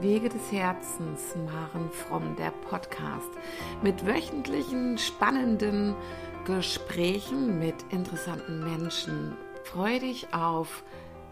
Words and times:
Wege 0.00 0.28
des 0.28 0.50
Herzens, 0.50 1.36
Maren 1.36 1.88
Fromm, 1.90 2.34
der 2.36 2.50
Podcast 2.50 3.30
mit 3.82 4.04
wöchentlichen 4.04 4.98
spannenden 4.98 5.94
Gesprächen 6.44 7.60
mit 7.60 7.76
interessanten 7.90 8.64
Menschen. 8.64 9.36
Freue 9.62 10.00
dich 10.00 10.34
auf 10.34 10.82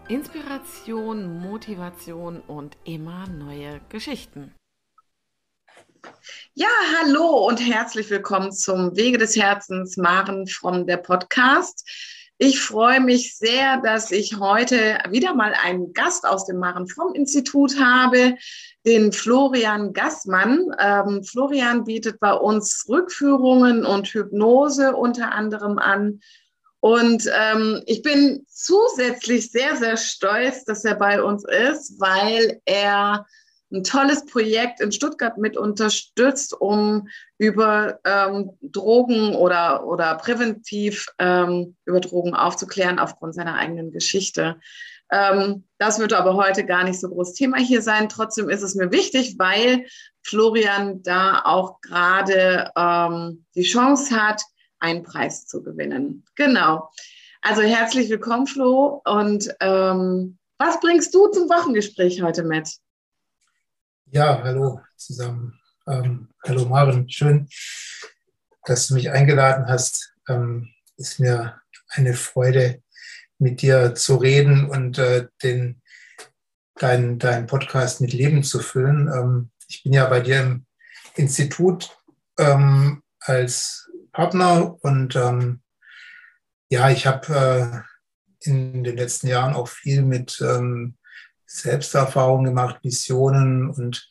Inspiration, 0.07 1.39
Motivation 1.39 2.39
und 2.41 2.77
immer 2.85 3.27
neue 3.27 3.81
Geschichten. 3.89 4.55
Ja, 6.53 6.67
hallo 6.99 7.45
und 7.47 7.57
herzlich 7.57 8.09
willkommen 8.09 8.53
zum 8.53 8.95
Wege 8.95 9.17
des 9.17 9.35
Herzens, 9.35 9.97
Maren 9.97 10.47
Fromm, 10.47 10.87
der 10.87 10.97
Podcast. 10.97 11.85
Ich 12.37 12.59
freue 12.59 12.99
mich 12.99 13.37
sehr, 13.37 13.79
dass 13.81 14.11
ich 14.11 14.39
heute 14.39 14.97
wieder 15.09 15.33
mal 15.35 15.53
einen 15.53 15.93
Gast 15.93 16.25
aus 16.25 16.45
dem 16.45 16.57
Maren 16.57 16.87
Fromm 16.87 17.13
Institut 17.13 17.79
habe, 17.79 18.35
den 18.85 19.11
Florian 19.11 19.93
Gassmann. 19.93 20.75
Ähm, 20.79 21.23
Florian 21.23 21.83
bietet 21.83 22.19
bei 22.19 22.33
uns 22.33 22.85
Rückführungen 22.89 23.85
und 23.85 24.07
Hypnose 24.07 24.95
unter 24.95 25.31
anderem 25.31 25.77
an. 25.77 26.21
Und 26.79 27.29
ähm, 27.33 27.81
ich 27.85 28.01
bin 28.01 28.45
zusätzlich 28.49 29.51
sehr, 29.51 29.77
sehr 29.77 29.95
stolz, 29.95 30.65
dass 30.65 30.83
er 30.83 30.95
bei 30.95 31.23
uns 31.23 31.45
ist, 31.45 31.99
weil 32.01 32.61
er 32.65 33.25
ein 33.73 33.83
tolles 33.83 34.25
Projekt 34.25 34.79
in 34.79 34.91
Stuttgart 34.91 35.37
mit 35.37 35.57
unterstützt, 35.57 36.53
um 36.53 37.07
über 37.37 37.99
ähm, 38.05 38.51
Drogen 38.61 39.35
oder, 39.35 39.85
oder 39.85 40.15
präventiv 40.15 41.07
ähm, 41.17 41.75
über 41.85 41.99
Drogen 41.99 42.35
aufzuklären 42.35 42.99
aufgrund 42.99 43.35
seiner 43.35 43.55
eigenen 43.55 43.91
Geschichte. 43.91 44.59
Ähm, 45.11 45.65
das 45.77 45.99
wird 45.99 46.13
aber 46.13 46.35
heute 46.35 46.65
gar 46.65 46.83
nicht 46.83 46.99
so 46.99 47.09
groß 47.09 47.33
Thema 47.33 47.57
hier 47.57 47.81
sein. 47.81 48.09
Trotzdem 48.09 48.49
ist 48.49 48.61
es 48.61 48.75
mir 48.75 48.91
wichtig, 48.91 49.35
weil 49.37 49.85
Florian 50.21 51.03
da 51.03 51.41
auch 51.43 51.81
gerade 51.81 52.71
ähm, 52.75 53.45
die 53.55 53.63
Chance 53.63 54.15
hat, 54.15 54.41
einen 54.79 55.03
Preis 55.03 55.45
zu 55.45 55.63
gewinnen. 55.63 56.25
Genau. 56.35 56.89
Also 57.41 57.61
herzlich 57.61 58.09
willkommen, 58.09 58.47
Flo. 58.47 59.01
Und 59.05 59.53
ähm, 59.59 60.37
was 60.57 60.79
bringst 60.79 61.13
du 61.13 61.27
zum 61.27 61.49
Wochengespräch 61.49 62.21
heute 62.21 62.43
mit? 62.43 62.69
Ja, 64.15 64.43
hallo 64.43 64.79
zusammen. 64.95 65.59
Ähm, 65.87 66.29
hallo 66.45 66.65
Maren, 66.65 67.09
schön, 67.09 67.49
dass 68.63 68.85
du 68.85 68.93
mich 68.93 69.09
eingeladen 69.09 69.65
hast. 69.67 70.13
Ähm, 70.29 70.69
ist 70.97 71.19
mir 71.19 71.59
eine 71.89 72.13
Freude, 72.13 72.83
mit 73.39 73.63
dir 73.63 73.95
zu 73.95 74.17
reden 74.17 74.69
und 74.69 74.99
äh, 74.99 75.29
den, 75.41 75.81
deinen 76.75 77.17
dein 77.17 77.47
Podcast 77.47 78.01
mit 78.01 78.13
Leben 78.13 78.43
zu 78.43 78.59
füllen. 78.59 79.07
Ähm, 79.07 79.49
ich 79.67 79.81
bin 79.81 79.93
ja 79.93 80.05
bei 80.05 80.19
dir 80.21 80.41
im 80.41 80.67
Institut 81.15 81.97
ähm, 82.37 83.01
als 83.19 83.89
Partner 84.11 84.77
und 84.83 85.15
ähm, 85.15 85.63
ja, 86.69 86.91
ich 86.91 87.07
habe 87.07 87.83
äh, 88.43 88.47
in 88.47 88.83
den 88.83 88.95
letzten 88.95 89.25
Jahren 89.25 89.55
auch 89.55 89.69
viel 89.69 90.03
mit 90.03 90.39
ähm, 90.39 90.97
Selbsterfahrung 91.53 92.43
gemacht, 92.43 92.79
Visionen 92.83 93.69
und 93.69 94.09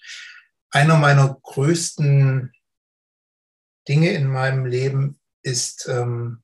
einer 0.71 0.97
meiner 0.97 1.37
größten 1.43 2.53
Dinge 3.89 4.11
in 4.13 4.27
meinem 4.29 4.65
Leben 4.65 5.21
ist 5.43 5.89
ähm, 5.89 6.43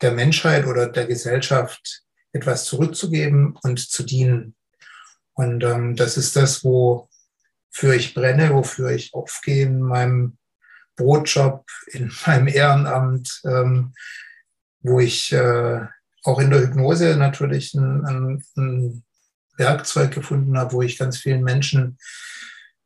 der 0.00 0.12
Menschheit 0.12 0.66
oder 0.66 0.88
der 0.88 1.06
Gesellschaft 1.06 2.04
etwas 2.32 2.64
zurückzugeben 2.64 3.56
und 3.62 3.78
zu 3.78 4.04
dienen. 4.04 4.54
Und 5.34 5.64
ähm, 5.64 5.96
das 5.96 6.16
ist 6.16 6.36
das, 6.36 6.62
wofür 6.64 7.94
ich 7.94 8.14
brenne, 8.14 8.54
wofür 8.54 8.90
ich 8.90 9.12
aufgehe 9.14 9.66
in 9.66 9.80
meinem 9.80 10.38
Brotjob, 10.96 11.66
in 11.88 12.12
meinem 12.26 12.46
Ehrenamt, 12.46 13.40
ähm, 13.44 13.94
wo 14.80 15.00
ich 15.00 15.32
äh, 15.32 15.80
auch 16.22 16.38
in 16.38 16.50
der 16.50 16.60
Hypnose 16.60 17.16
natürlich 17.16 17.74
ein, 17.74 18.04
ein, 18.06 18.44
ein 18.56 19.04
Werkzeug 19.56 20.12
gefunden 20.12 20.58
habe, 20.58 20.72
wo 20.72 20.82
ich 20.82 20.98
ganz 20.98 21.18
vielen 21.18 21.42
Menschen 21.42 21.98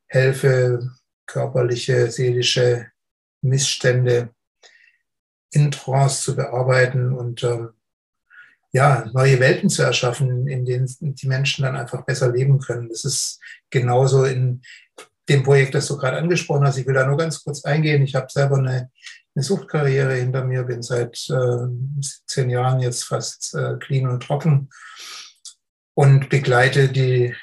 helfe, 0.06 0.90
körperliche, 1.26 2.10
seelische 2.10 2.86
Missstände 3.42 4.30
in 5.50 5.70
Trance 5.70 6.22
zu 6.22 6.36
bearbeiten 6.36 7.12
und 7.12 7.42
ähm, 7.42 7.70
ja, 8.72 9.08
neue 9.14 9.40
Welten 9.40 9.70
zu 9.70 9.82
erschaffen, 9.82 10.46
in 10.48 10.64
denen 10.64 10.86
die 11.00 11.28
Menschen 11.28 11.62
dann 11.64 11.76
einfach 11.76 12.04
besser 12.04 12.30
leben 12.30 12.58
können. 12.58 12.88
Das 12.88 13.04
ist 13.04 13.40
genauso 13.70 14.24
in 14.24 14.60
dem 15.28 15.42
Projekt, 15.42 15.74
das 15.74 15.86
du 15.86 15.96
gerade 15.96 16.18
angesprochen 16.18 16.66
hast. 16.66 16.76
Ich 16.76 16.86
will 16.86 16.94
da 16.94 17.06
nur 17.06 17.16
ganz 17.16 17.42
kurz 17.42 17.64
eingehen. 17.64 18.02
Ich 18.02 18.14
habe 18.14 18.26
selber 18.28 18.58
eine, 18.58 18.90
eine 19.34 19.42
Suchtkarriere 19.42 20.14
hinter 20.14 20.44
mir, 20.44 20.64
bin 20.64 20.82
seit 20.82 21.16
äh, 21.30 21.66
17 22.00 22.50
Jahren 22.50 22.80
jetzt 22.80 23.04
fast 23.04 23.54
äh, 23.54 23.76
clean 23.78 24.08
und 24.08 24.22
trocken 24.22 24.68
und 25.96 26.28
begleite 26.28 26.90
die 26.90 27.34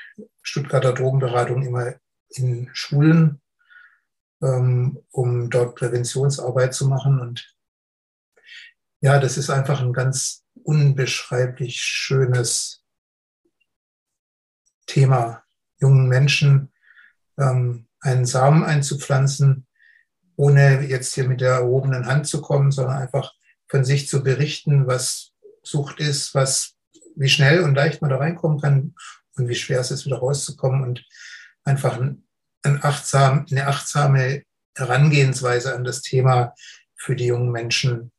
Stuttgarter 0.44 0.94
Drogenberatung 0.94 1.64
immer 1.64 1.96
in 2.30 2.70
Schulen, 2.74 3.42
ähm, 4.44 5.00
um 5.10 5.50
dort 5.50 5.76
Präventionsarbeit 5.76 6.76
zu 6.76 6.88
machen. 6.88 7.20
Und 7.20 7.56
ja, 9.02 9.20
das 9.20 9.38
ist 9.38 9.50
einfach 9.50 9.82
ein 9.82 9.92
ganz 9.92 10.46
unbeschreiblich 10.54 11.82
schönes 11.82 12.84
Thema, 14.86 15.44
jungen 15.80 16.08
Menschen 16.08 16.72
ähm, 17.40 17.88
einen 18.02 18.28
Samen 18.28 18.64
einzupflanzen, 18.64 19.66
ohne 20.36 20.86
jetzt 20.86 21.16
hier 21.16 21.28
mit 21.28 21.42
der 21.42 21.54
erhobenen 21.54 22.06
Hand 22.06 22.28
zu 22.28 22.40
kommen, 22.40 22.72
sondern 22.72 22.98
einfach 22.98 23.34
von 23.68 23.84
sich 23.84 24.08
zu 24.08 24.22
berichten, 24.22 24.86
was 24.86 25.32
Sucht 25.64 26.00
ist, 26.00 26.36
was 26.36 26.73
wie 27.16 27.30
schnell 27.30 27.64
und 27.64 27.76
leicht 27.76 28.02
man 28.02 28.10
da 28.10 28.18
reinkommen 28.18 28.60
kann 28.60 28.96
und 29.36 29.48
wie 29.48 29.56
schwer 29.56 29.80
es 29.80 29.92
ist, 29.92 30.06
wieder 30.06 30.18
rauszukommen 30.18 30.84
und 30.84 31.06
einfach 31.64 32.00
ein, 32.00 32.26
ein 32.64 32.84
achtsam, 32.84 33.46
eine 33.50 33.68
achtsame 33.68 34.44
Herangehensweise 34.76 35.76
an 35.76 35.84
das 35.84 36.02
Thema 36.02 36.54
für 36.96 37.16
die 37.16 37.28
jungen 37.28 37.52
Menschen 37.52 38.12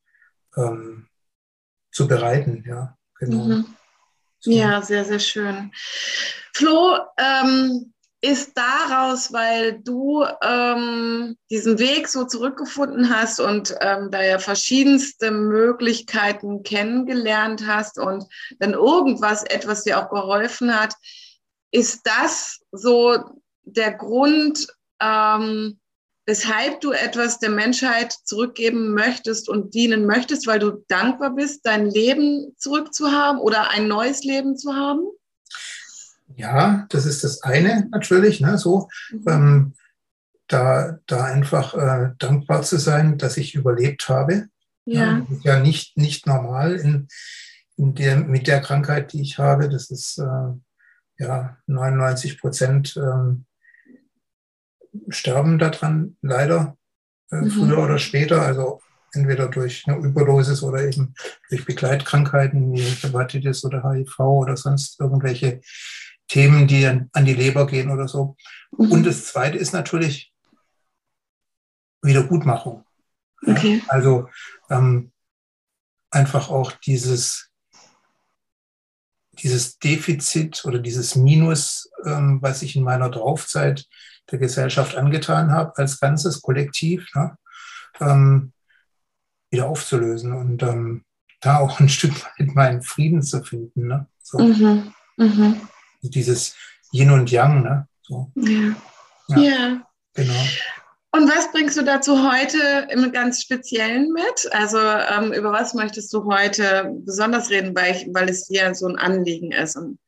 ähm, 0.56 1.08
zu 1.90 2.06
bereiten. 2.06 2.64
Ja, 2.66 2.96
genau. 3.18 3.44
Mhm. 3.44 3.66
Ja, 4.42 4.82
sehr, 4.82 5.04
sehr 5.04 5.20
schön. 5.20 5.72
Flo, 6.52 6.98
ähm, 7.16 7.93
ist 8.24 8.56
daraus, 8.56 9.34
weil 9.34 9.80
du 9.80 10.24
ähm, 10.42 11.36
diesen 11.50 11.78
Weg 11.78 12.08
so 12.08 12.24
zurückgefunden 12.24 13.14
hast 13.14 13.38
und 13.38 13.74
ähm, 13.82 14.10
da 14.10 14.22
ja 14.22 14.38
verschiedenste 14.38 15.30
Möglichkeiten 15.30 16.62
kennengelernt 16.62 17.66
hast 17.66 17.98
und 17.98 18.24
dann 18.60 18.72
irgendwas 18.72 19.44
etwas 19.44 19.84
dir 19.84 19.98
auch 19.98 20.08
geholfen 20.08 20.74
hat, 20.74 20.94
ist 21.70 22.00
das 22.04 22.60
so 22.72 23.18
der 23.62 23.92
Grund, 23.92 24.68
ähm, 25.02 25.78
weshalb 26.24 26.80
du 26.80 26.92
etwas 26.92 27.40
der 27.40 27.50
Menschheit 27.50 28.10
zurückgeben 28.24 28.94
möchtest 28.94 29.50
und 29.50 29.74
dienen 29.74 30.06
möchtest, 30.06 30.46
weil 30.46 30.60
du 30.60 30.82
dankbar 30.88 31.34
bist, 31.34 31.66
dein 31.66 31.90
Leben 31.90 32.54
zurückzuhaben 32.56 33.38
oder 33.38 33.68
ein 33.68 33.86
neues 33.86 34.24
Leben 34.24 34.56
zu 34.56 34.74
haben? 34.74 35.04
Ja, 36.36 36.86
das 36.90 37.06
ist 37.06 37.24
das 37.24 37.42
eine 37.42 37.88
natürlich, 37.90 38.40
ne, 38.40 38.58
so. 38.58 38.88
Mhm. 39.10 39.24
Ähm, 39.28 39.74
da, 40.46 40.98
da 41.06 41.24
einfach 41.24 41.74
äh, 41.74 42.10
dankbar 42.18 42.62
zu 42.62 42.78
sein, 42.78 43.18
dass 43.18 43.36
ich 43.36 43.54
überlebt 43.54 44.08
habe. 44.08 44.48
Ja. 44.84 45.18
ja, 45.18 45.26
ja 45.42 45.60
nicht, 45.60 45.96
nicht 45.96 46.26
normal 46.26 46.74
in, 46.74 47.08
in 47.76 47.94
der, 47.94 48.18
mit 48.18 48.46
der 48.46 48.60
Krankheit, 48.60 49.12
die 49.12 49.22
ich 49.22 49.38
habe. 49.38 49.68
Das 49.68 49.90
ist 49.90 50.18
äh, 50.18 51.24
ja 51.24 51.56
99 51.66 52.38
Prozent 52.40 52.96
ähm, 52.96 53.46
sterben 55.08 55.58
daran 55.58 56.16
leider 56.20 56.76
äh, 57.30 57.36
mhm. 57.36 57.50
früher 57.50 57.78
oder 57.78 57.98
später. 57.98 58.42
Also 58.42 58.80
entweder 59.12 59.48
durch 59.48 59.84
eine 59.86 59.96
Überdosis 59.96 60.62
oder 60.62 60.84
eben 60.84 61.14
durch 61.48 61.64
Begleitkrankheiten 61.64 62.72
wie 62.72 62.82
Hepatitis 62.82 63.64
oder 63.64 63.82
HIV 63.90 64.18
oder 64.18 64.56
sonst 64.56 65.00
irgendwelche 65.00 65.60
Themen, 66.28 66.66
die 66.66 66.86
an, 66.86 67.10
an 67.12 67.24
die 67.24 67.34
Leber 67.34 67.66
gehen 67.66 67.90
oder 67.90 68.08
so. 68.08 68.36
Mhm. 68.76 68.92
Und 68.92 69.06
das 69.06 69.26
Zweite 69.26 69.58
ist 69.58 69.72
natürlich 69.72 70.32
Wiedergutmachung. 72.02 72.84
Okay. 73.46 73.82
Also 73.88 74.28
ähm, 74.70 75.12
einfach 76.10 76.48
auch 76.48 76.72
dieses, 76.72 77.50
dieses 79.32 79.78
Defizit 79.78 80.64
oder 80.64 80.78
dieses 80.78 81.14
Minus, 81.16 81.90
ähm, 82.04 82.38
was 82.40 82.62
ich 82.62 82.76
in 82.76 82.84
meiner 82.84 83.10
Draufzeit 83.10 83.86
der 84.30 84.38
Gesellschaft 84.38 84.96
angetan 84.96 85.52
habe, 85.52 85.76
als 85.76 86.00
ganzes 86.00 86.40
Kollektiv, 86.40 87.06
ne, 87.14 87.36
ähm, 88.00 88.52
wieder 89.50 89.68
aufzulösen 89.68 90.32
und 90.32 90.62
ähm, 90.62 91.04
da 91.40 91.58
auch 91.58 91.80
ein 91.80 91.88
Stück 91.90 92.14
weit 92.24 92.54
meinen 92.54 92.82
Frieden 92.82 93.22
zu 93.22 93.42
finden. 93.42 93.88
Ne? 93.88 94.06
So. 94.22 94.38
Mhm. 94.38 94.94
Mhm 95.16 95.68
dieses 96.10 96.54
Yin 96.92 97.10
und 97.10 97.30
Yang, 97.30 97.62
ne? 97.62 97.88
So. 98.02 98.30
Ja. 98.36 98.76
ja. 99.28 99.38
ja. 99.38 99.86
Genau. 100.14 100.44
Und 101.14 101.28
was 101.28 101.52
bringst 101.52 101.76
du 101.76 101.84
dazu 101.84 102.28
heute 102.28 102.88
im 102.90 103.12
ganz 103.12 103.40
Speziellen 103.40 104.12
mit? 104.12 104.52
Also 104.52 104.78
ähm, 104.78 105.32
über 105.32 105.52
was 105.52 105.72
möchtest 105.74 106.12
du 106.12 106.24
heute 106.24 106.92
besonders 107.04 107.50
reden, 107.50 107.74
weil, 107.76 107.94
ich, 107.94 108.08
weil 108.12 108.28
es 108.28 108.46
dir 108.46 108.74
so 108.74 108.88
ein 108.88 108.98
Anliegen 108.98 109.52
ist 109.52 109.76
und, 109.76 110.00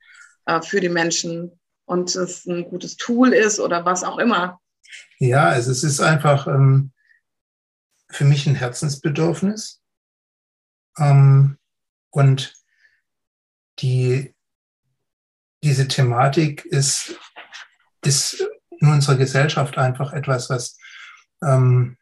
äh, 0.46 0.60
für 0.62 0.81
die 0.81 0.88
Menschen 0.88 1.60
und 1.84 2.14
es 2.16 2.44
ein 2.46 2.69
gutes 2.69 2.96
Tool 2.96 3.32
ist 3.32 3.60
oder 3.60 3.84
was 3.84 4.02
auch 4.02 4.19
immer? 4.19 4.60
Ja, 5.19 5.46
also 5.46 5.70
es 5.70 5.84
ist 5.84 6.00
einfach 6.00 6.49
ähm, 6.49 6.92
für 8.10 8.25
mich 8.25 8.46
ein 8.46 8.54
Herzensbedürfnis. 8.54 9.81
Ähm, 10.99 11.56
und 12.10 12.54
die, 13.78 14.34
diese 15.66 15.88
Thematik 15.88 16.64
ist, 16.66 17.18
ist 18.04 18.46
in 18.78 18.88
unserer 18.88 19.16
Gesellschaft 19.16 19.76
einfach 19.78 20.12
etwas, 20.12 20.48
was 20.48 20.78
ähm, 21.42 21.96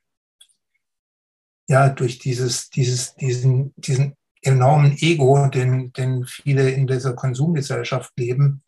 ja 1.67 1.89
durch 1.89 2.19
dieses, 2.19 2.69
dieses, 2.69 3.15
diesen, 3.15 3.73
diesen 3.77 4.17
enormen 4.43 4.99
Ego, 4.99 5.47
den, 5.47 5.95
den 5.95 6.27
viele 6.27 6.73
in 6.73 6.87
dieser 6.87 7.15
Konsumgesellschaft 7.15 8.13
leben, 8.19 8.63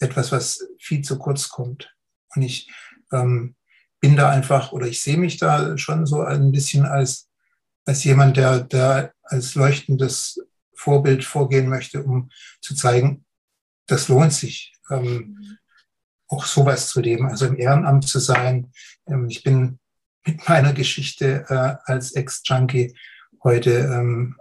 etwas, 0.00 0.32
was 0.32 0.66
viel 0.80 1.02
zu 1.02 1.18
kurz 1.18 1.48
kommt. 1.48 1.94
Und 2.34 2.42
ich 2.42 2.68
ähm, 3.12 3.54
bin 4.00 4.16
da 4.16 4.30
einfach, 4.30 4.72
oder 4.72 4.88
ich 4.88 5.02
sehe 5.02 5.18
mich 5.18 5.36
da 5.36 5.78
schon 5.78 6.04
so 6.04 6.22
ein 6.22 6.50
bisschen 6.50 6.84
als, 6.84 7.28
als 7.84 8.02
jemand, 8.02 8.36
der, 8.36 8.58
der 8.58 9.14
als 9.22 9.54
leuchtendes 9.54 10.40
Vorbild 10.74 11.24
vorgehen 11.24 11.68
möchte, 11.68 12.02
um 12.02 12.28
zu 12.60 12.74
zeigen, 12.74 13.24
das 13.86 14.08
lohnt 14.08 14.32
sich, 14.32 14.74
ähm, 14.90 15.58
auch 16.28 16.44
sowas 16.44 16.88
zu 16.88 17.00
leben, 17.00 17.26
also 17.26 17.46
im 17.46 17.56
Ehrenamt 17.56 18.06
zu 18.08 18.18
sein. 18.18 18.72
Ähm, 19.06 19.28
ich 19.28 19.42
bin 19.42 19.78
mit 20.24 20.48
meiner 20.48 20.72
Geschichte 20.72 21.46
äh, 21.48 21.90
als 21.90 22.12
Ex-Junkie 22.12 22.96
heute 23.44 23.70
ähm, 23.70 24.36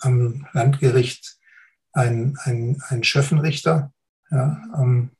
am 0.00 0.46
Landgericht 0.52 1.38
ein, 1.92 2.36
ein, 2.42 2.82
ein 2.88 3.04
Schöffenrichter. 3.04 3.92
Ja, 4.30 4.62
ähm, 4.78 5.10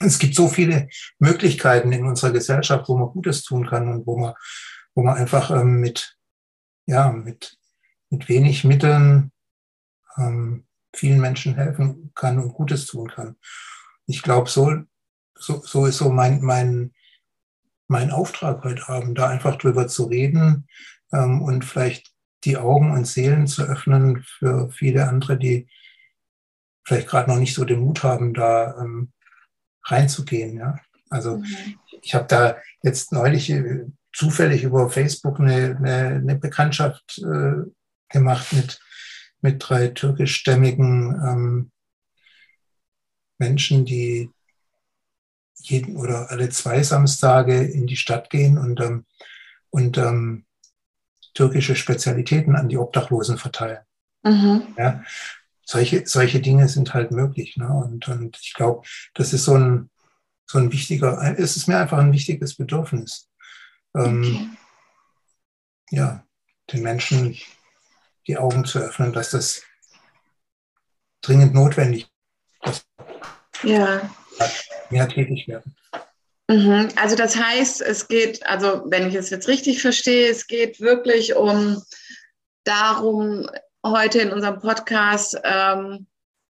es 0.00 0.18
gibt 0.18 0.34
so 0.34 0.48
viele 0.48 0.88
Möglichkeiten 1.18 1.92
in 1.92 2.04
unserer 2.04 2.32
Gesellschaft, 2.32 2.88
wo 2.88 2.96
man 2.96 3.08
Gutes 3.08 3.42
tun 3.42 3.66
kann 3.66 3.88
und 3.88 4.06
wo 4.06 4.18
man, 4.18 4.34
wo 4.94 5.02
man 5.02 5.16
einfach 5.16 5.50
ähm, 5.50 5.80
mit, 5.80 6.16
ja, 6.86 7.10
mit, 7.12 7.56
mit 8.10 8.28
wenig 8.28 8.64
Mitteln 8.64 9.32
ähm, 10.18 10.66
vielen 10.94 11.20
Menschen 11.20 11.54
helfen 11.54 12.12
kann 12.14 12.38
und 12.38 12.54
Gutes 12.54 12.86
tun 12.86 13.08
kann. 13.08 13.36
Ich 14.06 14.22
glaube, 14.22 14.48
so, 14.48 14.82
so, 15.36 15.60
so 15.60 15.86
ist 15.86 15.98
so 15.98 16.10
mein, 16.10 16.40
mein, 16.40 16.92
mein 17.88 18.10
Auftrag 18.10 18.64
heute 18.64 18.88
Abend, 18.88 19.18
da 19.18 19.28
einfach 19.28 19.56
drüber 19.56 19.88
zu 19.88 20.04
reden 20.04 20.66
ähm, 21.12 21.42
und 21.42 21.64
vielleicht 21.64 22.12
die 22.44 22.56
Augen 22.56 22.92
und 22.92 23.06
Seelen 23.06 23.46
zu 23.46 23.62
öffnen 23.62 24.22
für 24.22 24.70
viele 24.70 25.08
andere, 25.08 25.38
die 25.38 25.68
vielleicht 26.84 27.08
gerade 27.08 27.30
noch 27.30 27.38
nicht 27.38 27.54
so 27.54 27.64
den 27.64 27.80
Mut 27.80 28.02
haben, 28.02 28.34
da 28.34 28.76
ähm, 28.78 29.12
reinzugehen. 29.84 30.56
Ja? 30.58 30.78
Also 31.10 31.38
mhm. 31.38 31.78
ich 32.02 32.14
habe 32.14 32.26
da 32.26 32.56
jetzt 32.82 33.12
neulich 33.12 33.50
äh, 33.50 33.86
zufällig 34.12 34.62
über 34.62 34.90
Facebook 34.90 35.40
eine, 35.40 35.76
eine, 35.76 35.96
eine 36.16 36.36
Bekanntschaft 36.36 37.18
äh, 37.18 37.70
gemacht 38.08 38.52
mit, 38.52 38.80
mit 39.44 39.62
drei 39.68 39.88
türkischstämmigen 39.88 41.20
ähm, 41.22 41.70
Menschen, 43.36 43.84
die, 43.84 44.30
jeden 45.56 45.96
oder 45.98 46.30
alle 46.30 46.48
zwei 46.48 46.82
Samstage 46.82 47.62
in 47.62 47.86
die 47.86 47.98
Stadt 47.98 48.30
gehen 48.30 48.56
und, 48.56 48.80
ähm, 48.80 49.04
und 49.68 49.98
ähm, 49.98 50.46
türkische 51.34 51.76
Spezialitäten 51.76 52.56
an 52.56 52.70
die 52.70 52.78
Obdachlosen 52.78 53.36
verteilen. 53.36 53.84
Mhm. 54.22 54.62
Ja, 54.78 55.04
solche, 55.62 56.06
solche 56.06 56.40
Dinge 56.40 56.66
sind 56.70 56.94
halt 56.94 57.10
möglich. 57.10 57.58
Ne? 57.58 57.68
Und, 57.68 58.08
und 58.08 58.38
ich 58.40 58.54
glaube, 58.54 58.88
das 59.12 59.34
ist 59.34 59.44
so 59.44 59.58
ein, 59.58 59.90
so 60.46 60.56
ein 60.56 60.72
wichtiger, 60.72 61.38
es 61.38 61.58
ist 61.58 61.66
mir 61.66 61.78
einfach 61.78 61.98
ein 61.98 62.14
wichtiges 62.14 62.54
Bedürfnis. 62.56 63.28
Ähm, 63.94 64.22
okay. 64.22 64.48
Ja, 65.90 66.26
den 66.72 66.82
Menschen 66.82 67.36
die 68.26 68.36
Augen 68.36 68.64
zu 68.64 68.78
öffnen, 68.78 69.12
dass 69.12 69.30
das 69.30 69.62
dringend 71.22 71.54
notwendig 71.54 72.08
ist. 72.64 72.86
Ja 73.62 74.10
mehr 74.90 75.08
tätig 75.08 75.48
werden. 75.48 75.74
Mhm. 76.48 76.88
Also 76.96 77.16
das 77.16 77.36
heißt, 77.36 77.80
es 77.80 78.08
geht, 78.08 78.46
also 78.46 78.82
wenn 78.86 79.08
ich 79.08 79.14
es 79.14 79.30
jetzt 79.30 79.48
richtig 79.48 79.80
verstehe, 79.80 80.30
es 80.30 80.46
geht 80.46 80.80
wirklich 80.80 81.34
um 81.36 81.82
darum, 82.64 83.48
heute 83.84 84.20
in 84.20 84.32
unserem 84.32 84.60
Podcast 84.60 85.38
ähm, 85.42 86.06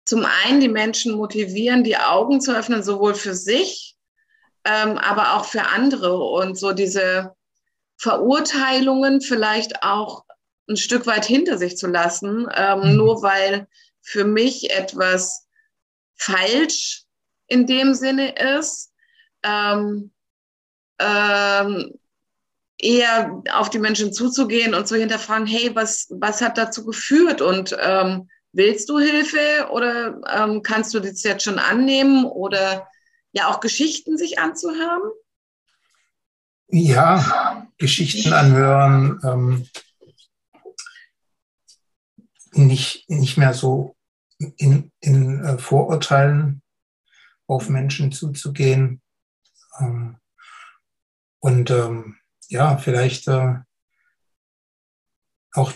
zum 0.04 0.26
einen 0.44 0.60
die 0.60 0.68
Menschen 0.68 1.14
motivieren, 1.14 1.84
die 1.84 1.96
Augen 1.98 2.40
zu 2.40 2.56
öffnen, 2.56 2.82
sowohl 2.82 3.14
für 3.14 3.34
sich, 3.34 3.96
ähm, 4.64 4.96
aber 4.98 5.34
auch 5.34 5.44
für 5.44 5.66
andere 5.66 6.16
und 6.16 6.58
so 6.58 6.72
diese 6.72 7.34
Verurteilungen 7.98 9.20
vielleicht 9.20 9.82
auch 9.82 10.24
ein 10.68 10.76
Stück 10.76 11.06
weit 11.06 11.24
hinter 11.24 11.58
sich 11.58 11.76
zu 11.76 11.86
lassen, 11.86 12.46
ähm, 12.54 12.80
mhm. 12.80 12.96
nur 12.96 13.22
weil 13.22 13.66
für 14.00 14.24
mich 14.24 14.70
etwas 14.70 15.46
falsch 16.16 17.04
in 17.46 17.66
dem 17.66 17.94
Sinne 17.94 18.34
ist, 18.58 18.92
ähm, 19.42 20.10
ähm, 20.98 21.98
eher 22.78 23.42
auf 23.52 23.70
die 23.70 23.78
Menschen 23.78 24.12
zuzugehen 24.12 24.74
und 24.74 24.86
zu 24.86 24.96
hinterfragen, 24.96 25.46
hey, 25.46 25.74
was, 25.74 26.06
was 26.10 26.40
hat 26.40 26.58
dazu 26.58 26.84
geführt 26.84 27.40
und 27.40 27.76
ähm, 27.80 28.28
willst 28.52 28.88
du 28.88 28.98
Hilfe 28.98 29.68
oder 29.70 30.20
ähm, 30.32 30.62
kannst 30.62 30.94
du 30.94 31.00
das 31.00 31.22
jetzt 31.22 31.44
schon 31.44 31.58
annehmen 31.58 32.24
oder 32.24 32.88
ja 33.32 33.48
auch 33.48 33.60
Geschichten 33.60 34.16
sich 34.16 34.38
anzuhören? 34.38 35.02
Ja, 36.68 37.66
Geschichten 37.78 38.32
anhören, 38.32 39.20
ähm, 39.24 39.68
nicht, 42.52 43.08
nicht 43.08 43.36
mehr 43.36 43.54
so 43.54 43.96
in, 44.38 44.92
in 45.00 45.44
äh, 45.44 45.58
Vorurteilen 45.58 46.62
auf 47.46 47.68
Menschen 47.68 48.12
zuzugehen. 48.12 49.00
Ähm, 49.80 50.16
und 51.40 51.70
ähm, 51.70 52.16
ja, 52.48 52.76
vielleicht 52.76 53.28
äh, 53.28 53.56
auch 55.52 55.72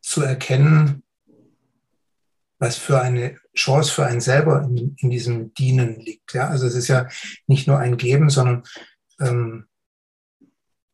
zu 0.00 0.22
erkennen, 0.22 1.02
was 2.58 2.76
für 2.76 3.00
eine 3.00 3.40
Chance 3.54 3.92
für 3.92 4.06
einen 4.06 4.20
selber 4.20 4.62
in, 4.62 4.96
in 4.98 5.10
diesem 5.10 5.52
Dienen 5.54 5.98
liegt. 5.98 6.32
Ja, 6.34 6.48
also 6.48 6.66
es 6.66 6.74
ist 6.74 6.88
ja 6.88 7.08
nicht 7.46 7.66
nur 7.66 7.78
ein 7.78 7.96
Geben, 7.96 8.30
sondern 8.30 8.64
ähm, 9.20 9.66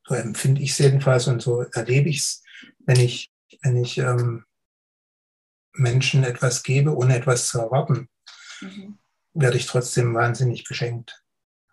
so 0.06 0.14
empfinde 0.14 0.62
ich 0.62 0.70
es 0.70 0.78
jedenfalls 0.78 1.28
und 1.28 1.42
so 1.42 1.62
erlebe 1.62 2.08
ich 2.08 2.18
es, 2.18 2.42
wenn 2.86 2.98
ich, 2.98 3.30
wenn 3.62 3.76
ich 3.76 3.98
ähm, 3.98 4.44
Menschen 5.78 6.24
etwas 6.24 6.62
gebe, 6.62 6.94
ohne 6.94 7.16
etwas 7.16 7.48
zu 7.48 7.58
erwarten. 7.58 8.08
Mhm 8.60 8.98
werde 9.40 9.56
ich 9.56 9.66
trotzdem 9.66 10.14
wahnsinnig 10.14 10.64
beschenkt. 10.64 11.22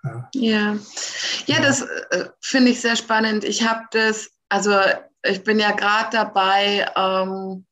Ja, 0.03 0.29
ja, 0.33 0.77
ja 1.47 1.61
das 1.61 1.81
äh, 1.81 2.29
finde 2.41 2.71
ich 2.71 2.81
sehr 2.81 2.95
spannend. 2.95 3.43
Ich 3.43 3.67
habe 3.67 3.85
das, 3.91 4.29
also 4.49 4.77
ich 5.23 5.43
bin 5.43 5.59
ja 5.59 5.71
gerade 5.71 6.09
dabei, 6.11 6.87
ähm, 6.95 7.65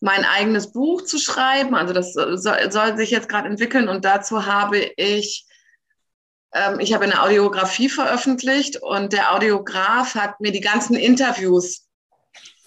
mein 0.00 0.24
eigenes 0.24 0.72
Buch 0.72 1.02
zu 1.02 1.18
schreiben. 1.18 1.74
Also 1.74 1.92
das 1.94 2.12
soll, 2.12 2.70
soll 2.70 2.96
sich 2.96 3.10
jetzt 3.10 3.28
gerade 3.28 3.48
entwickeln 3.48 3.88
und 3.88 4.04
dazu 4.04 4.46
habe 4.46 4.78
ich, 4.78 5.46
ähm, 6.52 6.80
ich 6.80 6.92
habe 6.92 7.04
eine 7.04 7.22
Audiografie 7.22 7.88
veröffentlicht 7.88 8.82
und 8.82 9.12
der 9.12 9.34
Audiograf 9.34 10.14
hat 10.14 10.40
mir 10.40 10.52
die 10.52 10.60
ganzen 10.60 10.96
Interviews 10.96 11.86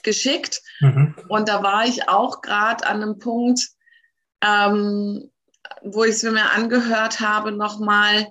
geschickt 0.04 0.62
mhm. 0.80 1.16
und 1.30 1.50
da 1.50 1.64
war 1.64 1.86
ich 1.86 2.10
auch 2.10 2.42
gerade 2.42 2.86
an 2.86 3.02
einem 3.02 3.20
Punkt, 3.20 3.70
ähm, 4.42 5.32
wo 5.82 6.04
ich 6.04 6.12
es 6.12 6.24
mir 6.24 6.52
angehört 6.52 7.20
habe, 7.20 7.52
nochmal, 7.52 8.28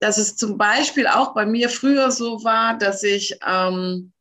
dass 0.00 0.18
es 0.18 0.36
zum 0.36 0.58
Beispiel 0.58 1.06
auch 1.06 1.34
bei 1.34 1.46
mir 1.46 1.68
früher 1.68 2.10
so 2.10 2.44
war, 2.44 2.78
dass 2.78 3.02
ich 3.02 3.38
ähm, 3.46 4.12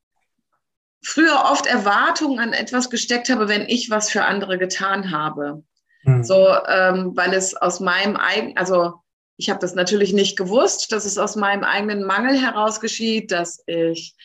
früher 1.04 1.44
oft 1.52 1.66
Erwartungen 1.66 2.40
an 2.40 2.54
etwas 2.54 2.90
gesteckt 2.90 3.30
habe, 3.30 3.48
wenn 3.48 3.68
ich 3.68 3.90
was 3.90 4.10
für 4.10 4.24
andere 4.24 4.58
getan 4.58 5.12
habe. 5.12 5.64
Mhm. 6.04 6.24
So, 6.24 6.48
ähm, 6.68 7.12
weil 7.16 7.34
es 7.34 7.56
aus 7.56 7.80
meinem 7.80 8.16
eigenen, 8.16 8.58
also 8.58 8.94
ich 9.38 9.50
habe 9.50 9.60
das 9.60 9.76
natürlich 9.76 10.14
nicht 10.14 10.38
gewusst, 10.38 10.92
dass 10.92 11.06
es 11.06 11.18
aus 11.18 11.36
meinem 11.36 11.64
eigenen 11.64 12.04
Mangel 12.04 12.40
heraus 12.40 12.80
geschieht, 12.80 13.32
dass 13.32 13.64
ich 13.68 14.16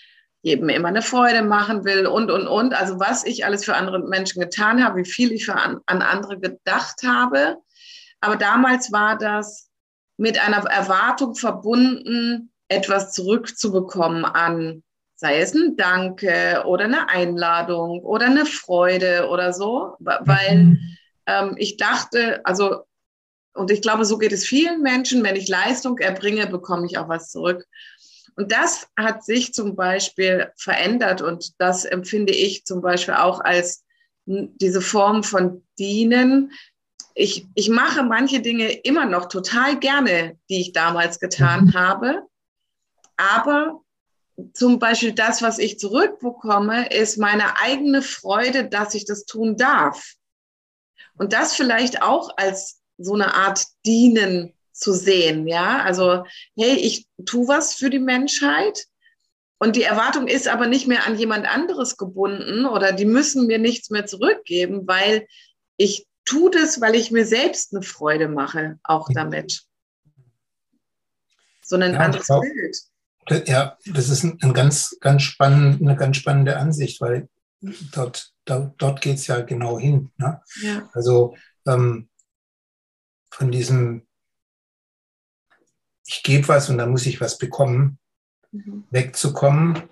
jedem 0.43 0.69
immer 0.69 0.89
eine 0.89 1.03
Freude 1.03 1.43
machen 1.43 1.85
will 1.85 2.07
und, 2.07 2.31
und, 2.31 2.47
und. 2.47 2.75
Also 2.75 3.01
was 3.01 3.25
ich 3.25 3.45
alles 3.45 3.65
für 3.65 3.75
andere 3.75 3.99
Menschen 4.01 4.41
getan 4.41 4.85
habe, 4.85 4.99
wie 4.99 5.11
viel 5.11 5.33
ich 5.33 5.47
für 5.47 5.55
an, 5.55 5.81
an 5.87 6.03
andere 6.03 6.39
gedacht 6.39 7.03
habe. 7.05 7.57
Aber 8.21 8.37
damals 8.37 8.93
war 8.93 9.19
das 9.19 9.69
mit 10.17 10.39
einer 10.45 10.65
Erwartung 10.67 11.35
verbunden, 11.35 12.53
etwas 12.69 13.13
zurückzubekommen 13.13 14.25
an, 14.25 14.83
sei 15.15 15.39
es 15.41 15.55
ein 15.55 15.77
Danke 15.77 16.63
oder 16.67 16.85
eine 16.85 17.09
Einladung 17.09 18.01
oder 18.01 18.27
eine 18.27 18.47
Freude 18.47 19.29
oder 19.29 19.53
so, 19.53 19.95
weil 19.99 20.55
mhm. 20.55 20.79
ähm, 21.27 21.55
ich 21.57 21.77
dachte, 21.77 22.41
also, 22.45 22.85
und 23.55 23.71
ich 23.73 23.83
glaube, 23.83 24.05
so 24.05 24.19
geht 24.19 24.33
es 24.33 24.47
vielen 24.47 24.83
Menschen, 24.83 25.25
wenn 25.25 25.35
ich 25.35 25.49
Leistung 25.49 25.99
erbringe, 25.99 26.47
bekomme 26.47 26.87
ich 26.87 26.99
auch 26.99 27.09
was 27.09 27.31
zurück. 27.31 27.67
Und 28.39 28.53
das 28.53 28.87
hat 28.97 29.25
sich 29.25 29.53
zum 29.53 29.75
Beispiel 29.75 30.53
verändert 30.55 31.23
und 31.23 31.61
das 31.61 31.85
empfinde 31.85 32.33
ich 32.33 32.65
zum 32.65 32.81
Beispiel 32.81 33.15
auch 33.15 33.41
als 33.41 33.85
diese 34.27 34.81
Form 34.81 35.25
von 35.25 35.67
Dienen. 35.77 36.53
Ich, 37.17 37.49
ich 37.57 37.69
mache 37.69 38.05
manche 38.05 38.39
Dinge 38.39 38.71
immer 38.71 39.07
noch 39.07 39.27
total 39.27 39.77
gerne, 39.81 40.39
die 40.49 40.61
ich 40.61 40.73
damals 40.73 41.19
getan 41.19 41.65
mhm. 41.65 41.75
habe. 41.75 42.23
Aber 43.17 43.81
zum 44.55 44.79
Beispiel 44.79 45.15
das, 45.15 45.43
was 45.43 45.59
ich 45.59 45.81
zurückbekomme, 45.81 46.91
ist 46.93 47.19
meine 47.19 47.59
eigene 47.61 48.03
Freude, 48.03 48.69
dass 48.69 48.95
ich 48.95 49.05
das 49.05 49.25
tun 49.25 49.57
darf. 49.57 50.13
Und 51.17 51.33
das 51.33 51.57
vielleicht 51.57 52.03
auch 52.03 52.31
als 52.37 52.81
so 52.99 53.15
eine 53.15 53.35
Art 53.35 53.65
Dienen 53.85 54.55
zu 54.79 54.93
sehen, 54.93 55.47
ja. 55.47 55.83
Also, 55.83 56.25
hey, 56.57 56.77
ich 56.77 57.07
tue 57.27 57.49
was 57.49 57.75
für 57.75 57.91
die 57.91 57.99
Menschheit 57.99 58.87
und 59.59 59.75
die 59.75 59.83
Erwartung 59.83 60.29
ist 60.29 60.49
aber 60.49 60.67
nicht 60.67 60.87
mehr 60.87 61.07
an 61.07 61.19
jemand 61.19 61.47
anderes 61.47 61.97
gebunden 61.97 62.65
oder 62.65 62.93
die 62.93 63.05
müssen 63.05 63.47
mir 63.47 63.59
nichts 63.59 63.91
mehr 63.91 64.07
zurückgeben, 64.07 64.87
weil 64.87 65.27
ich 65.77 66.07
tue 66.25 66.51
das, 66.51 66.81
weil 66.81 66.95
ich 66.95 67.11
mir 67.11 67.27
selbst 67.27 67.75
eine 67.75 67.83
Freude 67.83 68.29
mache, 68.29 68.79
auch 68.85 69.09
damit. 69.13 69.65
So 71.63 71.77
ein 71.77 71.93
ja, 71.93 71.99
anderes 71.99 72.27
glaub, 72.27 72.43
Bild. 72.43 73.49
Ja, 73.49 73.77
das 73.85 74.09
ist 74.09 74.23
ein, 74.25 74.53
ganz, 74.55 74.97
ganz 75.01 75.23
spannend, 75.23 75.83
eine 75.83 75.97
ganz 75.97 76.17
spannende 76.17 76.57
Ansicht, 76.57 77.01
weil 77.01 77.29
dort, 77.93 78.33
da, 78.45 78.73
dort 78.79 79.01
geht 79.01 79.17
es 79.17 79.27
ja 79.27 79.41
genau 79.41 79.79
hin. 79.79 80.11
Ne? 80.17 80.41
Ja. 80.63 80.89
Also 80.95 81.37
ähm, 81.67 82.09
von 83.31 83.51
diesem 83.51 84.08
ich 86.09 86.23
gebe 86.23 86.49
was 86.49 86.71
und 86.71 86.79
dann 86.79 86.91
muss 86.91 87.05
ich 87.05 87.21
was 87.21 87.37
bekommen, 87.37 87.99
mhm. 88.51 88.85
wegzukommen 88.91 89.83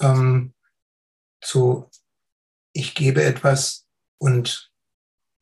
ähm, 0.00 0.54
zu, 1.40 1.88
ich 2.72 2.94
gebe 2.96 3.22
etwas 3.22 3.86
und 4.18 4.72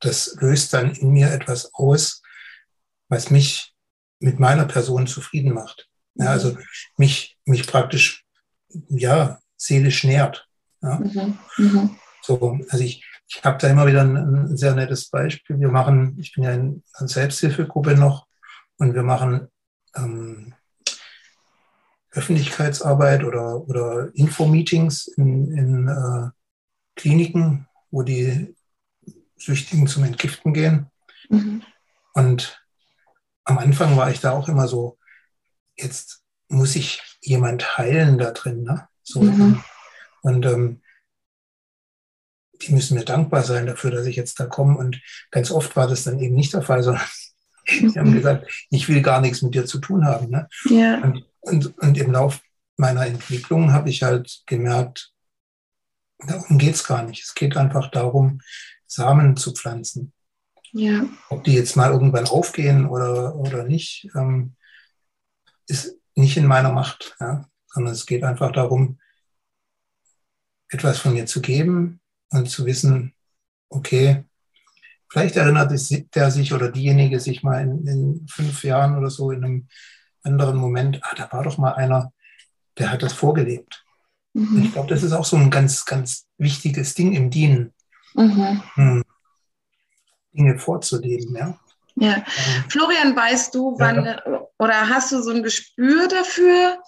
das 0.00 0.36
löst 0.40 0.74
dann 0.74 0.94
in 0.94 1.10
mir 1.10 1.32
etwas 1.32 1.72
aus, 1.74 2.22
was 3.08 3.30
mich 3.30 3.74
mit 4.18 4.38
meiner 4.38 4.66
Person 4.66 5.06
zufrieden 5.06 5.54
macht. 5.54 5.88
Ja, 6.14 6.24
mhm. 6.24 6.30
also 6.30 6.58
mich, 6.98 7.38
mich 7.46 7.66
praktisch, 7.66 8.26
ja, 8.88 9.40
seelisch 9.56 10.04
nährt. 10.04 10.46
Ja. 10.82 10.98
Mhm. 10.98 11.38
Mhm. 11.56 11.96
So, 12.22 12.58
also 12.68 12.84
ich, 12.84 13.06
ich 13.26 13.42
habe 13.42 13.56
da 13.56 13.68
immer 13.68 13.86
wieder 13.86 14.02
ein, 14.02 14.16
ein, 14.16 14.56
sehr 14.56 14.74
nettes 14.74 15.08
Beispiel. 15.08 15.58
Wir 15.58 15.68
machen, 15.68 16.18
ich 16.20 16.34
bin 16.34 16.44
ja 16.44 16.52
in 16.52 16.82
einer 16.92 17.08
Selbsthilfegruppe 17.08 17.94
noch 17.94 18.26
und 18.76 18.94
wir 18.94 19.02
machen 19.02 19.48
ähm, 19.96 20.54
Öffentlichkeitsarbeit 22.12 23.24
oder, 23.24 23.68
oder 23.68 24.10
Infomeetings 24.14 25.06
in, 25.06 25.50
in 25.56 25.88
äh, 25.88 26.30
Kliniken, 26.96 27.66
wo 27.90 28.02
die 28.02 28.54
Süchtigen 29.36 29.86
zum 29.86 30.04
Entgiften 30.04 30.52
gehen. 30.52 30.90
Mhm. 31.28 31.62
Und 32.14 32.64
am 33.44 33.58
Anfang 33.58 33.96
war 33.96 34.10
ich 34.10 34.20
da 34.20 34.32
auch 34.32 34.48
immer 34.48 34.68
so, 34.68 34.98
jetzt 35.76 36.22
muss 36.48 36.74
ich 36.76 37.00
jemand 37.22 37.78
heilen 37.78 38.18
da 38.18 38.32
drin. 38.32 38.64
Ne? 38.64 38.88
So, 39.02 39.22
mhm. 39.22 39.62
Und 40.22 40.44
ähm, 40.46 40.82
die 42.62 42.72
müssen 42.72 42.96
mir 42.96 43.04
dankbar 43.04 43.42
sein 43.42 43.66
dafür, 43.66 43.90
dass 43.90 44.06
ich 44.06 44.16
jetzt 44.16 44.38
da 44.38 44.46
komme. 44.46 44.76
Und 44.76 45.00
ganz 45.30 45.50
oft 45.50 45.76
war 45.76 45.86
das 45.86 46.04
dann 46.04 46.18
eben 46.18 46.34
nicht 46.34 46.52
der 46.52 46.62
Fall, 46.62 46.82
sondern 46.82 47.04
die 47.68 47.98
haben 47.98 48.12
gesagt, 48.12 48.50
ich 48.70 48.88
will 48.88 49.02
gar 49.02 49.20
nichts 49.20 49.42
mit 49.42 49.54
dir 49.54 49.66
zu 49.66 49.78
tun 49.78 50.04
haben. 50.04 50.30
Ne? 50.30 50.48
Ja. 50.64 51.02
Und, 51.02 51.24
und, 51.40 51.78
und 51.78 51.98
im 51.98 52.12
Lauf 52.12 52.40
meiner 52.76 53.06
Entwicklung 53.06 53.72
habe 53.72 53.90
ich 53.90 54.02
halt 54.02 54.42
gemerkt, 54.46 55.12
darum 56.18 56.58
geht 56.58 56.74
es 56.74 56.84
gar 56.84 57.02
nicht. 57.02 57.22
Es 57.22 57.34
geht 57.34 57.56
einfach 57.56 57.90
darum, 57.90 58.40
Samen 58.86 59.36
zu 59.36 59.52
pflanzen. 59.52 60.12
Ja. 60.72 61.04
Ob 61.28 61.44
die 61.44 61.54
jetzt 61.54 61.76
mal 61.76 61.90
irgendwann 61.90 62.26
aufgehen 62.26 62.86
oder, 62.86 63.34
oder 63.36 63.64
nicht, 63.64 64.08
ähm, 64.14 64.54
ist 65.66 65.96
nicht 66.14 66.36
in 66.36 66.46
meiner 66.46 66.72
Macht, 66.72 67.16
ja? 67.20 67.48
sondern 67.66 67.94
es 67.94 68.06
geht 68.06 68.24
einfach 68.24 68.52
darum, 68.52 68.98
etwas 70.68 70.98
von 70.98 71.12
mir 71.12 71.26
zu 71.26 71.40
geben 71.40 72.00
und 72.30 72.48
zu 72.48 72.66
wissen, 72.66 73.14
okay, 73.68 74.24
Vielleicht 75.10 75.36
erinnert 75.36 75.72
der 76.14 76.30
sich 76.30 76.52
oder 76.52 76.70
diejenige 76.70 77.18
sich 77.18 77.42
mal 77.42 77.60
in, 77.60 77.86
in, 77.86 78.26
fünf 78.28 78.62
Jahren 78.62 78.96
oder 78.96 79.10
so 79.10 79.32
in 79.32 79.44
einem 79.44 79.68
anderen 80.22 80.56
Moment, 80.56 81.00
ah, 81.02 81.14
da 81.16 81.28
war 81.32 81.42
doch 81.42 81.58
mal 81.58 81.72
einer, 81.72 82.12
der 82.78 82.92
hat 82.92 83.02
das 83.02 83.12
vorgelebt. 83.12 83.84
Mhm. 84.34 84.62
Ich 84.62 84.72
glaube, 84.72 84.88
das 84.88 85.02
ist 85.02 85.12
auch 85.12 85.24
so 85.24 85.36
ein 85.36 85.50
ganz, 85.50 85.84
ganz 85.84 86.26
wichtiges 86.38 86.94
Ding 86.94 87.12
im 87.12 87.30
Dienen. 87.30 87.72
Mhm. 88.14 88.62
Hm. 88.74 89.04
Dinge 90.32 90.58
vorzuleben, 90.58 91.34
ja. 91.34 91.58
Ja. 91.96 92.16
Ähm, 92.16 92.64
Florian, 92.68 93.16
weißt 93.16 93.54
du, 93.54 93.74
wann 93.78 94.04
ja. 94.04 94.22
oder 94.58 94.88
hast 94.88 95.10
du 95.10 95.22
so 95.22 95.30
ein 95.30 95.42
Gespür 95.42 96.06
dafür, 96.06 96.78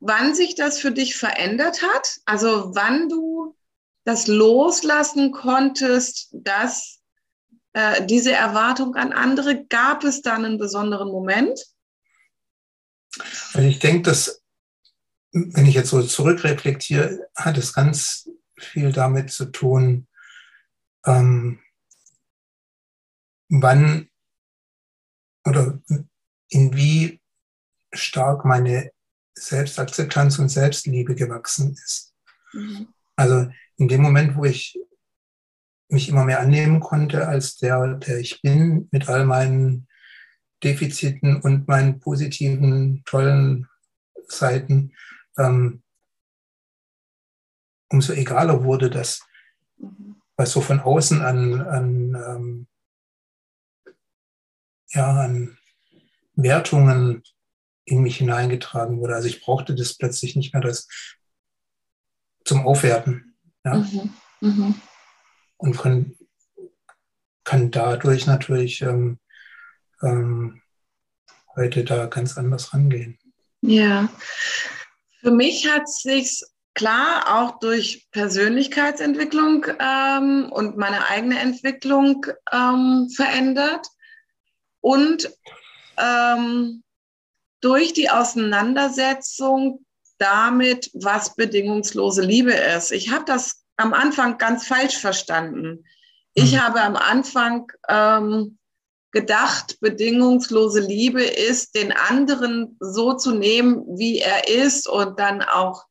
wann 0.00 0.34
sich 0.34 0.54
das 0.54 0.78
für 0.78 0.92
dich 0.92 1.16
verändert 1.16 1.82
hat? 1.82 2.18
Also 2.26 2.74
wann 2.74 3.08
du 3.08 3.56
das 4.04 4.26
loslassen 4.26 5.32
konntest, 5.32 6.28
dass 6.32 6.95
äh, 7.76 8.06
diese 8.06 8.32
Erwartung 8.32 8.94
an 8.94 9.12
andere? 9.12 9.66
Gab 9.66 10.02
es 10.02 10.22
da 10.22 10.34
einen 10.34 10.56
besonderen 10.56 11.08
Moment? 11.08 11.60
Also 13.52 13.68
ich 13.68 13.80
denke, 13.80 14.02
dass, 14.02 14.42
wenn 15.32 15.66
ich 15.66 15.74
jetzt 15.74 15.90
so 15.90 16.02
zurückreflektiere, 16.02 17.28
hat 17.36 17.58
es 17.58 17.74
ganz 17.74 18.30
viel 18.58 18.92
damit 18.92 19.30
zu 19.30 19.52
tun, 19.52 20.08
ähm, 21.04 21.60
wann 23.50 24.08
oder 25.44 25.78
in 26.48 26.74
wie 26.74 27.20
stark 27.92 28.46
meine 28.46 28.90
Selbstakzeptanz 29.34 30.38
und 30.38 30.48
Selbstliebe 30.48 31.14
gewachsen 31.14 31.74
ist. 31.84 32.14
Mhm. 32.54 32.88
Also 33.16 33.50
in 33.76 33.88
dem 33.88 34.00
Moment, 34.00 34.34
wo 34.34 34.46
ich 34.46 34.78
mich 35.88 36.08
immer 36.08 36.24
mehr 36.24 36.40
annehmen 36.40 36.80
konnte 36.80 37.28
als 37.28 37.56
der, 37.56 37.94
der 37.94 38.18
ich 38.18 38.42
bin, 38.42 38.88
mit 38.90 39.08
all 39.08 39.24
meinen 39.24 39.86
Defiziten 40.64 41.40
und 41.40 41.68
meinen 41.68 42.00
positiven, 42.00 43.02
tollen 43.04 43.68
Seiten, 44.26 44.92
ähm, 45.38 45.82
umso 47.88 48.12
egaler 48.12 48.64
wurde 48.64 48.90
das, 48.90 49.24
was 50.36 50.52
so 50.52 50.60
von 50.60 50.80
außen 50.80 51.22
an, 51.22 51.60
an, 51.60 52.14
ähm, 52.14 52.66
ja, 54.90 55.20
an 55.20 55.56
Wertungen 56.34 57.22
in 57.84 58.02
mich 58.02 58.16
hineingetragen 58.16 58.98
wurde. 58.98 59.14
Also 59.14 59.28
ich 59.28 59.40
brauchte 59.40 59.74
das 59.74 59.96
plötzlich 59.96 60.34
nicht 60.34 60.52
mehr 60.52 60.62
das 60.62 60.88
zum 62.44 62.66
Aufwerten. 62.66 63.36
Ja. 63.64 63.76
Mhm. 63.76 64.14
Mhm 64.40 64.74
und 65.56 65.78
kann, 65.78 66.16
kann 67.44 67.70
dadurch 67.70 68.26
natürlich 68.26 68.82
ähm, 68.82 69.18
ähm, 70.02 70.62
heute 71.54 71.84
da 71.84 72.06
ganz 72.06 72.36
anders 72.36 72.72
rangehen. 72.74 73.18
Ja, 73.62 74.08
für 75.20 75.30
mich 75.30 75.68
hat 75.68 75.88
sich 75.88 76.44
klar 76.74 77.38
auch 77.38 77.58
durch 77.58 78.06
Persönlichkeitsentwicklung 78.10 79.66
ähm, 79.80 80.48
und 80.52 80.76
meine 80.76 81.08
eigene 81.08 81.40
Entwicklung 81.40 82.26
ähm, 82.52 83.08
verändert 83.14 83.86
und 84.80 85.30
ähm, 85.96 86.84
durch 87.60 87.94
die 87.94 88.10
Auseinandersetzung 88.10 89.84
damit, 90.18 90.90
was 90.94 91.34
bedingungslose 91.34 92.22
Liebe 92.22 92.52
ist. 92.52 92.92
Ich 92.92 93.10
habe 93.10 93.24
das 93.24 93.65
am 93.76 93.92
Anfang 93.92 94.38
ganz 94.38 94.66
falsch 94.66 94.98
verstanden. 94.98 95.84
Ich 96.34 96.52
mhm. 96.52 96.62
habe 96.62 96.80
am 96.82 96.96
Anfang 96.96 97.70
ähm, 97.88 98.58
gedacht, 99.12 99.78
bedingungslose 99.80 100.80
Liebe 100.80 101.22
ist, 101.22 101.74
den 101.74 101.92
anderen 101.92 102.76
so 102.80 103.14
zu 103.14 103.32
nehmen, 103.32 103.84
wie 103.98 104.18
er 104.18 104.48
ist 104.48 104.88
und 104.88 105.18
dann 105.18 105.42
auch 105.42 105.84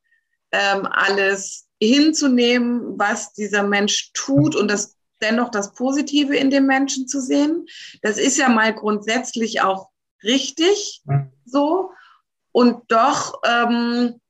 ähm, 0.51 0.87
alles 0.89 1.67
hinzunehmen, 1.81 2.97
was 2.97 3.33
dieser 3.33 3.63
Mensch 3.63 4.11
tut 4.13 4.55
und 4.55 4.69
das 4.69 4.95
dennoch 5.21 5.49
das 5.49 5.73
Positive 5.73 6.35
in 6.35 6.49
dem 6.49 6.65
Menschen 6.65 7.07
zu 7.07 7.21
sehen. 7.21 7.65
Das 8.01 8.17
ist 8.17 8.37
ja 8.37 8.49
mal 8.49 8.73
grundsätzlich 8.73 9.61
auch 9.61 9.89
richtig 10.23 11.01
mhm. 11.05 11.31
so. 11.45 11.91
Und 12.51 12.83
doch 12.89 13.41
ähm, 13.45 14.21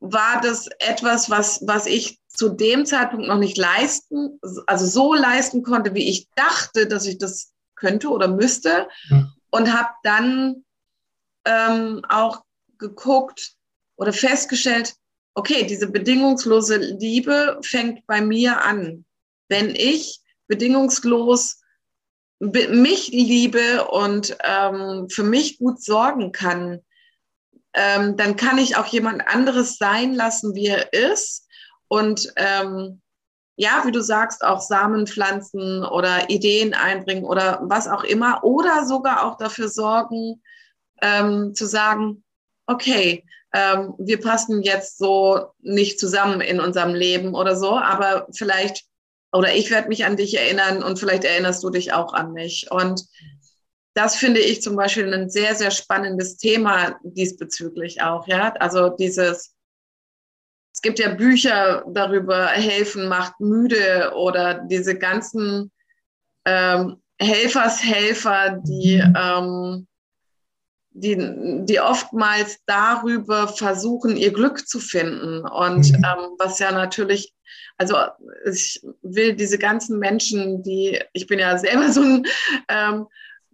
war 0.00 0.40
das 0.40 0.68
etwas, 0.78 1.28
was, 1.28 1.60
was 1.66 1.86
ich 1.86 2.17
zu 2.38 2.50
dem 2.50 2.86
Zeitpunkt 2.86 3.26
noch 3.26 3.38
nicht 3.38 3.58
leisten, 3.58 4.38
also 4.66 4.86
so 4.86 5.12
leisten 5.12 5.64
konnte, 5.64 5.92
wie 5.94 6.08
ich 6.08 6.28
dachte, 6.36 6.86
dass 6.86 7.04
ich 7.04 7.18
das 7.18 7.52
könnte 7.74 8.10
oder 8.10 8.28
müsste. 8.28 8.88
Mhm. 9.08 9.32
Und 9.50 9.72
habe 9.72 9.88
dann 10.04 10.64
ähm, 11.44 12.02
auch 12.08 12.42
geguckt 12.78 13.54
oder 13.96 14.12
festgestellt, 14.12 14.94
okay, 15.34 15.66
diese 15.66 15.88
bedingungslose 15.88 16.76
Liebe 16.76 17.58
fängt 17.62 18.06
bei 18.06 18.20
mir 18.20 18.62
an. 18.62 19.04
Wenn 19.48 19.74
ich 19.74 20.20
bedingungslos 20.46 21.60
mich 22.38 23.08
liebe 23.08 23.88
und 23.88 24.36
ähm, 24.44 25.08
für 25.10 25.24
mich 25.24 25.58
gut 25.58 25.82
sorgen 25.82 26.30
kann, 26.30 26.84
ähm, 27.72 28.16
dann 28.16 28.36
kann 28.36 28.58
ich 28.58 28.76
auch 28.76 28.86
jemand 28.86 29.26
anderes 29.26 29.76
sein 29.76 30.14
lassen, 30.14 30.54
wie 30.54 30.66
er 30.66 30.92
ist. 30.92 31.47
Und 31.88 32.32
ähm, 32.36 33.00
ja, 33.56 33.82
wie 33.84 33.92
du 33.92 34.00
sagst, 34.02 34.44
auch 34.44 34.60
Samen 34.60 35.06
pflanzen 35.06 35.84
oder 35.84 36.30
Ideen 36.30 36.74
einbringen 36.74 37.24
oder 37.24 37.60
was 37.64 37.88
auch 37.88 38.04
immer. 38.04 38.44
Oder 38.44 38.86
sogar 38.86 39.26
auch 39.26 39.36
dafür 39.36 39.68
sorgen, 39.68 40.42
ähm, 41.02 41.54
zu 41.54 41.66
sagen, 41.66 42.22
okay, 42.66 43.24
ähm, 43.52 43.94
wir 43.98 44.20
passen 44.20 44.62
jetzt 44.62 44.98
so 44.98 45.48
nicht 45.60 45.98
zusammen 45.98 46.40
in 46.40 46.60
unserem 46.60 46.94
Leben 46.94 47.34
oder 47.34 47.56
so, 47.56 47.76
aber 47.76 48.28
vielleicht, 48.32 48.84
oder 49.32 49.54
ich 49.54 49.70
werde 49.70 49.88
mich 49.88 50.04
an 50.04 50.16
dich 50.16 50.38
erinnern 50.38 50.82
und 50.82 50.98
vielleicht 50.98 51.24
erinnerst 51.24 51.62
du 51.64 51.70
dich 51.70 51.92
auch 51.92 52.12
an 52.12 52.32
mich. 52.32 52.70
Und 52.70 53.06
das 53.94 54.14
finde 54.14 54.40
ich 54.40 54.62
zum 54.62 54.76
Beispiel 54.76 55.12
ein 55.12 55.30
sehr, 55.30 55.54
sehr 55.54 55.70
spannendes 55.70 56.36
Thema 56.36 56.96
diesbezüglich 57.02 58.02
auch, 58.02 58.28
ja. 58.28 58.52
Also 58.60 58.90
dieses, 58.90 59.56
es 60.78 60.82
gibt 60.82 61.00
ja 61.00 61.08
Bücher 61.08 61.82
darüber, 61.88 62.46
helfen 62.46 63.08
macht 63.08 63.40
müde 63.40 64.12
oder 64.14 64.54
diese 64.70 64.96
ganzen 64.96 65.72
ähm, 66.44 67.02
Helfershelfer, 67.18 68.60
die, 68.62 69.02
mhm. 69.04 69.16
ähm, 69.18 69.86
die, 70.90 71.16
die 71.64 71.80
oftmals 71.80 72.60
darüber 72.66 73.48
versuchen, 73.48 74.16
ihr 74.16 74.32
Glück 74.32 74.68
zu 74.68 74.78
finden. 74.78 75.40
Und 75.48 75.90
mhm. 75.90 75.96
ähm, 75.96 76.36
was 76.38 76.60
ja 76.60 76.70
natürlich, 76.70 77.34
also 77.76 77.96
ich 78.48 78.80
will 79.02 79.34
diese 79.34 79.58
ganzen 79.58 79.98
Menschen, 79.98 80.62
die, 80.62 81.02
ich 81.12 81.26
bin 81.26 81.40
ja 81.40 81.58
selber 81.58 81.90
so 81.90 82.02
ein 82.02 82.24
ähm, 82.68 83.08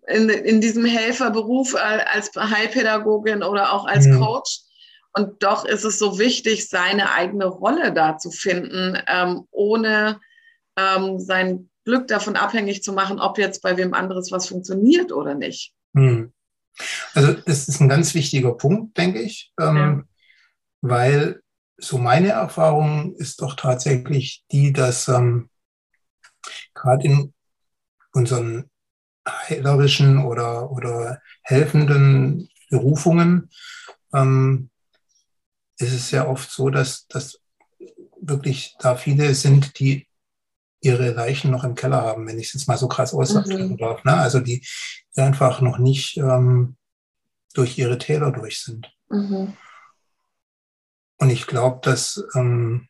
in, 0.08 0.28
in 0.28 0.60
diesem 0.60 0.84
Helferberuf 0.84 1.72
äh, 1.72 1.78
als 1.78 2.30
Heilpädagogin 2.36 3.42
oder 3.42 3.72
auch 3.72 3.86
als 3.86 4.04
mhm. 4.04 4.20
Coach. 4.20 4.63
Und 5.16 5.42
doch 5.42 5.64
ist 5.64 5.84
es 5.84 5.98
so 5.98 6.18
wichtig, 6.18 6.68
seine 6.68 7.12
eigene 7.12 7.46
Rolle 7.46 7.92
da 7.92 8.18
zu 8.18 8.30
finden, 8.30 8.98
ähm, 9.06 9.46
ohne 9.50 10.20
ähm, 10.76 11.20
sein 11.20 11.70
Glück 11.84 12.08
davon 12.08 12.36
abhängig 12.36 12.82
zu 12.82 12.92
machen, 12.92 13.20
ob 13.20 13.38
jetzt 13.38 13.62
bei 13.62 13.76
wem 13.76 13.94
anderes 13.94 14.32
was 14.32 14.48
funktioniert 14.48 15.12
oder 15.12 15.34
nicht. 15.34 15.72
Mhm. 15.92 16.32
Also 17.14 17.32
das 17.32 17.68
ist 17.68 17.80
ein 17.80 17.88
ganz 17.88 18.14
wichtiger 18.14 18.54
Punkt, 18.54 18.98
denke 18.98 19.20
ich, 19.20 19.52
ähm, 19.60 19.76
ja. 19.76 20.02
weil 20.80 21.40
so 21.76 21.98
meine 21.98 22.30
Erfahrung 22.30 23.14
ist 23.14 23.40
doch 23.40 23.54
tatsächlich 23.54 24.44
die, 24.50 24.72
dass 24.72 25.06
ähm, 25.06 25.48
gerade 26.74 27.04
in 27.04 27.34
unseren 28.12 28.70
heilerischen 29.28 30.24
oder, 30.24 30.70
oder 30.70 31.20
helfenden 31.42 32.48
Berufungen 32.70 33.50
ähm, 34.12 34.70
ist 35.78 35.92
es 35.92 36.10
ja 36.10 36.26
oft 36.26 36.50
so, 36.50 36.70
dass, 36.70 37.06
dass 37.08 37.40
wirklich 38.20 38.76
da 38.78 38.96
viele 38.96 39.34
sind, 39.34 39.78
die 39.78 40.06
ihre 40.80 41.10
Leichen 41.12 41.50
noch 41.50 41.64
im 41.64 41.74
Keller 41.74 42.02
haben, 42.02 42.26
wenn 42.26 42.38
ich 42.38 42.48
es 42.48 42.54
jetzt 42.54 42.68
mal 42.68 42.76
so 42.76 42.88
krass 42.88 43.14
ausdrücken 43.14 43.70
mhm. 43.70 43.76
darf. 43.78 44.04
Ne? 44.04 44.14
Also 44.14 44.40
die, 44.40 44.66
die 45.16 45.20
einfach 45.20 45.60
noch 45.60 45.78
nicht 45.78 46.18
ähm, 46.18 46.76
durch 47.54 47.78
ihre 47.78 47.98
Täler 47.98 48.32
durch 48.32 48.60
sind. 48.60 48.92
Mhm. 49.08 49.56
Und 51.18 51.30
ich 51.30 51.46
glaube, 51.46 51.80
dass 51.82 52.22
ähm, 52.34 52.88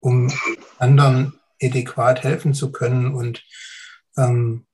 um 0.00 0.32
anderen 0.78 1.38
adäquat 1.62 2.24
helfen 2.24 2.54
zu 2.54 2.72
können 2.72 3.14
und 3.14 3.44
ähm, 4.16 4.66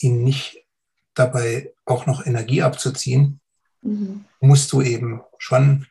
ihnen 0.00 0.24
nicht 0.24 0.64
dabei 1.14 1.72
auch 1.84 2.06
noch 2.06 2.26
Energie 2.26 2.62
abzuziehen, 2.62 3.40
mhm. 3.82 4.24
musst 4.40 4.72
du 4.72 4.82
eben 4.82 5.22
schon 5.38 5.86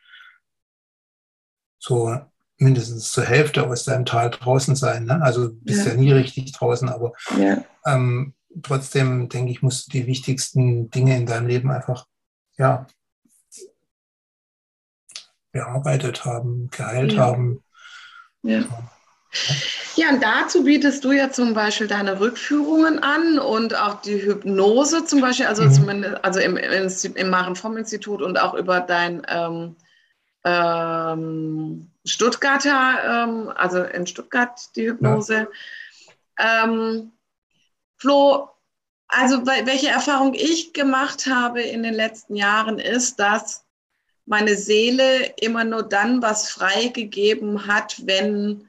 so 1.78 2.18
mindestens 2.58 3.12
zur 3.12 3.24
Hälfte 3.24 3.66
aus 3.66 3.84
deinem 3.84 4.04
Tal 4.04 4.30
draußen 4.30 4.74
sein. 4.74 5.04
Ne? 5.04 5.22
Also 5.22 5.50
bist 5.52 5.86
ja. 5.86 5.92
ja 5.92 5.98
nie 5.98 6.12
richtig 6.12 6.52
draußen, 6.52 6.88
aber 6.88 7.12
ja. 7.38 7.64
ähm, 7.86 8.34
trotzdem, 8.62 9.28
denke 9.28 9.52
ich, 9.52 9.62
musst 9.62 9.88
du 9.88 9.92
die 9.92 10.06
wichtigsten 10.06 10.90
Dinge 10.90 11.16
in 11.16 11.26
deinem 11.26 11.46
Leben 11.46 11.70
einfach 11.70 12.06
ja, 12.56 12.86
bearbeitet 15.52 16.24
haben, 16.24 16.68
geheilt 16.70 17.12
ja. 17.12 17.20
haben. 17.20 17.62
Ja. 18.42 18.64
Ja, 19.96 20.10
und 20.10 20.22
dazu 20.22 20.64
bietest 20.64 21.04
du 21.04 21.12
ja 21.12 21.30
zum 21.30 21.54
Beispiel 21.54 21.86
deine 21.86 22.20
Rückführungen 22.20 23.00
an 23.00 23.38
und 23.38 23.74
auch 23.74 24.00
die 24.00 24.22
Hypnose 24.22 25.04
zum 25.04 25.20
Beispiel, 25.20 25.46
also 25.46 25.64
mhm. 25.64 25.72
zumindest 25.72 26.24
also 26.24 26.40
im, 26.40 26.56
im 26.56 27.30
Maren 27.30 27.56
vom 27.56 27.76
Institut 27.76 28.22
und 28.22 28.40
auch 28.40 28.54
über 28.54 28.80
dein 28.80 29.22
ähm, 29.28 29.76
ähm, 30.44 31.90
Stuttgarter, 32.04 33.24
ähm, 33.24 33.52
also 33.54 33.82
in 33.82 34.06
Stuttgart 34.06 34.58
die 34.76 34.88
Hypnose. 34.88 35.48
Ja. 36.38 36.64
Ähm, 36.64 37.12
Flo, 37.96 38.48
also 39.08 39.46
welche 39.46 39.88
Erfahrung 39.88 40.34
ich 40.34 40.72
gemacht 40.72 41.26
habe 41.26 41.60
in 41.60 41.82
den 41.82 41.94
letzten 41.94 42.36
Jahren 42.36 42.78
ist, 42.78 43.18
dass 43.18 43.64
meine 44.26 44.54
Seele 44.56 45.34
immer 45.40 45.64
nur 45.64 45.82
dann 45.82 46.22
was 46.22 46.50
freigegeben 46.50 47.66
hat, 47.66 48.06
wenn 48.06 48.67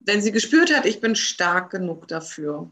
wenn 0.00 0.22
sie 0.22 0.32
gespürt 0.32 0.74
hat, 0.74 0.86
ich 0.86 1.00
bin 1.00 1.14
stark 1.14 1.70
genug 1.70 2.08
dafür. 2.08 2.70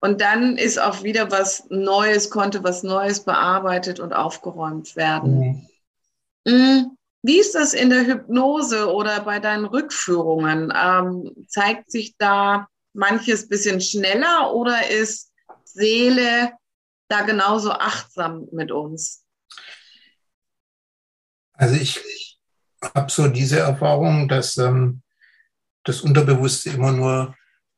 Und 0.00 0.20
dann 0.20 0.56
ist 0.56 0.80
auch 0.80 1.02
wieder 1.02 1.30
was 1.30 1.64
Neues, 1.70 2.30
konnte 2.30 2.62
was 2.62 2.82
Neues 2.82 3.24
bearbeitet 3.24 3.98
und 3.98 4.12
aufgeräumt 4.12 4.94
werden. 4.96 5.68
Mhm. 6.44 6.52
Mm, 6.52 6.96
wie 7.22 7.40
ist 7.40 7.54
das 7.54 7.74
in 7.74 7.90
der 7.90 8.06
Hypnose 8.06 8.92
oder 8.92 9.20
bei 9.20 9.40
deinen 9.40 9.64
Rückführungen? 9.64 10.72
Ähm, 10.74 11.32
zeigt 11.48 11.90
sich 11.90 12.16
da 12.16 12.68
manches 12.92 13.44
ein 13.44 13.48
bisschen 13.48 13.80
schneller 13.80 14.54
oder 14.54 14.88
ist 14.88 15.32
Seele 15.64 16.52
da 17.08 17.22
genauso 17.22 17.72
achtsam 17.72 18.46
mit 18.52 18.70
uns? 18.70 19.24
Also 21.54 21.74
ich 21.74 22.38
habe 22.94 23.10
so 23.10 23.26
diese 23.26 23.58
Erfahrung, 23.58 24.28
dass 24.28 24.56
ähm, 24.58 25.02
das 25.88 26.02
Unterbewusste 26.02 26.70
immer 26.70 26.92
nur 26.92 27.34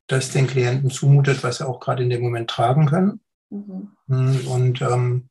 das 0.06 0.30
den 0.30 0.46
Klienten 0.46 0.90
zumutet, 0.90 1.42
was 1.44 1.58
sie 1.58 1.66
auch 1.66 1.78
gerade 1.78 2.02
in 2.02 2.10
dem 2.10 2.22
Moment 2.22 2.50
tragen 2.50 2.86
können. 2.86 3.20
Mhm. 3.50 3.92
Hm, 4.08 4.48
und 4.48 4.82
ähm, 4.82 5.28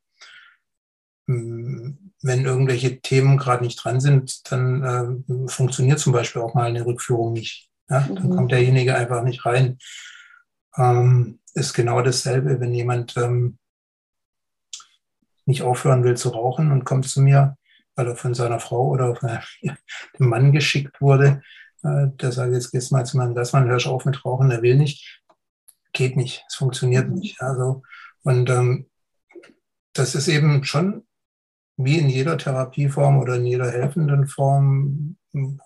hm, 1.27 2.13
wenn 2.21 2.45
irgendwelche 2.45 3.01
Themen 3.01 3.37
gerade 3.37 3.63
nicht 3.63 3.83
dran 3.83 3.99
sind, 3.99 4.51
dann 4.51 4.83
äh, 5.27 5.49
funktioniert 5.49 5.99
zum 5.99 6.13
Beispiel 6.13 6.41
auch 6.41 6.53
mal 6.53 6.67
eine 6.67 6.85
Rückführung 6.85 7.33
nicht. 7.33 7.69
Ja? 7.89 8.01
Mhm. 8.01 8.15
Dann 8.15 8.29
kommt 8.29 8.51
derjenige 8.51 8.95
einfach 8.95 9.23
nicht 9.23 9.45
rein. 9.45 9.77
Ähm, 10.77 11.39
ist 11.53 11.73
genau 11.73 12.01
dasselbe, 12.01 12.59
wenn 12.59 12.73
jemand 12.73 13.17
ähm, 13.17 13.57
nicht 15.45 15.63
aufhören 15.63 16.03
will 16.03 16.15
zu 16.15 16.29
rauchen 16.29 16.71
und 16.71 16.85
kommt 16.85 17.07
zu 17.07 17.21
mir, 17.21 17.57
weil 17.95 18.07
er 18.07 18.15
von 18.15 18.33
seiner 18.33 18.59
Frau 18.59 18.87
oder 18.87 19.15
von 19.15 19.39
dem 19.61 20.29
Mann 20.29 20.51
geschickt 20.53 21.01
wurde, 21.01 21.41
äh, 21.83 22.07
der 22.19 22.31
sagt, 22.31 22.53
jetzt 22.53 22.71
gehst 22.71 22.91
du 22.91 22.95
mal 22.95 23.05
zu 23.05 23.17
meinem 23.17 23.35
Gastmann, 23.35 23.67
hörst 23.67 23.87
auf 23.87 24.05
mit 24.05 24.23
Rauchen, 24.25 24.49
der 24.49 24.61
will 24.61 24.75
nicht. 24.75 25.21
Geht 25.93 26.15
nicht, 26.15 26.43
es 26.47 26.55
funktioniert 26.55 27.09
mhm. 27.09 27.15
nicht. 27.15 27.41
Also, 27.41 27.83
und 28.23 28.49
ähm, 28.49 28.87
das 29.93 30.15
ist 30.15 30.27
eben 30.27 30.63
schon 30.63 31.05
wie 31.77 31.97
in 31.97 32.09
jeder 32.09 32.37
Therapieform 32.37 33.19
oder 33.19 33.35
in 33.35 33.45
jeder 33.45 33.71
helfenden 33.71 34.27
Form, 34.27 35.15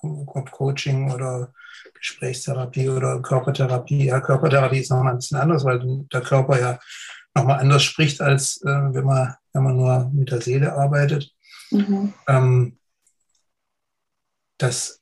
ob 0.01 0.51
Coaching 0.51 1.11
oder 1.11 1.51
Gesprächstherapie 1.95 2.89
oder 2.89 3.21
Körpertherapie. 3.21 4.05
Ja, 4.05 4.21
Körpertherapie 4.21 4.79
ist 4.79 4.91
nochmal 4.91 5.13
ein 5.13 5.17
bisschen 5.17 5.39
anders, 5.39 5.65
weil 5.65 6.05
der 6.13 6.21
Körper 6.21 6.59
ja 6.59 6.79
nochmal 7.33 7.59
anders 7.59 7.81
spricht, 7.83 8.21
als 8.21 8.61
äh, 8.61 8.67
wenn, 8.67 9.05
man, 9.05 9.35
wenn 9.53 9.63
man 9.63 9.75
nur 9.75 10.11
mit 10.13 10.29
der 10.29 10.41
Seele 10.41 10.73
arbeitet. 10.73 11.31
Mhm. 11.71 12.13
Ähm, 12.27 12.77
das 14.59 15.01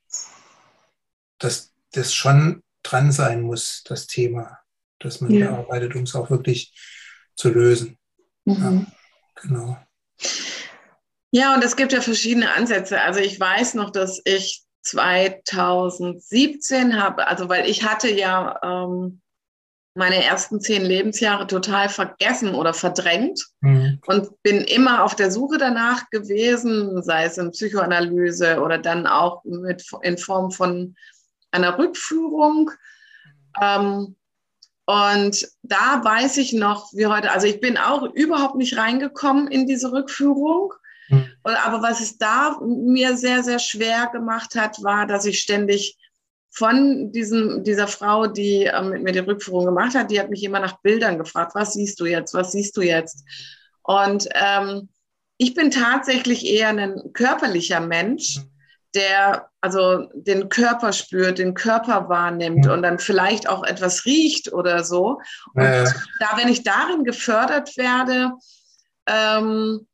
dass 1.41 1.73
das 1.91 2.13
schon 2.13 2.63
dran 2.83 3.11
sein 3.11 3.41
muss, 3.41 3.83
das 3.83 4.07
Thema, 4.07 4.59
das 4.99 5.19
man 5.21 5.31
ja. 5.31 5.51
bearbeitet, 5.51 5.95
um 5.95 6.03
es 6.03 6.15
auch 6.15 6.29
wirklich 6.29 6.73
zu 7.35 7.49
lösen. 7.49 7.97
Mhm. 8.45 8.87
genau. 9.35 9.77
Ja, 11.31 11.55
und 11.55 11.63
es 11.63 11.75
gibt 11.75 11.93
ja 11.93 12.01
verschiedene 12.01 12.51
Ansätze. 12.51 13.01
Also 13.01 13.19
ich 13.19 13.39
weiß 13.39 13.73
noch, 13.75 13.89
dass 13.89 14.21
ich 14.25 14.63
2017 14.83 17.01
habe, 17.01 17.27
also 17.27 17.49
weil 17.49 17.69
ich 17.69 17.85
hatte 17.85 18.11
ja 18.11 18.59
ähm, 18.63 19.21
meine 19.93 20.23
ersten 20.23 20.61
zehn 20.61 20.83
Lebensjahre 20.83 21.47
total 21.47 21.89
vergessen 21.89 22.55
oder 22.55 22.73
verdrängt 22.73 23.45
mhm. 23.59 23.99
und 24.07 24.41
bin 24.41 24.61
immer 24.61 25.03
auf 25.03 25.15
der 25.15 25.31
Suche 25.31 25.57
danach 25.57 26.09
gewesen, 26.09 27.03
sei 27.03 27.25
es 27.25 27.37
in 27.37 27.51
Psychoanalyse 27.51 28.61
oder 28.61 28.77
dann 28.77 29.05
auch 29.05 29.43
mit, 29.43 29.83
in 30.01 30.17
Form 30.17 30.51
von 30.51 30.95
einer 31.51 31.77
Rückführung. 31.77 32.71
Ähm, 33.61 34.15
und 34.85 35.47
da 35.63 36.03
weiß 36.03 36.37
ich 36.37 36.53
noch, 36.53 36.91
wie 36.93 37.05
heute, 37.05 37.31
also 37.31 37.47
ich 37.47 37.61
bin 37.61 37.77
auch 37.77 38.03
überhaupt 38.13 38.55
nicht 38.55 38.77
reingekommen 38.77 39.47
in 39.47 39.67
diese 39.67 39.91
Rückführung. 39.91 40.73
Mhm. 41.09 41.27
Aber 41.43 41.81
was 41.81 42.01
es 42.01 42.17
da 42.17 42.59
mir 42.61 43.15
sehr, 43.15 43.43
sehr 43.43 43.59
schwer 43.59 44.07
gemacht 44.11 44.55
hat, 44.55 44.83
war, 44.83 45.05
dass 45.05 45.25
ich 45.25 45.39
ständig 45.39 45.97
von 46.49 47.11
diesem, 47.13 47.63
dieser 47.63 47.87
Frau, 47.87 48.27
die 48.27 48.65
äh, 48.65 48.83
mit 48.83 49.03
mir 49.03 49.13
die 49.13 49.19
Rückführung 49.19 49.65
gemacht 49.65 49.95
hat, 49.95 50.11
die 50.11 50.19
hat 50.19 50.29
mich 50.29 50.43
immer 50.43 50.59
nach 50.59 50.81
Bildern 50.81 51.17
gefragt, 51.17 51.55
was 51.55 51.73
siehst 51.73 51.99
du 51.99 52.05
jetzt, 52.05 52.33
was 52.33 52.51
siehst 52.51 52.75
du 52.75 52.81
jetzt? 52.81 53.23
Und 53.83 54.27
ähm, 54.33 54.89
ich 55.37 55.53
bin 55.53 55.71
tatsächlich 55.71 56.45
eher 56.45 56.69
ein 56.69 57.13
körperlicher 57.13 57.79
Mensch, 57.79 58.41
der 58.95 59.49
also 59.61 60.09
den 60.13 60.49
Körper 60.49 60.91
spürt, 60.91 61.37
den 61.37 61.53
Körper 61.53 62.09
wahrnimmt 62.09 62.67
und 62.67 62.81
dann 62.81 62.97
vielleicht 62.97 63.47
auch 63.47 63.63
etwas 63.63 64.05
riecht 64.05 64.51
oder 64.51 64.83
so. 64.83 65.19
Und 65.53 65.63
äh. 65.63 65.85
da, 66.19 66.37
wenn 66.37 66.49
ich 66.49 66.63
darin 66.63 67.03
gefördert 67.03 67.77
werde, 67.77 68.33
ähm, 69.07 69.87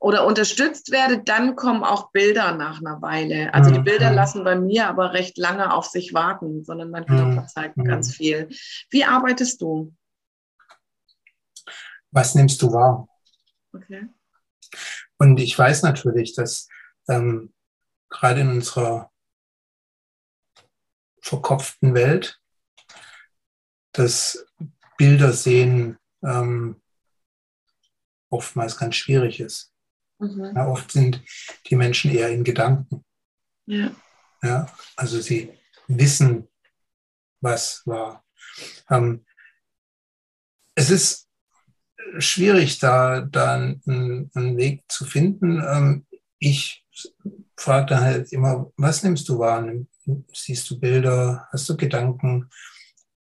oder 0.00 0.26
unterstützt 0.26 0.90
werde, 0.90 1.22
dann 1.22 1.56
kommen 1.56 1.84
auch 1.84 2.10
Bilder 2.10 2.56
nach 2.56 2.80
einer 2.80 3.02
Weile. 3.02 3.52
Also 3.52 3.70
die 3.70 3.80
Bilder 3.80 4.10
mhm. 4.10 4.16
lassen 4.16 4.44
bei 4.44 4.56
mir 4.56 4.88
aber 4.88 5.12
recht 5.12 5.36
lange 5.36 5.74
auf 5.74 5.86
sich 5.86 6.14
warten, 6.14 6.64
sondern 6.64 6.90
mein 6.90 7.04
Körper 7.04 7.42
mhm. 7.42 7.48
zeigt 7.48 7.76
mhm. 7.76 7.84
ganz 7.84 8.14
viel. 8.14 8.48
Wie 8.88 9.04
arbeitest 9.04 9.60
du? 9.60 9.94
Was 12.12 12.34
nimmst 12.34 12.62
du 12.62 12.72
wahr? 12.72 13.06
Okay. 13.74 14.06
Und 15.18 15.38
ich 15.38 15.56
weiß 15.56 15.82
natürlich, 15.82 16.34
dass 16.34 16.66
ähm, 17.08 17.52
gerade 18.10 18.40
in 18.40 18.50
unserer 18.50 19.10
verkopften 21.22 21.94
Welt 21.94 22.40
das 23.92 24.46
Bilder 24.96 25.32
sehen 25.32 25.98
ähm, 26.22 26.80
oftmals 28.28 28.76
ganz 28.76 28.96
schwierig 28.96 29.40
ist. 29.40 29.72
Mhm. 30.18 30.52
Ja, 30.54 30.68
oft 30.68 30.92
sind 30.92 31.22
die 31.66 31.76
Menschen 31.76 32.10
eher 32.10 32.30
in 32.30 32.44
Gedanken. 32.44 33.04
Ja. 33.66 33.90
ja 34.42 34.66
also 34.96 35.20
sie 35.20 35.52
wissen, 35.88 36.48
was 37.40 37.82
war. 37.86 38.24
Ähm, 38.90 39.24
es 40.74 40.90
ist 40.90 41.28
schwierig, 42.18 42.78
da, 42.78 43.22
da 43.22 43.54
einen, 43.54 44.30
einen 44.34 44.56
Weg 44.56 44.84
zu 44.88 45.04
finden. 45.04 45.62
Ähm, 45.62 46.06
ich 46.40 46.84
frage 47.56 47.86
dann 47.86 48.02
halt 48.02 48.32
immer, 48.32 48.72
was 48.76 49.04
nimmst 49.04 49.28
du 49.28 49.38
wahr? 49.38 49.64
Siehst 50.32 50.68
du 50.70 50.80
Bilder? 50.80 51.46
Hast 51.52 51.68
du 51.68 51.76
Gedanken? 51.76 52.50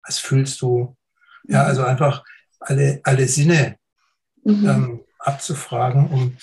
Was 0.06 0.18
fühlst 0.18 0.62
du? 0.62 0.96
Ja, 1.44 1.64
also 1.64 1.84
einfach 1.84 2.24
alle, 2.60 3.00
alle 3.04 3.28
Sinne 3.28 3.76
mhm. 4.42 4.68
ähm, 4.68 5.04
abzufragen, 5.18 6.08
um 6.08 6.36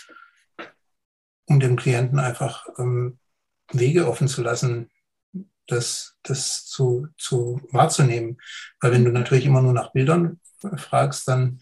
um 1.46 1.60
dem 1.60 1.76
Klienten 1.76 2.20
einfach 2.20 2.68
ähm, 2.78 3.20
Wege 3.72 4.08
offen 4.08 4.28
zu 4.28 4.42
lassen, 4.42 4.90
das, 5.68 6.16
das 6.24 6.66
zu, 6.66 7.08
zu 7.18 7.62
wahrzunehmen. 7.72 8.38
Weil 8.80 8.92
wenn 8.92 9.06
du 9.06 9.12
natürlich 9.12 9.46
immer 9.46 9.62
nur 9.62 9.74
nach 9.74 9.92
Bildern 9.94 10.40
fragst, 10.78 11.28
dann 11.28 11.60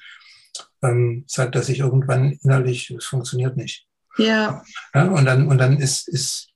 ähm, 0.82 1.24
sagt 1.28 1.56
er 1.56 1.64
sich 1.64 1.80
irgendwann 1.80 2.34
innerlich, 2.44 2.92
es 2.92 3.06
funktioniert 3.06 3.58
nicht. 3.58 3.88
Ja. 4.18 4.64
ja. 4.94 5.04
und 5.04 5.26
dann, 5.26 5.48
und 5.48 5.58
dann 5.58 5.78
ist, 5.78 6.08
ist, 6.08 6.50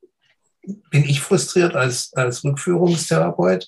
bin 0.90 1.04
ich 1.04 1.22
frustriert 1.22 1.76
als, 1.76 2.12
als 2.14 2.44
Rückführungstherapeut 2.44 3.68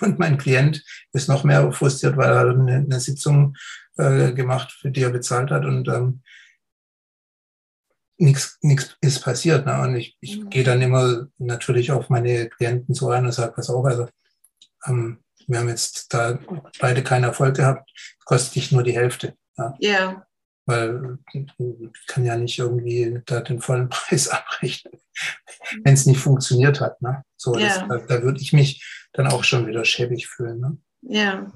und 0.00 0.18
mein 0.18 0.38
Klient 0.38 0.82
ist 1.12 1.28
noch 1.28 1.44
mehr 1.44 1.70
frustriert, 1.72 2.16
weil 2.16 2.30
er 2.30 2.48
eine, 2.50 2.76
eine 2.76 3.00
Sitzung 3.00 3.56
äh, 3.96 4.32
gemacht, 4.32 4.72
für 4.72 4.90
die 4.90 5.02
er 5.02 5.10
bezahlt 5.10 5.50
hat 5.50 5.64
und 5.64 5.88
ähm, 5.88 6.22
nichts 8.18 8.58
ist 9.00 9.22
passiert. 9.22 9.66
Ne? 9.66 9.80
Und 9.80 9.96
ich, 9.96 10.16
ich 10.20 10.38
mhm. 10.38 10.50
gehe 10.50 10.64
dann 10.64 10.82
immer 10.82 11.28
natürlich 11.38 11.92
auf 11.92 12.08
meine 12.08 12.48
Klienten 12.48 12.94
so 12.94 13.10
ein 13.10 13.24
und 13.24 13.32
sage, 13.32 13.52
pass 13.52 13.70
auf, 13.70 13.84
also 13.84 14.08
ähm, 14.86 15.22
wir 15.46 15.60
haben 15.60 15.68
jetzt 15.68 16.12
da 16.12 16.38
beide 16.78 17.02
keinen 17.02 17.24
Erfolg 17.24 17.56
gehabt, 17.56 17.90
kostet 18.24 18.56
dich 18.56 18.72
nur 18.72 18.82
die 18.82 18.94
Hälfte. 18.96 19.34
Ja. 19.56 19.74
Yeah. 19.80 20.27
Weil 20.68 21.16
ich 21.32 22.06
kann 22.06 22.26
ja 22.26 22.36
nicht 22.36 22.58
irgendwie 22.58 23.22
da 23.24 23.40
den 23.40 23.60
vollen 23.60 23.88
Preis 23.88 24.28
abrechnen, 24.28 25.00
wenn 25.82 25.94
es 25.94 26.04
nicht 26.04 26.20
funktioniert 26.20 26.80
hat. 26.80 27.00
Ne? 27.00 27.24
So, 27.36 27.56
yeah. 27.56 27.86
das, 27.86 28.06
da, 28.06 28.16
da 28.16 28.22
würde 28.22 28.40
ich 28.40 28.52
mich 28.52 28.84
dann 29.14 29.28
auch 29.28 29.44
schon 29.44 29.66
wieder 29.66 29.84
schäbig 29.86 30.28
fühlen. 30.28 30.60
Ne? 30.60 30.76
Ja. 31.00 31.50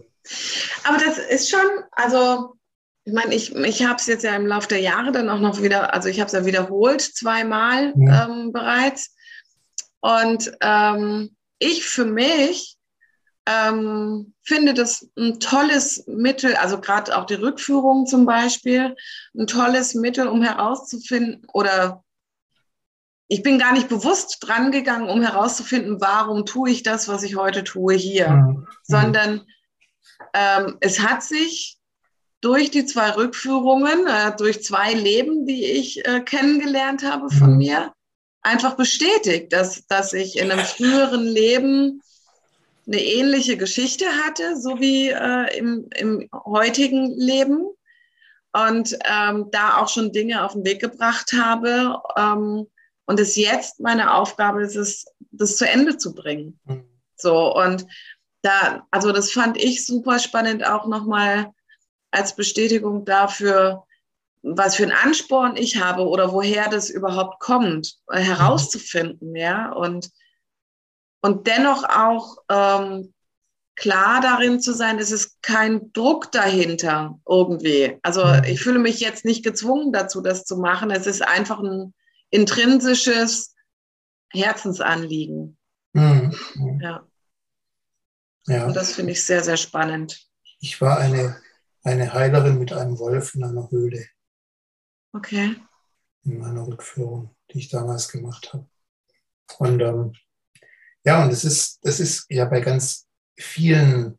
Aber 0.85 0.97
das 0.97 1.19
ist 1.19 1.51
schon, 1.51 1.67
also 1.91 2.55
ich 3.05 3.13
meine, 3.13 3.35
ich, 3.35 3.55
ich 3.55 3.85
habe 3.85 3.97
es 3.97 4.07
jetzt 4.07 4.25
ja 4.25 4.35
im 4.35 4.47
Laufe 4.47 4.69
der 4.69 4.81
Jahre 4.81 5.13
dann 5.13 5.29
auch 5.29 5.41
noch 5.41 5.61
wieder, 5.61 5.93
also 5.93 6.09
ich 6.09 6.19
habe 6.19 6.29
es 6.29 6.33
ja 6.33 6.47
wiederholt 6.47 7.03
zweimal 7.03 7.93
ja. 7.97 8.27
ähm, 8.27 8.53
bereits. 8.53 9.15
Und 10.01 10.53
ähm, 10.63 11.37
ich 11.59 11.85
für 11.85 12.07
mich 12.07 12.77
ähm, 13.47 14.35
finde 14.43 14.75
das 14.75 15.09
ein 15.17 15.41
tolles 15.41 16.05
Mittel, 16.07 16.55
also 16.55 16.81
gerade 16.81 17.17
auch 17.17 17.27
die 17.27 17.35
Rückführung 17.35 18.07
zum 18.07 18.25
Beispiel, 18.25 18.95
ein 19.37 19.47
tolles 19.47 19.95
Mittel, 19.95 20.29
um 20.29 20.43
herauszufinden 20.43 21.47
oder 21.53 22.05
ich 23.29 23.43
bin 23.43 23.59
gar 23.59 23.73
nicht 23.73 23.89
bewusst 23.89 24.39
dran 24.41 24.73
gegangen, 24.73 25.09
um 25.09 25.23
herauszufinden, 25.23 26.01
warum 26.01 26.45
tue 26.45 26.71
ich 26.71 26.83
das, 26.83 27.09
was 27.09 27.23
ich 27.23 27.37
heute 27.37 27.65
tue 27.65 27.95
hier, 27.95 28.29
mhm. 28.29 28.69
sondern 28.83 29.47
ähm, 30.35 30.77
es 30.81 31.01
hat 31.01 31.23
sich 31.23 31.79
durch 32.43 32.71
die 32.71 32.85
zwei 32.85 33.11
Rückführungen, 33.11 34.07
äh, 34.07 34.37
durch 34.37 34.63
zwei 34.63 34.93
Leben, 34.93 35.47
die 35.47 35.65
ich 35.65 36.07
äh, 36.07 36.21
kennengelernt 36.21 37.05
habe 37.05 37.31
von 37.31 37.53
mhm. 37.53 37.59
mir, 37.59 37.93
einfach 38.43 38.77
bestätigt, 38.77 39.53
dass, 39.53 39.87
dass 39.87 40.13
ich 40.13 40.39
in 40.39 40.51
einem 40.51 40.65
früheren 40.65 41.25
Leben 41.25 42.03
eine 42.87 43.03
ähnliche 43.03 43.57
Geschichte 43.57 44.07
hatte, 44.25 44.61
so 44.61 44.81
wie 44.81 45.09
äh, 45.09 45.59
im, 45.59 45.89
im 45.95 46.29
heutigen 46.45 47.13
Leben. 47.17 47.67
Und 48.55 48.99
ähm, 49.05 49.47
da 49.51 49.79
auch 49.79 49.89
schon 49.89 50.13
Dinge 50.13 50.45
auf 50.45 50.53
den 50.53 50.65
Weg 50.65 50.81
gebracht 50.81 51.33
habe. 51.33 52.03
Ähm, 52.17 52.67
und 53.07 53.21
es 53.21 53.37
jetzt 53.37 53.81
meine 53.81 54.13
Aufgabe 54.15 54.63
ist, 54.63 54.77
es, 54.77 55.07
das 55.31 55.57
zu 55.57 55.67
Ende 55.67 55.97
zu 55.97 56.15
bringen. 56.15 56.61
Mhm. 56.65 56.85
So, 57.17 57.55
und 57.57 57.87
da, 58.43 58.87
also 58.91 59.13
das 59.13 59.33
fand 59.33 59.57
ich 59.57 59.87
super 59.87 60.19
spannend, 60.19 60.67
auch 60.67 60.87
nochmal 60.87 61.51
als 62.11 62.37
Bestätigung 62.37 63.05
dafür, 63.05 63.85
was 64.43 64.77
für 64.77 64.83
einen 64.83 64.93
Ansporn 64.93 65.57
ich 65.57 65.81
habe 65.81 66.07
oder 66.07 66.33
woher 66.33 66.69
das 66.69 66.91
überhaupt 66.91 67.41
kommt, 67.41 67.97
äh, 68.09 68.21
herauszufinden, 68.21 69.35
ja, 69.37 69.73
und, 69.73 70.11
und 71.23 71.47
dennoch 71.47 71.85
auch 71.85 72.37
ähm, 72.51 73.15
klar 73.75 74.21
darin 74.21 74.61
zu 74.61 74.75
sein, 74.75 74.99
es 74.99 75.11
ist 75.11 75.41
kein 75.43 75.93
Druck 75.93 76.31
dahinter 76.33 77.19
irgendwie. 77.27 77.99
Also 78.03 78.25
mhm. 78.25 78.45
ich 78.45 78.61
fühle 78.61 78.79
mich 78.79 79.01
jetzt 79.01 79.25
nicht 79.25 79.43
gezwungen 79.45 79.93
dazu, 79.93 80.21
das 80.21 80.45
zu 80.45 80.59
machen. 80.59 80.91
Es 80.91 81.07
ist 81.07 81.23
einfach 81.23 81.61
ein 81.61 81.95
intrinsisches 82.31 83.55
Herzensanliegen. 84.31 85.57
Mhm. 85.95 86.37
Ja. 86.81 87.07
ja. 88.47 88.67
Und 88.67 88.77
das 88.77 88.93
finde 88.93 89.13
ich 89.13 89.25
sehr, 89.25 89.43
sehr 89.43 89.57
spannend. 89.57 90.29
Ich 90.61 90.81
war 90.81 90.99
eine 90.99 91.37
eine 91.85 92.13
Heilerin 92.13 92.59
mit 92.59 92.73
einem 92.73 92.99
Wolf 92.99 93.35
in 93.35 93.45
einer 93.45 93.71
Höhle. 93.71 94.07
Okay. 95.13 95.57
In 96.25 96.39
meiner 96.39 96.67
Rückführung, 96.67 97.35
die 97.51 97.59
ich 97.59 97.69
damals 97.69 98.09
gemacht 98.09 98.53
habe. 98.53 98.69
Und 99.59 99.81
ähm, 99.81 100.13
ja, 101.05 101.25
und 101.25 101.33
es 101.33 101.45
ist, 101.45 101.79
das 101.83 102.01
ist 102.01 102.27
ja 102.29 102.45
bei 102.45 102.61
ganz 102.61 103.07
vielen 103.37 104.19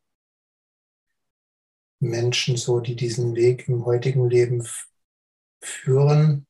Menschen 2.00 2.58
so, 2.58 2.80
die 2.80 2.96
diesen 2.96 3.36
Weg 3.36 3.68
im 3.68 3.86
heutigen 3.86 4.30
Leben 4.30 4.68
führen, 5.62 6.46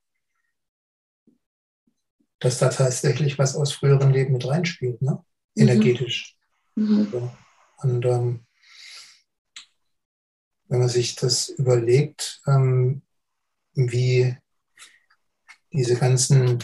dass 2.40 2.58
da 2.58 2.70
tatsächlich 2.70 3.38
was 3.38 3.56
aus 3.56 3.72
früheren 3.74 4.12
Leben 4.12 4.34
mit 4.34 4.46
reinspielt, 4.46 5.02
ne? 5.02 5.24
Mhm. 5.56 5.62
energetisch. 5.62 6.36
Mhm. 6.76 7.10
So. 7.12 7.32
Und 7.78 8.06
ähm, 8.06 8.46
wenn 10.68 10.80
man 10.80 10.90
sich 10.90 11.16
das 11.16 11.50
überlegt, 11.50 12.42
ähm, 12.48 13.04
wie 13.74 14.36
diese 15.72 15.96
ganzen 15.96 16.60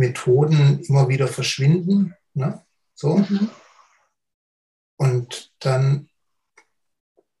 Methoden 0.00 0.80
immer 0.80 1.08
wieder 1.08 1.28
verschwinden. 1.28 2.14
Ne? 2.32 2.64
So. 2.94 3.18
Mhm. 3.18 3.50
Und 4.96 5.52
dann 5.60 6.08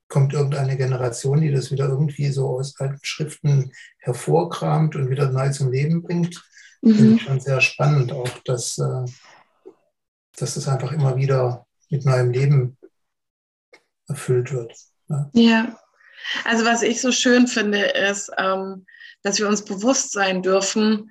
kommt 0.08 0.34
irgendeine 0.34 0.76
Generation, 0.76 1.40
die 1.40 1.50
das 1.50 1.70
wieder 1.70 1.88
irgendwie 1.88 2.28
so 2.30 2.48
aus 2.48 2.78
alten 2.78 2.98
Schriften 3.02 3.72
hervorkramt 3.98 4.94
und 4.94 5.08
wieder 5.08 5.30
neu 5.30 5.50
zum 5.50 5.72
Leben 5.72 6.02
bringt. 6.02 6.42
Mhm. 6.82 6.94
Finde 6.94 7.14
ich 7.14 7.22
schon 7.22 7.40
sehr 7.40 7.60
spannend, 7.60 8.12
auch 8.12 8.28
dass, 8.44 8.76
äh, 8.78 9.04
dass 10.36 10.54
das 10.54 10.68
einfach 10.68 10.92
immer 10.92 11.16
wieder 11.16 11.66
mit 11.88 12.04
neuem 12.04 12.30
Leben 12.30 12.78
erfüllt 14.06 14.52
wird. 14.52 14.76
Ne? 15.08 15.30
Ja, 15.32 15.78
also 16.44 16.64
was 16.64 16.82
ich 16.82 17.00
so 17.00 17.10
schön 17.12 17.46
finde, 17.46 17.80
ist, 17.80 18.30
ähm, 18.36 18.84
dass 19.22 19.38
wir 19.38 19.48
uns 19.48 19.64
bewusst 19.64 20.12
sein 20.12 20.42
dürfen, 20.42 21.10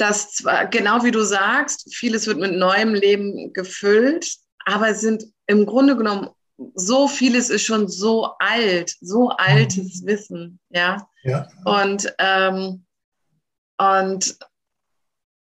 dass 0.00 0.32
zwar, 0.32 0.66
genau 0.66 1.04
wie 1.04 1.10
du 1.10 1.22
sagst, 1.22 1.94
vieles 1.94 2.26
wird 2.26 2.38
mit 2.38 2.52
neuem 2.52 2.94
Leben 2.94 3.52
gefüllt, 3.52 4.26
aber 4.64 4.88
es 4.88 5.00
sind 5.00 5.24
im 5.46 5.66
Grunde 5.66 5.96
genommen 5.96 6.30
so 6.74 7.08
vieles 7.08 7.50
ist 7.50 7.64
schon 7.64 7.88
so 7.88 8.34
alt, 8.38 8.94
so 9.00 9.30
altes 9.30 10.02
mhm. 10.02 10.06
Wissen, 10.06 10.60
ja. 10.70 11.08
ja. 11.22 11.48
Und, 11.64 12.12
ähm, 12.18 12.84
und 13.78 14.38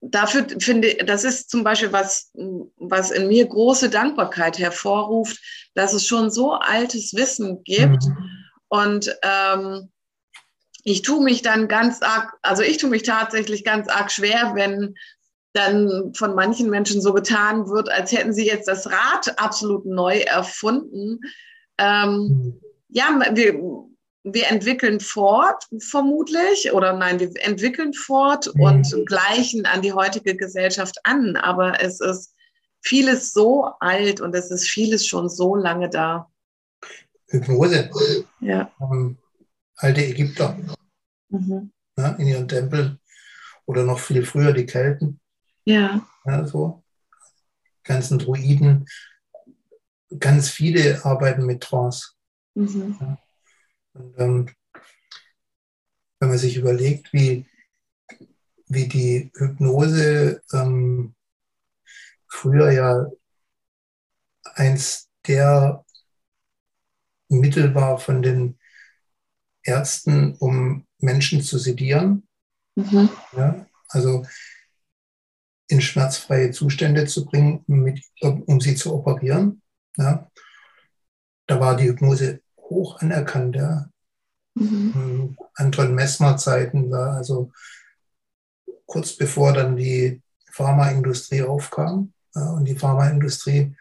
dafür 0.00 0.46
finde 0.58 0.88
ich, 0.88 1.06
das 1.06 1.24
ist 1.24 1.50
zum 1.50 1.64
Beispiel 1.64 1.92
was, 1.92 2.30
was 2.76 3.10
in 3.10 3.28
mir 3.28 3.46
große 3.46 3.90
Dankbarkeit 3.90 4.58
hervorruft, 4.58 5.38
dass 5.74 5.92
es 5.92 6.06
schon 6.06 6.30
so 6.30 6.52
altes 6.52 7.14
Wissen 7.14 7.62
gibt. 7.64 8.04
Mhm. 8.04 8.30
Und 8.68 9.16
ähm, 9.22 9.90
ich 10.84 11.02
tue 11.02 11.22
mich 11.22 11.42
dann 11.42 11.68
ganz 11.68 12.02
arg, 12.02 12.32
also 12.42 12.62
ich 12.62 12.78
tue 12.78 12.90
mich 12.90 13.02
tatsächlich 13.02 13.64
ganz 13.64 13.88
arg 13.88 14.10
schwer, 14.10 14.52
wenn 14.54 14.94
dann 15.52 16.12
von 16.14 16.34
manchen 16.34 16.70
Menschen 16.70 17.02
so 17.02 17.12
getan 17.12 17.68
wird, 17.68 17.90
als 17.90 18.12
hätten 18.12 18.32
sie 18.32 18.46
jetzt 18.46 18.68
das 18.68 18.86
Rad 18.86 19.38
absolut 19.38 19.84
neu 19.86 20.18
erfunden. 20.18 21.20
Ähm. 21.78 22.60
Ja, 22.92 23.20
wir, 23.32 23.60
wir 24.24 24.48
entwickeln 24.48 25.00
fort, 25.00 25.64
vermutlich, 25.78 26.72
oder 26.72 26.92
nein, 26.92 27.20
wir 27.20 27.30
entwickeln 27.36 27.94
fort 27.94 28.50
mhm. 28.54 28.62
und 28.62 29.06
gleichen 29.06 29.66
an 29.66 29.82
die 29.82 29.92
heutige 29.92 30.36
Gesellschaft 30.36 30.98
an, 31.04 31.36
aber 31.36 31.80
es 31.82 32.00
ist 32.00 32.34
vieles 32.82 33.32
so 33.32 33.70
alt 33.80 34.20
und 34.20 34.34
es 34.34 34.50
ist 34.50 34.68
vieles 34.68 35.06
schon 35.06 35.28
so 35.28 35.54
lange 35.54 35.88
da. 35.88 36.28
Hypnose. 37.28 37.90
Ja. 38.40 38.70
Ähm, 38.80 39.16
alte 39.80 40.04
Ägypter 40.04 40.56
mhm. 41.28 41.72
ja, 41.96 42.12
in 42.12 42.26
ihren 42.26 42.48
Tempeln 42.48 43.00
oder 43.66 43.84
noch 43.84 43.98
viel 43.98 44.24
früher 44.24 44.52
die 44.52 44.66
Kelten. 44.66 45.20
Ja. 45.64 46.06
ja 46.24 46.46
so. 46.46 46.82
Ganzen 47.84 48.18
Druiden. 48.18 48.86
Ganz 50.18 50.50
viele 50.50 51.04
arbeiten 51.04 51.46
mit 51.46 51.62
Trance. 51.62 52.12
Mhm. 52.54 52.96
Ja. 53.00 53.18
Und, 53.94 54.18
ähm, 54.18 54.50
wenn 56.18 56.28
man 56.28 56.38
sich 56.38 56.56
überlegt, 56.56 57.12
wie, 57.12 57.46
wie 58.66 58.86
die 58.86 59.32
Hypnose 59.34 60.42
ähm, 60.52 61.14
früher 62.28 62.70
ja 62.70 63.06
eins 64.54 65.08
der 65.26 65.84
Mittel 67.28 67.74
war 67.74 67.98
von 67.98 68.20
den 68.22 68.59
Ärzten, 69.70 70.34
um 70.34 70.86
Menschen 70.98 71.42
zu 71.42 71.58
sedieren. 71.58 72.26
Mhm. 72.74 73.08
Ja, 73.36 73.66
also 73.88 74.24
in 75.68 75.80
schmerzfreie 75.80 76.50
Zustände 76.50 77.06
zu 77.06 77.24
bringen, 77.24 77.62
mit, 77.66 78.02
um 78.20 78.60
sie 78.60 78.74
zu 78.74 78.92
operieren. 78.92 79.62
Ja. 79.96 80.28
Da 81.46 81.60
war 81.60 81.76
die 81.76 81.88
Hypnose 81.88 82.40
hoch 82.58 83.00
anerkannt. 83.00 83.56
Ja. 83.56 83.88
Mhm. 84.54 85.36
Anton 85.54 85.94
Messmer-Zeiten 85.94 86.90
war 86.90 87.16
also 87.16 87.52
kurz 88.86 89.16
bevor 89.16 89.52
dann 89.52 89.76
die 89.76 90.20
Pharmaindustrie 90.50 91.42
aufkam. 91.42 92.12
Ja, 92.34 92.50
und 92.50 92.64
die 92.64 92.76
Pharmaindustrie 92.76 93.76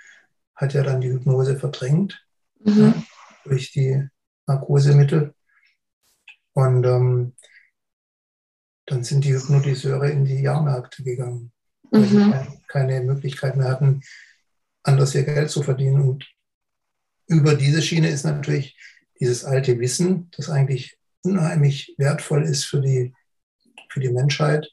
hat 0.56 0.74
ja 0.74 0.84
dann 0.84 1.02
die 1.02 1.10
Hypnose 1.10 1.58
verdrängt 1.58 2.24
mhm. 2.64 2.82
ja, 2.82 3.04
durch 3.46 3.72
die 3.72 4.08
Narkosemittel. 4.46 5.34
Und 6.54 6.86
ähm, 6.86 7.36
dann 8.86 9.04
sind 9.04 9.24
die 9.24 9.34
Hypnotiseure 9.34 10.10
in 10.10 10.26
die 10.26 10.42
Jahrmärkte 10.42 11.04
gegangen 11.04 11.52
weil 11.92 12.06
sie 12.06 12.18
mhm. 12.18 12.62
keine 12.68 13.02
Möglichkeit 13.02 13.56
mehr 13.56 13.68
hatten, 13.68 14.02
anders 14.84 15.16
ihr 15.16 15.24
Geld 15.24 15.50
zu 15.50 15.64
verdienen. 15.64 16.02
Und 16.02 16.28
über 17.28 17.56
diese 17.56 17.82
Schiene 17.82 18.10
ist 18.10 18.24
natürlich 18.24 18.78
dieses 19.20 19.44
alte 19.44 19.80
Wissen, 19.80 20.30
das 20.36 20.50
eigentlich 20.50 20.98
unheimlich 21.24 21.96
wertvoll 21.98 22.44
ist 22.44 22.66
für 22.66 22.82
die, 22.82 23.14
für 23.90 24.00
die 24.00 24.10
Menschheit, 24.10 24.70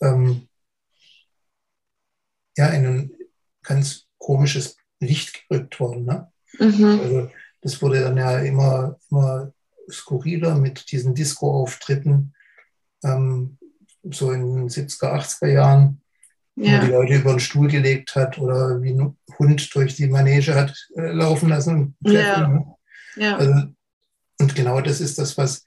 ähm, 0.00 0.48
ja, 2.56 2.68
in 2.68 2.86
ein 2.86 3.12
ganz 3.62 4.06
komisches 4.18 4.76
Licht 5.00 5.48
gerückt 5.48 5.78
worden. 5.80 6.04
Ne? 6.04 6.32
Mhm. 6.58 7.00
Also 7.00 7.30
das 7.60 7.82
wurde 7.82 8.00
dann 8.00 8.16
ja 8.16 8.38
immer, 8.40 8.98
immer 9.10 9.52
skurriler 9.90 10.54
mit 10.54 10.90
diesen 10.90 11.14
Disco-Auftritten, 11.14 12.34
ähm, 13.04 13.58
so 14.10 14.32
in 14.32 14.56
den 14.56 14.68
70er, 14.68 15.12
80er 15.12 15.48
Jahren 15.48 16.02
ja. 16.56 16.84
die 16.84 16.90
Leute 16.90 17.14
über 17.14 17.32
den 17.32 17.40
Stuhl 17.40 17.68
gelegt 17.68 18.14
hat 18.16 18.38
oder 18.38 18.82
wie 18.82 18.92
ein 18.92 19.16
Hund 19.38 19.74
durch 19.74 19.94
die 19.96 20.08
Manege 20.08 20.54
hat 20.54 20.88
äh, 20.96 21.12
laufen 21.12 21.48
lassen. 21.48 21.96
Ja. 22.00 22.48
Ne? 22.48 22.74
ja. 23.16 23.36
Also, 23.36 23.74
und 24.40 24.54
genau 24.54 24.80
das 24.80 25.00
ist 25.00 25.18
das, 25.18 25.36
was 25.36 25.64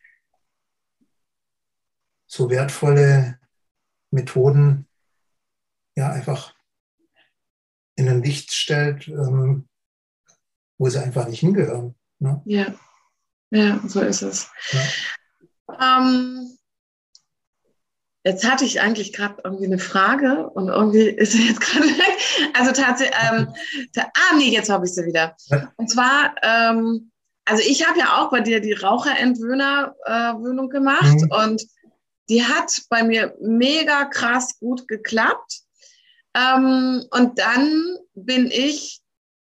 so 2.25 2.49
wertvolle 2.49 3.39
Methoden 4.11 4.87
ja 5.95 6.11
einfach 6.11 6.55
in 7.95 8.07
ein 8.07 8.23
Licht 8.23 8.53
stellt, 8.53 9.07
ähm, 9.07 9.67
wo 10.77 10.89
sie 10.89 11.03
einfach 11.03 11.27
nicht 11.27 11.41
hingehören. 11.41 11.95
Ne? 12.19 12.41
Ja. 12.45 12.73
Ja, 13.51 13.79
so 13.87 14.01
ist 14.01 14.21
es. 14.21 14.49
Ja. 14.71 15.99
Ähm, 15.99 16.57
Jetzt 18.23 18.47
hatte 18.47 18.65
ich 18.65 18.81
eigentlich 18.81 19.13
gerade 19.13 19.41
irgendwie 19.43 19.65
eine 19.65 19.79
Frage 19.79 20.47
und 20.51 20.67
irgendwie 20.67 21.07
ist 21.09 21.31
sie 21.31 21.47
jetzt 21.47 21.61
gerade 21.61 21.87
weg. 21.87 22.51
Also 22.53 22.71
tatsächlich, 22.71 23.17
ähm, 23.31 23.47
ah 23.97 24.35
nee, 24.37 24.49
jetzt 24.49 24.69
habe 24.69 24.85
ich 24.85 24.93
sie 24.93 25.05
wieder. 25.05 25.35
Und 25.77 25.89
zwar, 25.89 26.35
ähm, 26.43 27.11
also 27.45 27.63
ich 27.65 27.87
habe 27.87 27.97
ja 27.97 28.17
auch 28.17 28.29
bei 28.29 28.41
dir 28.41 28.59
die 28.59 28.73
Raucherentwöhner-Wöhnung 28.73 30.67
äh, 30.67 30.71
gemacht 30.71 31.21
mhm. 31.21 31.31
und 31.31 31.63
die 32.29 32.43
hat 32.43 32.81
bei 32.89 33.03
mir 33.03 33.35
mega 33.41 34.05
krass 34.05 34.59
gut 34.59 34.87
geklappt. 34.87 35.61
Ähm, 36.35 37.03
und 37.09 37.39
dann 37.39 37.97
bin 38.13 38.51
ich 38.51 39.00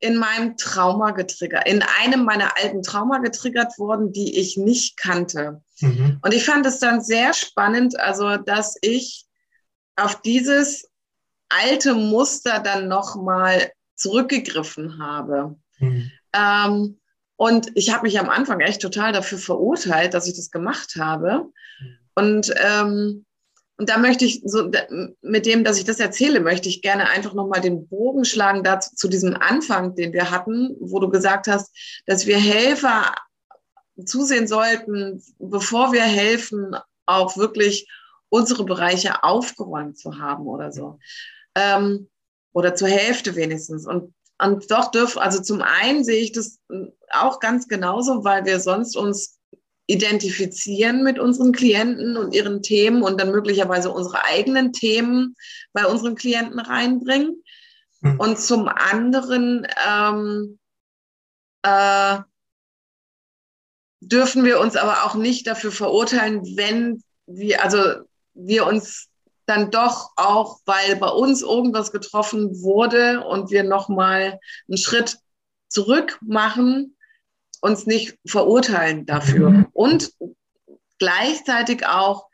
in 0.06 0.18
meinem 0.18 0.56
Trauma 0.56 1.12
getriggert, 1.12 1.68
in 1.68 1.84
einem 2.00 2.26
meiner 2.26 2.58
alten 2.58 2.84
Trauma 2.84 3.18
getriggert 3.18 3.78
worden, 3.80 4.12
die 4.12 4.40
ich 4.40 4.56
nicht 4.56 4.98
kannte. 4.98 5.62
Mhm. 5.80 6.20
Und 6.22 6.34
ich 6.34 6.46
fand 6.46 6.66
es 6.66 6.80
dann 6.80 7.02
sehr 7.02 7.34
spannend, 7.34 8.00
also 8.00 8.38
dass 8.38 8.78
ich 8.82 9.26
auf 9.96 10.22
dieses 10.22 10.90
alte 11.50 11.96
Muster 11.96 12.60
dann 12.60 12.88
nochmal 12.88 13.72
zurückgegriffen 13.96 15.00
habe. 15.00 15.58
Mhm. 15.80 16.12
Ähm, 16.34 17.00
und 17.38 17.72
ich 17.76 17.92
habe 17.92 18.04
mich 18.04 18.20
am 18.20 18.30
Anfang 18.30 18.60
echt 18.60 18.82
total 18.82 19.12
dafür 19.12 19.40
verurteilt, 19.40 20.14
dass 20.14 20.28
ich 20.28 20.36
das 20.36 20.52
gemacht 20.52 20.96
habe. 21.00 21.46
Mhm. 21.80 21.98
Und 22.14 22.54
ähm, 22.58 23.25
und 23.78 23.90
da 23.90 23.98
möchte 23.98 24.24
ich 24.24 24.42
so, 24.46 24.72
mit 25.22 25.46
dem, 25.46 25.64
dass 25.64 25.78
ich 25.78 25.84
das 25.84 26.00
erzähle, 26.00 26.40
möchte 26.40 26.70
ich 26.70 26.82
gerne 26.82 27.10
einfach 27.10 27.34
nochmal 27.34 27.60
den 27.60 27.88
Bogen 27.88 28.24
schlagen 28.24 28.64
dazu, 28.64 28.96
zu 28.96 29.10
diesem 29.10 29.36
Anfang, 29.36 29.96
den 29.96 30.14
wir 30.14 30.32
hatten, 30.32 30.76
wo 30.80 31.00
du 31.00 31.10
gesagt 31.10 31.48
hast, 31.48 31.76
dass 32.06 32.26
wir 32.26 32.38
Helfer 32.38 33.14
zusehen 34.06 34.48
sollten, 34.48 35.22
bevor 35.40 35.92
wir 35.92 36.04
helfen, 36.04 36.76
auch 37.06 37.38
wirklich 37.38 37.90
unsere 38.30 38.64
Bereiche 38.66 39.24
aufgeräumt 39.24 39.98
zu 39.98 40.20
haben 40.20 40.48
oder 40.48 40.72
so. 40.72 41.00
Ähm, 41.56 42.10
oder 42.54 42.76
zur 42.76 42.88
Hälfte 42.88 43.36
wenigstens. 43.36 43.86
Und, 43.86 44.14
und 44.42 44.72
doch 44.72 44.92
dürfen, 44.92 45.20
also 45.20 45.42
zum 45.42 45.62
einen 45.62 46.06
sehe 46.06 46.22
ich 46.22 46.32
das 46.32 46.60
auch 47.12 47.42
ganz 47.42 47.68
genauso, 47.68 48.24
weil 48.24 48.46
wir 48.46 48.62
sonst 48.62 48.96
uns 48.96 49.38
identifizieren 49.88 51.04
mit 51.04 51.20
unseren 51.20 51.52
Klienten 51.52 52.18
und 52.18 52.34
ihren 52.34 52.62
Themen 52.64 53.04
und 53.04 53.20
dann 53.20 53.32
möglicherweise 53.32 53.92
unsere 53.92 54.24
eigenen 54.24 54.74
Themen 54.74 55.36
bei 55.74 55.86
unseren 55.86 56.16
Klienten 56.16 56.60
reinbringen. 56.60 57.44
Mhm. 58.02 58.20
Und 58.20 58.40
zum 58.40 58.68
anderen 58.68 59.68
ähm, 59.88 60.60
äh, 61.62 62.18
dürfen 64.02 64.44
wir 64.44 64.60
uns 64.60 64.76
aber 64.76 65.06
auch 65.06 65.16
nicht 65.16 65.48
dafür 65.48 65.72
verurteilen, 65.72 66.42
wenn 66.56 67.04
wir, 67.28 67.64
also 67.64 67.80
wir 68.34 68.66
uns 68.66 69.10
dann 69.46 69.72
doch 69.72 70.12
auch, 70.16 70.60
weil 70.66 70.96
bei 70.96 71.08
uns 71.08 71.42
irgendwas 71.42 71.92
getroffen 71.92 72.62
wurde 72.62 73.24
und 73.26 73.52
wir 73.52 73.64
nochmal 73.64 74.40
einen 74.68 74.78
Schritt 74.78 75.20
zurück 75.68 76.18
machen, 76.22 76.95
uns 77.66 77.88
nicht 77.88 78.18
verurteilen 78.28 79.06
dafür. 79.06 79.50
Mhm. 79.50 79.68
Und 79.74 80.14
gleichzeitig 81.00 81.86
auch 81.88 82.28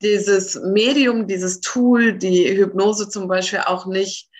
dieses 0.00 0.54
Medium, 0.54 1.26
dieses 1.26 1.60
Tool, 1.60 2.16
die 2.16 2.56
Hypnose 2.56 3.08
zum 3.08 3.28
Beispiel 3.28 3.60
auch 3.66 3.86
nicht 3.86 4.30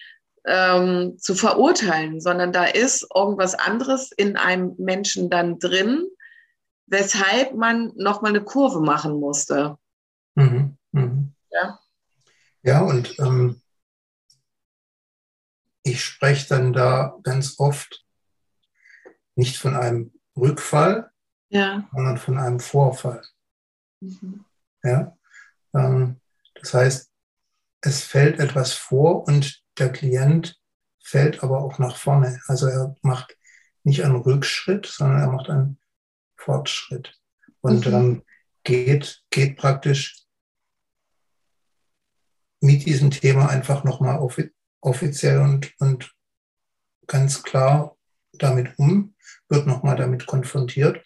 ähm, 0.47 1.19
zu 1.19 1.35
verurteilen, 1.35 2.21
sondern 2.21 2.53
da 2.53 2.65
ist 2.65 3.07
irgendwas 3.15 3.55
anderes 3.55 4.11
in 4.13 4.37
einem 4.37 4.75
Menschen 4.79 5.29
dann 5.29 5.59
drin, 5.59 6.07
weshalb 6.87 7.55
man 7.55 7.93
nochmal 7.97 8.31
eine 8.31 8.43
Kurve 8.43 8.81
machen 8.81 9.21
musste. 9.21 9.77
Mhm. 10.37 10.77
Mhm. 10.93 11.35
Ja. 11.51 11.79
Ja, 12.63 12.81
und 12.83 13.19
ähm, 13.19 13.61
ich 15.83 16.05
spreche 16.05 16.49
dann 16.49 16.73
da 16.73 17.19
ganz 17.23 17.59
oft 17.59 18.05
nicht 19.35 19.57
von 19.57 19.75
einem 19.75 20.13
Rückfall, 20.37 21.11
ja. 21.49 21.89
sondern 21.93 22.19
von 22.19 22.39
einem 22.39 22.61
Vorfall. 22.61 23.23
Mhm. 24.01 24.45
Ja, 24.83 25.17
ähm, 25.75 26.21
das 26.55 26.75
heißt, 26.75 27.11
es 27.83 28.05
fällt 28.05 28.39
etwas 28.39 28.73
vor 28.73 29.27
und 29.27 29.63
der 29.79 29.93
Klient 29.93 30.61
fällt 31.03 31.43
aber 31.43 31.63
auch 31.63 31.79
nach 31.79 31.97
vorne. 31.97 32.41
Also 32.47 32.67
er 32.67 32.97
macht 33.03 33.37
nicht 33.83 34.05
einen 34.05 34.17
Rückschritt, 34.17 34.87
sondern 34.87 35.21
er 35.21 35.33
macht 35.33 35.49
einen 35.49 35.79
Fortschritt 36.37 37.19
und 37.61 37.87
mhm. 37.87 37.95
ähm, 37.95 38.23
geht, 38.65 39.23
geht 39.31 39.57
praktisch 39.57 40.25
mit 42.61 42.85
diesem 42.85 43.11
Thema 43.11 43.49
einfach 43.49 43.85
nochmal 43.85 44.19
offi 44.19 44.53
offiziell 44.83 45.41
und, 45.41 45.79
und 45.79 46.15
ganz 47.07 47.43
klar 47.43 47.97
damit 48.43 48.79
um, 48.79 49.15
wird 49.49 49.67
nochmal 49.67 49.97
damit 49.97 50.27
konfrontiert 50.27 51.05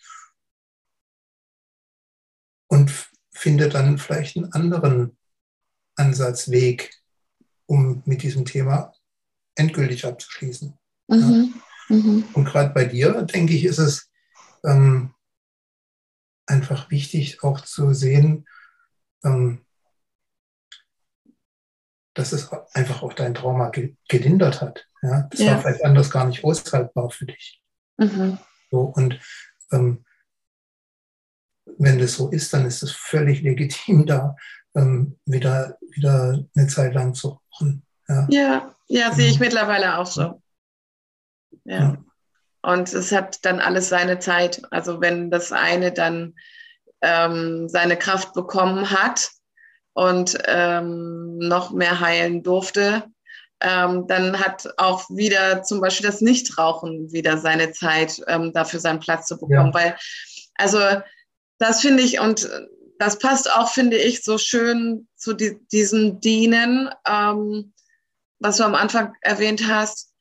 und 2.69 2.93
findet 3.31 3.75
dann 3.75 3.99
vielleicht 3.99 4.37
einen 4.37 4.53
anderen 4.53 5.17
Ansatzweg, 5.97 6.95
um 7.67 8.03
mit 8.05 8.23
diesem 8.23 8.45
Thema 8.45 8.93
endgültig 9.55 10.05
abzuschließen. 10.05 10.79
Mhm. 11.09 11.55
Ja. 11.89 11.97
Mhm. 11.97 12.25
Und 12.33 12.45
gerade 12.45 12.73
bei 12.73 12.85
dir, 12.85 13.23
denke 13.23 13.55
ich, 13.55 13.65
ist 13.65 13.79
es 13.79 14.11
ähm, 14.65 15.15
einfach 16.47 16.91
wichtig 16.91 17.43
auch 17.43 17.61
zu 17.61 17.93
sehen, 17.93 18.47
ähm, 19.25 19.65
dass 22.15 22.33
es 22.33 22.51
einfach 22.75 23.03
auch 23.03 23.13
dein 23.13 23.35
Trauma 23.35 23.71
ge 23.71 23.97
gelindert 24.09 24.61
hat. 24.61 24.89
Ja? 25.05 25.29
Das 25.31 25.41
ja. 25.41 25.53
war 25.53 25.61
vielleicht 25.61 25.85
anders 25.85 26.11
gar 26.11 26.27
nicht 26.27 26.45
aushaltbar 26.45 27.11
für 27.11 27.27
dich. 27.27 27.63
Mhm. 27.99 28.39
So, 28.71 28.81
und 28.81 29.21
ähm, 29.73 30.05
wenn 31.79 31.99
das 31.99 32.15
so 32.15 32.31
ist, 32.31 32.53
dann 32.53 32.67
ist 32.67 32.83
es 32.83 32.93
völlig 32.93 33.43
legitim, 33.43 34.07
da 34.07 34.37
ähm, 34.75 35.19
wieder, 35.25 35.79
wieder 35.95 36.45
eine 36.57 36.67
Zeit 36.67 36.95
lang 36.95 37.15
zu 37.15 37.41
ruhen. 37.61 37.85
Ja, 38.09 38.27
ja, 38.31 38.75
ja 38.89 39.13
sehe 39.13 39.29
ich 39.29 39.39
mhm. 39.39 39.47
mittlerweile 39.47 39.99
auch 39.99 40.07
so. 40.07 40.43
Ja. 41.65 41.79
ja. 41.79 42.05
Und 42.63 42.93
es 42.93 43.13
hat 43.13 43.45
dann 43.45 43.61
alles 43.61 43.91
seine 43.91 44.19
Zeit. 44.19 44.63
Also 44.71 45.01
wenn 45.01 45.31
das 45.31 45.53
eine 45.53 45.93
dann 45.93 46.35
ähm, 47.03 47.69
seine 47.69 47.99
Kraft 47.99 48.33
bekommen 48.33 48.91
hat, 48.91 49.31
und 49.95 50.37
ähm, 50.47 51.39
noch 51.39 51.71
mehr 51.71 52.01
heilen 52.01 52.43
durfte, 52.43 53.05
ähm, 53.65 54.07
dann 54.07 54.39
hat 54.39 54.69
auch 54.77 55.09
wieder 55.09 55.63
zum 55.63 55.81
Beispiel 55.81 56.07
das 56.07 56.21
Nichtrauchen 56.21 57.11
wieder 57.13 57.39
seine 57.39 57.73
Zeit, 57.73 58.21
ähm, 58.29 58.53
dafür 58.53 58.79
seinen 58.79 59.01
Platz 59.01 59.27
zu 59.27 59.39
bekommen. 59.39 59.73
Ja. 59.73 59.75
Weil, 59.75 59.97
also 60.57 60.79
das 61.59 61.81
finde 61.81 62.03
ich 62.03 62.21
und 62.21 62.49
das 62.99 63.19
passt 63.19 63.51
auch, 63.51 63.71
finde 63.71 63.97
ich, 63.97 64.23
so 64.23 64.37
schön 64.39 65.09
zu 65.17 65.33
die, 65.33 65.59
diesem 65.73 66.21
Dienen, 66.21 66.91
ähm, 67.09 67.73
was 68.39 68.59
du 68.59 68.65
am 68.65 68.75
Anfang 68.75 69.15
erwähnt 69.23 69.67
hast. 69.67 70.13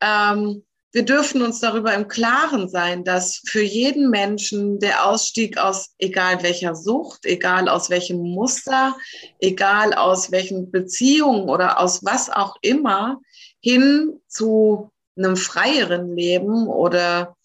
Ähm, 0.00 0.64
wir 0.92 1.04
dürfen 1.04 1.42
uns 1.42 1.60
darüber 1.60 1.94
im 1.94 2.08
Klaren 2.08 2.68
sein, 2.68 3.04
dass 3.04 3.42
für 3.46 3.62
jeden 3.62 4.10
Menschen 4.10 4.80
der 4.80 5.06
Ausstieg 5.06 5.56
aus 5.56 5.94
egal 5.98 6.42
welcher 6.42 6.74
Sucht, 6.74 7.26
egal 7.26 7.68
aus 7.68 7.90
welchem 7.90 8.18
Muster, 8.18 8.96
egal 9.38 9.94
aus 9.94 10.32
welchen 10.32 10.70
Beziehungen 10.70 11.48
oder 11.48 11.78
aus 11.78 12.04
was 12.04 12.28
auch 12.28 12.56
immer 12.62 13.20
hin 13.60 14.20
zu 14.26 14.90
einem 15.16 15.36
freieren 15.36 16.16
Leben 16.16 16.66
oder 16.66 17.36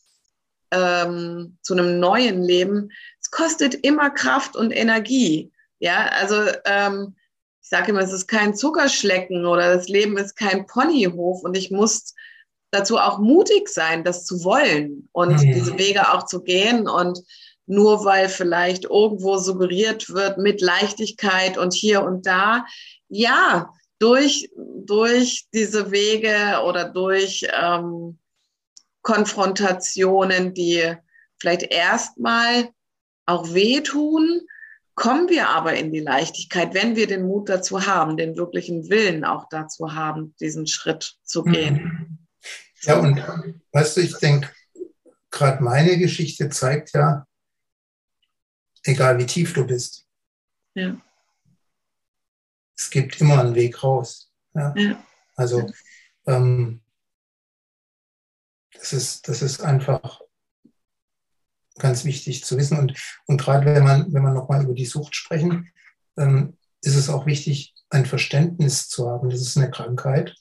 ähm, 0.71 1.57
zu 1.61 1.73
einem 1.73 1.99
neuen 1.99 2.41
Leben, 2.41 2.91
es 3.21 3.29
kostet 3.29 3.75
immer 3.75 4.09
Kraft 4.09 4.55
und 4.55 4.71
Energie. 4.71 5.51
Ja, 5.77 6.07
also 6.07 6.35
ähm, 6.65 7.15
ich 7.61 7.69
sage 7.69 7.91
immer, 7.91 8.01
es 8.01 8.13
ist 8.13 8.27
kein 8.27 8.55
Zuckerschlecken 8.55 9.45
oder 9.45 9.75
das 9.75 9.87
Leben 9.87 10.17
ist 10.17 10.35
kein 10.35 10.65
Ponyhof 10.65 11.43
und 11.43 11.55
ich 11.55 11.69
muss 11.69 12.15
dazu 12.75 12.97
auch 12.97 13.19
mutig 13.19 13.69
sein, 13.69 14.03
das 14.03 14.25
zu 14.25 14.43
wollen 14.43 15.09
und 15.11 15.31
mhm. 15.31 15.53
diese 15.53 15.77
Wege 15.77 16.13
auch 16.13 16.25
zu 16.25 16.43
gehen 16.43 16.87
und 16.87 17.19
nur 17.67 18.05
weil 18.05 18.29
vielleicht 18.29 18.85
irgendwo 18.85 19.37
suggeriert 19.37 20.09
wird 20.09 20.37
mit 20.37 20.61
Leichtigkeit 20.61 21.57
und 21.57 21.73
hier 21.73 22.03
und 22.03 22.25
da, 22.25 22.65
ja, 23.07 23.71
durch, 23.99 24.49
durch 24.55 25.47
diese 25.53 25.91
Wege 25.91 26.61
oder 26.65 26.89
durch 26.89 27.47
ähm, 27.51 28.19
Konfrontationen, 29.01 30.53
die 30.53 30.93
vielleicht 31.39 31.63
erstmal 31.63 32.69
auch 33.25 33.53
wehtun, 33.53 34.41
kommen 34.95 35.29
wir 35.29 35.49
aber 35.49 35.73
in 35.75 35.91
die 35.91 35.99
Leichtigkeit, 35.99 36.73
wenn 36.73 36.95
wir 36.95 37.07
den 37.07 37.27
Mut 37.27 37.49
dazu 37.49 37.85
haben, 37.85 38.17
den 38.17 38.37
wirklichen 38.37 38.89
Willen 38.89 39.25
auch 39.25 39.47
dazu 39.49 39.93
haben, 39.93 40.33
diesen 40.39 40.67
Schritt 40.67 41.15
zu 41.23 41.43
gehen. 41.43 41.75
Mhm. 41.75 42.14
Ja, 42.85 42.99
und 42.99 43.17
weißt 43.71 43.97
du, 43.97 44.01
ich 44.01 44.17
denke, 44.17 44.49
gerade 45.31 45.63
meine 45.63 45.97
Geschichte 45.97 46.49
zeigt 46.49 46.93
ja, 46.93 47.27
egal 48.83 49.17
wie 49.17 49.25
tief 49.25 49.53
du 49.53 49.65
bist, 49.65 50.07
ja. 50.75 50.95
es 52.77 52.89
gibt 52.89 53.19
immer 53.19 53.39
einen 53.39 53.55
Weg 53.55 53.83
raus. 53.83 54.31
Ja? 54.53 54.73
ja. 54.75 55.03
Also 55.35 55.69
ähm, 56.27 56.81
das, 58.73 58.93
ist, 58.93 59.27
das 59.27 59.41
ist 59.41 59.61
einfach 59.61 60.21
ganz 61.77 62.05
wichtig 62.05 62.43
zu 62.43 62.57
wissen. 62.57 62.77
Und, 62.77 62.93
und 63.25 63.41
gerade 63.41 63.65
wenn 63.65 63.83
man, 63.83 64.13
wenn 64.13 64.23
man 64.23 64.33
nochmal 64.33 64.63
über 64.63 64.73
die 64.73 64.85
Sucht 64.85 65.15
sprechen, 65.15 65.71
ähm, 66.17 66.57
ist 66.81 66.95
es 66.95 67.09
auch 67.09 67.25
wichtig, 67.25 67.73
ein 67.89 68.05
Verständnis 68.05 68.87
zu 68.87 69.09
haben. 69.09 69.29
Das 69.29 69.41
ist 69.41 69.57
eine 69.57 69.71
Krankheit, 69.71 70.35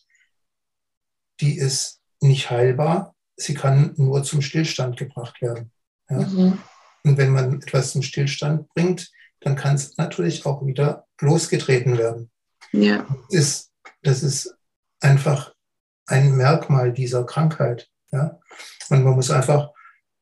die 1.40 1.56
ist 1.56 2.03
nicht 2.24 2.50
heilbar. 2.50 3.14
Sie 3.36 3.54
kann 3.54 3.94
nur 3.96 4.22
zum 4.22 4.42
Stillstand 4.42 4.96
gebracht 4.96 5.40
werden. 5.42 5.70
Ja? 6.08 6.20
Mhm. 6.20 6.58
Und 7.04 7.18
wenn 7.18 7.30
man 7.30 7.60
etwas 7.60 7.92
zum 7.92 8.02
Stillstand 8.02 8.68
bringt, 8.70 9.10
dann 9.40 9.56
kann 9.56 9.74
es 9.74 9.96
natürlich 9.96 10.46
auch 10.46 10.64
wieder 10.64 11.06
losgetreten 11.20 11.98
werden. 11.98 12.30
Ja. 12.72 13.06
Das, 13.30 13.38
ist, 13.38 13.72
das 14.02 14.22
ist 14.22 14.56
einfach 15.00 15.54
ein 16.06 16.36
Merkmal 16.36 16.92
dieser 16.92 17.24
Krankheit. 17.24 17.88
Ja? 18.10 18.40
Und 18.88 19.04
man 19.04 19.14
muss 19.14 19.30
einfach 19.30 19.70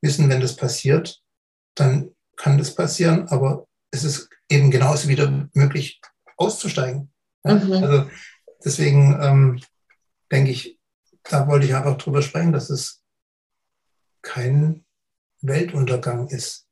wissen, 0.01 0.29
wenn 0.29 0.41
das 0.41 0.55
passiert, 0.55 1.21
dann 1.75 2.11
kann 2.35 2.57
das 2.57 2.75
passieren, 2.75 3.27
aber 3.29 3.67
es 3.91 4.03
ist 4.03 4.29
eben 4.49 4.71
genauso 4.71 5.07
wieder 5.07 5.49
möglich, 5.53 6.01
auszusteigen. 6.37 7.11
Ja? 7.45 7.55
Mhm. 7.55 7.73
Also 7.73 8.09
deswegen 8.63 9.17
ähm, 9.21 9.61
denke 10.31 10.51
ich, 10.51 10.72
da 11.29 11.47
wollte 11.47 11.65
ich 11.65 11.75
einfach 11.75 11.97
drüber 11.97 12.21
sprechen, 12.21 12.51
dass 12.51 12.69
es 12.69 13.03
kein 14.21 14.85
Weltuntergang 15.41 16.27
ist, 16.29 16.67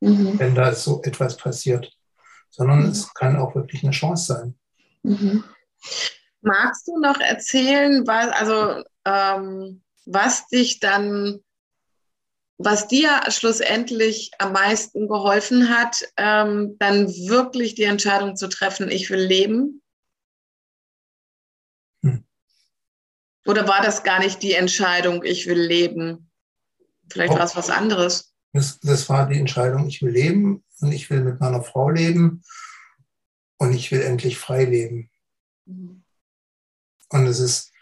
mhm. 0.00 0.38
wenn 0.38 0.54
da 0.54 0.74
so 0.74 1.02
etwas 1.02 1.36
passiert, 1.36 1.92
sondern 2.50 2.80
mhm. 2.80 2.90
es 2.90 3.12
kann 3.14 3.36
auch 3.36 3.54
wirklich 3.54 3.82
eine 3.82 3.92
Chance 3.92 4.32
sein. 4.32 4.58
Mhm. 5.02 5.44
Magst 6.42 6.86
du 6.86 6.98
noch 7.00 7.20
erzählen, 7.20 8.06
was, 8.06 8.28
also, 8.28 8.84
ähm, 9.06 9.82
was 10.04 10.46
dich 10.48 10.78
dann, 10.78 11.40
was 12.58 12.86
dir 12.86 13.20
schlussendlich 13.28 14.30
am 14.38 14.52
meisten 14.52 15.08
geholfen 15.08 15.70
hat, 15.70 16.04
ähm, 16.18 16.76
dann 16.78 17.08
wirklich 17.08 17.74
die 17.74 17.84
Entscheidung 17.84 18.36
zu 18.36 18.48
treffen, 18.48 18.90
ich 18.90 19.08
will 19.10 19.20
leben? 19.20 19.82
Oder 23.46 23.68
war 23.68 23.82
das 23.82 24.02
gar 24.02 24.20
nicht 24.20 24.42
die 24.42 24.54
Entscheidung, 24.54 25.22
ich 25.22 25.46
will 25.46 25.60
leben? 25.60 26.30
Vielleicht 27.10 27.34
war 27.34 27.44
es 27.44 27.56
was 27.56 27.70
anderes. 27.70 28.34
Das, 28.52 28.80
das 28.80 29.08
war 29.08 29.28
die 29.28 29.38
Entscheidung, 29.38 29.86
ich 29.86 30.00
will 30.00 30.12
leben 30.12 30.64
und 30.80 30.92
ich 30.92 31.10
will 31.10 31.22
mit 31.22 31.40
meiner 31.40 31.62
Frau 31.62 31.90
leben 31.90 32.42
und 33.58 33.74
ich 33.74 33.90
will 33.90 34.00
endlich 34.00 34.38
frei 34.38 34.64
leben. 34.64 35.10
Mhm. 35.66 36.04
Und 37.10 37.26
es 37.26 37.40
ist 37.40 37.72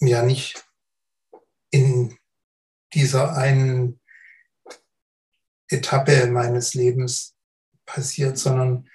ja 0.00 0.22
nicht 0.22 0.64
in 1.70 2.16
dieser 2.94 3.36
einen 3.36 4.00
Etappe 5.68 6.26
meines 6.26 6.74
Lebens 6.74 7.36
passiert, 7.86 8.38
sondern 8.38 8.88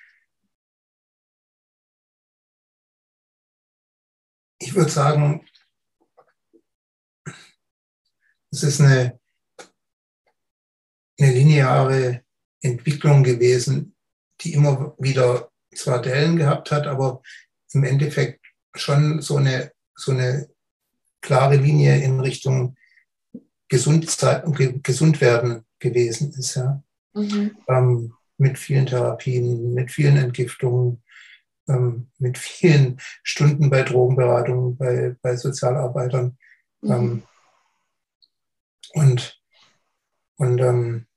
ich 4.76 4.80
würde 4.80 4.92
sagen, 4.92 5.46
es 8.52 8.62
ist 8.62 8.82
eine, 8.82 9.18
eine 11.18 11.32
lineare 11.32 12.26
Entwicklung 12.60 13.24
gewesen, 13.24 13.96
die 14.42 14.52
immer 14.52 14.94
wieder 15.00 15.50
zwar 15.74 16.02
Dellen 16.02 16.36
gehabt 16.36 16.72
hat, 16.72 16.88
aber 16.88 17.22
im 17.72 17.86
Endeffekt 17.86 18.42
schon 18.76 19.22
so 19.22 19.38
eine, 19.38 19.72
so 19.96 20.12
eine 20.12 20.50
klare 21.22 21.56
Linie 21.56 22.04
in 22.04 22.20
Richtung 22.20 22.76
gesund, 23.70 24.06
gesund 24.84 25.22
werden 25.22 25.66
gewesen 25.80 26.34
ist. 26.34 26.56
Ja. 26.56 26.84
Mhm. 27.14 27.58
Ähm, 27.70 28.14
mit 28.38 28.60
vielen 28.60 28.88
Therapien, 28.88 29.74
mit 29.74 29.90
vielen 29.90 30.18
Entgiftungen, 30.18 31.02
ähm, 31.68 32.10
mit 32.18 32.38
vielen 32.38 33.00
Stunden 33.24 33.70
bei 33.70 33.84
Drogenberatungen, 33.84 34.78
bei, 34.78 35.16
bei 35.22 35.36
Sozialarbeitern. 35.36 36.38
Mhm. 36.82 36.92
Ähm, 36.92 37.24
und 38.94 39.42
und 40.38 40.60
ähm, 40.60 41.08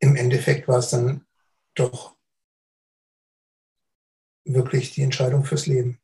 im 0.00 0.16
Endeffekt 0.16 0.66
war 0.66 0.78
es 0.78 0.90
dann 0.90 1.26
doch 1.74 2.16
wirklich 4.44 4.92
die 4.92 5.02
Entscheidung 5.02 5.44
fürs 5.44 5.66
Leben. 5.66 6.00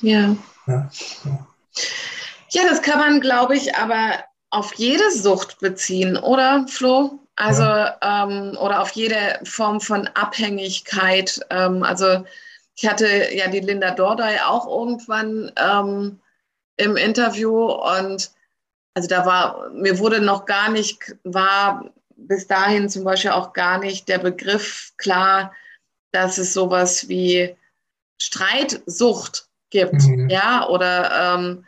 Ja. 0.00 0.36
Ja, 0.66 0.90
ja. 1.24 1.46
ja 2.50 2.62
das 2.68 2.82
kann 2.82 2.98
man, 2.98 3.20
glaube 3.20 3.56
ich, 3.56 3.74
aber 3.74 4.24
auf 4.50 4.74
jede 4.74 5.10
Sucht 5.10 5.58
beziehen, 5.60 6.16
oder 6.16 6.66
Flo? 6.68 7.26
Also, 7.40 7.62
ja. 7.62 7.96
ähm, 8.02 8.56
oder 8.58 8.82
auf 8.82 8.90
jede 8.90 9.40
Form 9.44 9.80
von 9.80 10.06
Abhängigkeit. 10.08 11.40
Ähm, 11.48 11.82
also, 11.82 12.24
ich 12.76 12.86
hatte 12.86 13.34
ja 13.34 13.48
die 13.48 13.60
Linda 13.60 13.92
Dordai 13.92 14.42
auch 14.44 14.66
irgendwann 14.66 15.50
ähm, 15.56 16.20
im 16.76 16.96
Interview 16.96 17.72
und 17.72 18.30
also 18.94 19.08
da 19.08 19.24
war, 19.24 19.70
mir 19.70 19.98
wurde 19.98 20.20
noch 20.20 20.44
gar 20.44 20.70
nicht, 20.70 21.16
war 21.24 21.90
bis 22.16 22.46
dahin 22.46 22.88
zum 22.88 23.04
Beispiel 23.04 23.30
auch 23.30 23.52
gar 23.52 23.78
nicht 23.78 24.08
der 24.08 24.18
Begriff 24.18 24.92
klar, 24.98 25.54
dass 26.12 26.38
es 26.38 26.52
sowas 26.52 27.08
wie 27.08 27.56
Streitsucht 28.20 29.46
gibt, 29.70 30.02
mhm. 30.02 30.28
ja, 30.28 30.68
oder 30.68 31.36
ähm, 31.38 31.64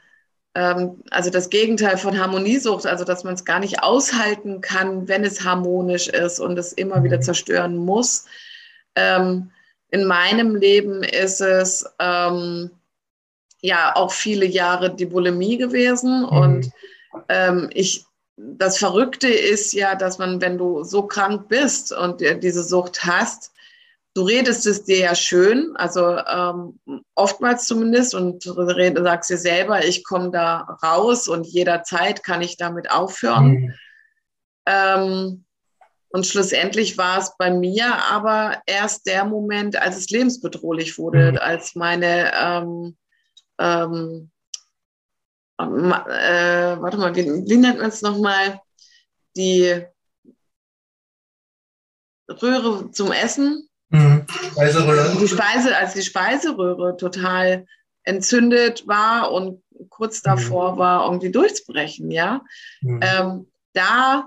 also 0.55 1.30
das 1.30 1.48
Gegenteil 1.48 1.96
von 1.96 2.18
Harmoniesucht, 2.18 2.86
also 2.86 3.05
dass 3.05 3.24
man 3.24 3.34
es 3.34 3.44
gar 3.44 3.59
nicht 3.59 3.82
aushalten 3.82 4.61
kann, 4.61 5.09
wenn 5.09 5.24
es 5.24 5.44
harmonisch 5.44 6.09
ist 6.09 6.40
und 6.40 6.59
es 6.59 6.72
immer 6.72 7.00
mhm. 7.00 7.05
wieder 7.05 7.20
zerstören 7.20 7.76
muss. 7.76 8.26
Ähm, 8.94 9.50
in 9.90 10.05
meinem 10.05 10.55
Leben 10.55 11.03
ist 11.03 11.40
es 11.40 11.86
ähm, 11.98 12.70
ja 13.61 13.96
auch 13.96 14.12
viele 14.12 14.46
Jahre 14.46 14.94
die 14.94 15.07
Bulimie 15.07 15.57
gewesen 15.57 16.20
mhm. 16.20 16.28
und 16.28 16.70
ähm, 17.28 17.70
ich 17.72 18.05
das 18.36 18.78
Verrückte 18.78 19.28
ist 19.28 19.72
ja, 19.72 19.94
dass 19.94 20.18
man, 20.18 20.40
wenn 20.40 20.59
du 20.59 20.82
so 20.84 21.03
krank 21.03 21.48
bist 21.48 21.92
und 21.92 22.20
diese 22.20 22.64
Sucht 22.64 23.05
hast, 23.05 23.53
du 24.15 24.23
redest 24.23 24.67
es 24.67 24.85
dir 24.85 24.99
ja 24.99 25.15
schön, 25.15 25.75
also 25.77 26.19
ähm, 26.19 26.79
oftmals 27.15 27.65
zumindest, 27.65 28.15
und 28.15 28.45
du 28.45 29.03
sagst 29.03 29.31
dir 29.31 29.39
selber, 29.39 29.85
ich 29.85 30.05
komme 30.05 30.31
da 30.31 30.79
raus 30.83 31.29
und 31.29 31.47
jederzeit 31.47 32.23
kann 32.23 32.43
ich 32.43 32.57
damit 32.57 32.91
aufhören. 32.91 33.51
Mhm. 33.51 33.75
Ähm, 34.67 35.45
und 36.11 36.27
schlussendlich 36.27 36.99
war 36.99 37.19
es 37.19 37.33
bei 37.39 37.51
mir 37.51 37.87
aber 38.11 38.61
erst 38.67 39.07
der 39.07 39.25
Moment, 39.25 39.77
als 39.81 39.97
es 39.97 40.11
lebensbedrohlich 40.11 40.99
wurde, 40.99 41.33
mhm. 41.33 41.39
als 41.39 41.75
meine, 41.75 42.33
ähm, 42.39 42.97
ähm, 43.59 44.31
äh, 45.59 46.77
warte 46.81 46.99
mal, 46.99 47.17
wie, 47.17 47.25
wie 47.25 47.57
nennt 47.57 47.79
man 47.79 47.89
es 47.89 48.03
nochmal, 48.03 48.61
die 49.37 49.87
Röhre 52.29 52.91
zum 52.91 53.11
Essen, 53.13 53.69
Mhm. 53.93 54.26
Speiseröhre. 54.28 55.16
Die 55.20 55.28
Speise, 55.28 55.76
als 55.76 55.95
die 55.95 56.03
Speiseröhre 56.03 56.97
total 56.97 57.66
entzündet 58.05 58.86
war 58.86 59.30
und 59.32 59.62
kurz 59.88 60.18
mhm. 60.18 60.30
davor 60.30 60.72
mhm. 60.74 60.78
war, 60.78 61.05
irgendwie 61.07 61.30
durchzubrechen, 61.30 62.11
ja. 62.11 62.43
Mhm. 62.80 63.01
Ähm, 63.03 63.53
da 63.74 64.26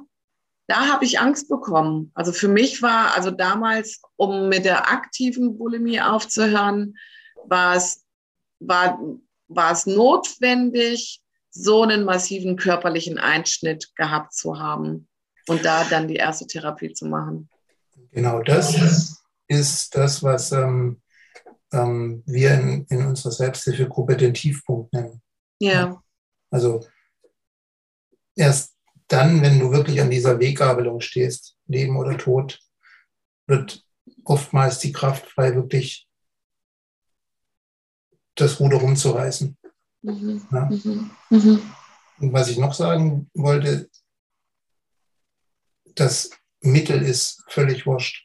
da 0.67 0.87
habe 0.87 1.05
ich 1.05 1.19
Angst 1.19 1.47
bekommen. 1.49 2.11
Also 2.15 2.31
für 2.31 2.47
mich 2.47 2.81
war, 2.81 3.15
also 3.15 3.31
damals, 3.31 4.01
um 4.15 4.49
mit 4.49 4.65
der 4.65 4.91
aktiven 4.91 5.57
Bulimie 5.57 6.01
aufzuhören, 6.01 6.95
war 7.45 7.75
es, 7.75 8.03
war, 8.59 8.99
war 9.47 9.71
es 9.71 9.85
notwendig, 9.85 11.21
so 11.51 11.83
einen 11.83 12.03
massiven 12.03 12.57
körperlichen 12.57 13.17
Einschnitt 13.17 13.95
gehabt 13.95 14.33
zu 14.33 14.59
haben 14.59 15.07
und 15.47 15.63
da 15.63 15.85
dann 15.85 16.07
die 16.07 16.15
erste 16.15 16.47
Therapie 16.47 16.91
zu 16.93 17.05
machen. 17.05 17.49
Genau 18.11 18.41
das 18.41 19.14
ist 19.47 19.95
das, 19.95 20.23
was 20.23 20.51
ähm, 20.51 21.01
ähm, 21.71 22.23
wir 22.25 22.53
in, 22.55 22.85
in 22.85 23.05
unserer 23.05 23.31
Selbsthilfegruppe 23.31 24.17
den 24.17 24.33
Tiefpunkt 24.33 24.93
nennen. 24.93 25.21
Ja. 25.59 26.01
Also 26.49 26.85
erst 28.35 28.75
dann, 29.07 29.41
wenn 29.41 29.59
du 29.59 29.71
wirklich 29.71 30.01
an 30.01 30.09
dieser 30.09 30.39
Weggabelung 30.39 30.99
stehst, 31.01 31.57
Leben 31.67 31.97
oder 31.97 32.17
Tod, 32.17 32.59
wird 33.47 33.85
oftmals 34.23 34.79
die 34.79 34.91
Kraft 34.91 35.27
frei, 35.27 35.53
wirklich 35.55 36.07
das 38.35 38.59
Ruder 38.59 38.77
rumzureißen. 38.77 39.57
Mhm. 40.01 40.47
Ja? 40.51 40.65
Mhm. 40.65 41.11
Mhm. 41.29 41.61
Und 42.19 42.33
was 42.33 42.49
ich 42.49 42.57
noch 42.57 42.73
sagen 42.73 43.29
wollte, 43.33 43.89
das 45.95 46.31
Mittel 46.61 47.01
ist 47.01 47.43
völlig 47.47 47.85
wurscht. 47.85 48.24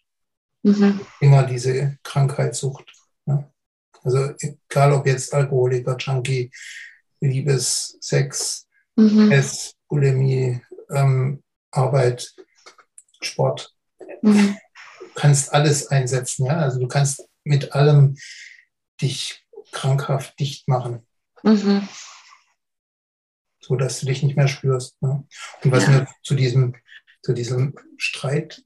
Mhm. 0.62 1.00
Immer 1.20 1.44
diese 1.44 1.98
Krankheitssucht. 2.02 2.92
Ja. 3.26 3.50
Also 4.02 4.34
egal 4.38 4.92
ob 4.92 5.06
jetzt 5.06 5.32
Alkoholiker, 5.32 5.96
Junkie, 5.98 6.50
Liebes, 7.20 7.96
Sex, 8.00 8.66
mhm. 8.96 9.30
Ess, 9.30 9.74
Bulimie, 9.88 10.60
ähm, 10.90 11.42
Arbeit, 11.70 12.34
Sport. 13.20 13.74
Mhm. 14.22 14.56
Du 15.00 15.14
kannst 15.14 15.52
alles 15.52 15.88
einsetzen, 15.88 16.46
ja. 16.46 16.58
Also 16.58 16.80
du 16.80 16.88
kannst 16.88 17.28
mit 17.44 17.72
allem 17.72 18.16
dich 19.00 19.46
krankhaft 19.72 20.38
dicht 20.38 20.68
machen. 20.68 21.06
Mhm. 21.42 21.88
So 23.60 23.76
dass 23.76 24.00
du 24.00 24.06
dich 24.06 24.22
nicht 24.22 24.36
mehr 24.36 24.48
spürst. 24.48 25.00
Ne? 25.02 25.26
Und 25.62 25.70
was 25.70 25.84
ja. 25.84 25.90
mir 25.90 26.06
zu 26.22 26.34
diesem, 26.34 26.76
zu 27.22 27.32
diesem 27.32 27.74
Streit 27.98 28.64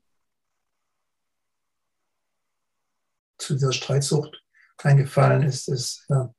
zu 3.47 3.55
dieser 3.55 3.73
Streitsucht 3.73 4.43
eingefallen 4.79 5.43
ist, 5.43 5.69
ist, 5.69 6.05
ja, 6.09 6.35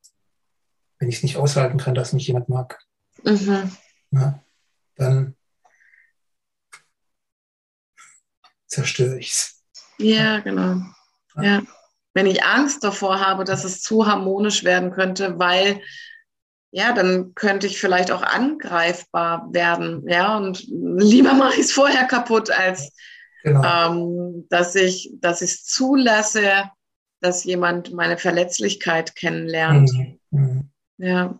wenn 0.99 1.10
ich 1.10 1.18
es 1.18 1.24
nicht 1.24 1.38
aushalten 1.38 1.78
kann, 1.78 1.95
dass 1.95 2.14
mich 2.14 2.28
jemand 2.28 2.49
mag, 2.49 2.80
mhm. 3.24 3.72
ja, 4.12 4.43
dann 4.95 5.36
zerstöre 8.68 9.20
ich 9.20 9.32
es. 9.32 9.64
Ja, 9.97 10.39
genau. 10.39 10.82
Ja. 11.36 11.43
ja. 11.43 11.62
Wenn 12.14 12.28
ich 12.28 12.43
Angst 12.43 12.84
davor 12.84 13.20
habe, 13.20 13.43
dass 13.43 13.66
es 13.66 13.82
zu 13.82 14.06
harmonisch 14.08 14.64
werden 14.64 14.91
könnte, 14.91 15.38
weil 15.38 15.82
ja, 16.72 16.91
dann 16.91 17.34
könnte 17.36 17.68
ich 17.68 17.80
vielleicht 17.80 18.12
auch 18.12 18.22
angreifbar 18.22 19.47
werden. 19.51 20.08
Ja, 20.10 20.36
und 20.36 20.66
lieber 20.68 21.34
mache 21.36 21.53
ich 21.53 21.62
es 21.62 21.72
vorher 21.72 22.06
kaputt, 22.06 22.51
als 22.51 22.91
genau. 23.43 23.64
ähm, 23.64 24.45
dass 24.49 24.76
ich 24.76 25.12
dass 25.22 25.41
ich 25.41 25.51
es 25.51 25.64
zulasse, 25.64 26.70
dass 27.26 27.43
jemand 27.43 27.93
meine 27.93 28.17
Verletzlichkeit 28.17 29.15
kennenlernt. 29.15 29.91
Mhm. 29.93 30.19
mhm. 30.32 30.69
Ja. 30.97 31.39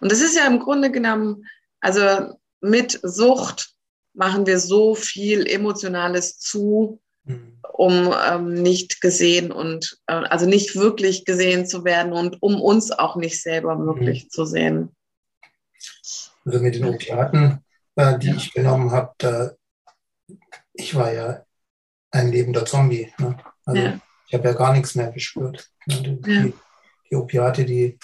Und 0.00 0.10
das 0.10 0.20
ist 0.20 0.36
ja 0.36 0.46
im 0.46 0.58
Grunde 0.58 0.90
genommen, 0.90 1.46
also 1.80 2.34
mit 2.60 2.98
Sucht 3.04 3.74
machen 4.12 4.46
wir 4.46 4.58
so 4.58 4.96
viel 4.96 5.46
Emotionales 5.46 6.40
zu, 6.40 7.00
mhm. 7.24 7.60
um 7.72 8.12
ähm, 8.28 8.54
nicht 8.54 9.00
gesehen 9.00 9.52
und 9.52 9.98
äh, 10.08 10.14
also 10.14 10.46
nicht 10.46 10.74
wirklich 10.74 11.24
gesehen 11.24 11.66
zu 11.66 11.84
werden 11.84 12.12
und 12.12 12.42
um 12.42 12.60
uns 12.60 12.90
auch 12.90 13.14
nicht 13.14 13.40
selber 13.40 13.78
wirklich 13.78 14.24
mhm. 14.24 14.30
zu 14.30 14.44
sehen. 14.46 14.96
Also 16.44 16.58
mit 16.58 16.74
den 16.74 16.86
Opiaten 16.86 17.62
äh, 17.98 18.18
die 18.18 18.28
ja. 18.28 18.36
ich 18.36 18.52
genommen 18.52 18.92
habe, 18.92 19.56
ich 20.72 20.94
war 20.94 21.12
ja 21.12 21.44
ein 22.10 22.30
lebender 22.30 22.64
Zombie. 22.64 23.12
Ne? 23.18 23.36
Also 23.64 23.82
ja. 23.82 24.00
Ich 24.28 24.34
habe 24.34 24.48
ja 24.48 24.54
gar 24.54 24.72
nichts 24.72 24.94
mehr 24.94 25.10
gespürt. 25.10 25.70
Ne? 25.86 26.02
Die, 26.02 26.20
die, 26.20 26.54
die, 27.10 27.16
Opiate, 27.16 27.64
die, 27.64 27.98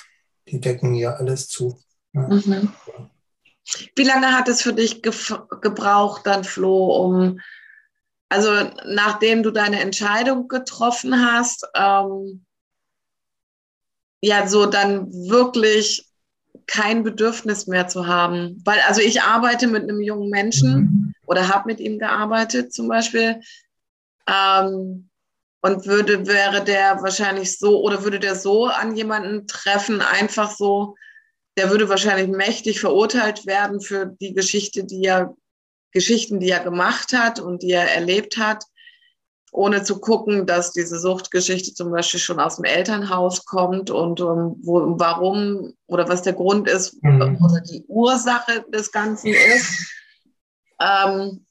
die 0.49 0.59
decken 0.59 0.95
ja 0.95 1.15
alles 1.15 1.49
zu. 1.49 1.79
Ne? 2.13 2.43
Mhm. 2.45 2.73
Wie 3.95 4.05
lange 4.05 4.33
hat 4.33 4.49
es 4.49 4.63
für 4.63 4.73
dich 4.73 5.03
ge 5.03 5.13
gebraucht, 5.61 6.27
dann 6.27 6.45
Flo, 6.45 6.97
um, 6.97 7.41
also 8.31 8.51
nachdem 8.87 9.43
du 9.43 9.51
deine 9.51 9.81
Entscheidung 9.81 10.49
getroffen 10.49 11.15
hast, 11.15 11.67
ähm, 11.75 12.45
ja, 14.23 14.47
so 14.47 14.67
dann 14.67 15.13
wirklich 15.13 16.09
kein 16.67 17.03
Bedürfnis 17.03 17.67
mehr 17.67 17.89
zu 17.89 18.07
haben. 18.07 18.63
Weil, 18.65 18.81
also 18.89 19.03
ich 19.03 19.21
arbeite 19.21 19.67
mit 19.67 19.83
einem 19.83 20.01
jungen 20.01 20.31
Menschen 20.31 20.75
mhm. 20.75 21.15
oder 21.27 21.49
habe 21.49 21.67
mit 21.67 21.81
ihm 21.81 21.99
gearbeitet 21.99 22.73
zum 22.73 22.89
Beispiel. 22.89 23.41
Ähm, 24.27 25.11
und 25.65 25.87
würde, 25.87 26.27
wäre 26.27 26.63
der 26.63 27.01
wahrscheinlich 27.01 27.59
so 27.59 27.81
oder 27.81 28.05
würde 28.05 28.21
der 28.21 28.35
so 28.35 28.67
an 28.67 28.95
jemanden 28.95 29.47
treffen, 29.47 30.03
einfach 30.03 30.51
so, 30.51 30.95
der 31.57 31.71
würde 31.71 31.89
wahrscheinlich 31.89 32.29
mächtig 32.29 32.81
verurteilt 32.81 33.47
werden 33.47 33.81
für 33.81 34.15
die 34.21 34.35
Geschichte, 34.35 34.85
die 34.85 35.05
er, 35.05 35.35
Geschichten, 35.91 36.39
die 36.39 36.51
er 36.51 36.63
gemacht 36.63 37.15
hat 37.15 37.41
und 37.41 37.63
die 37.63 37.71
er 37.71 37.91
erlebt 37.95 38.37
hat, 38.37 38.63
ohne 39.53 39.83
zu 39.85 40.01
gucken, 40.01 40.45
dass 40.45 40.73
diese 40.73 40.99
Suchtgeschichte 40.99 41.73
zum 41.73 41.93
Beispiel 41.93 42.21
schon 42.21 42.41
aus 42.41 42.57
dem 42.57 42.67
Elternhaus 42.67 43.47
kommt 43.47 43.91
und 43.91 44.21
um, 44.21 44.61
wo, 44.63 44.99
warum 44.99 45.73
oder 45.87 46.07
was 46.07 46.21
der 46.21 46.35
Grund 46.35 46.69
ist 46.69 47.03
mhm. 47.03 47.39
oder 47.43 47.63
die 47.63 47.87
Ursache 47.89 48.67
des 48.69 48.93
Ganzen 48.93 49.33
ist. 49.33 49.95
Ähm, 50.79 51.47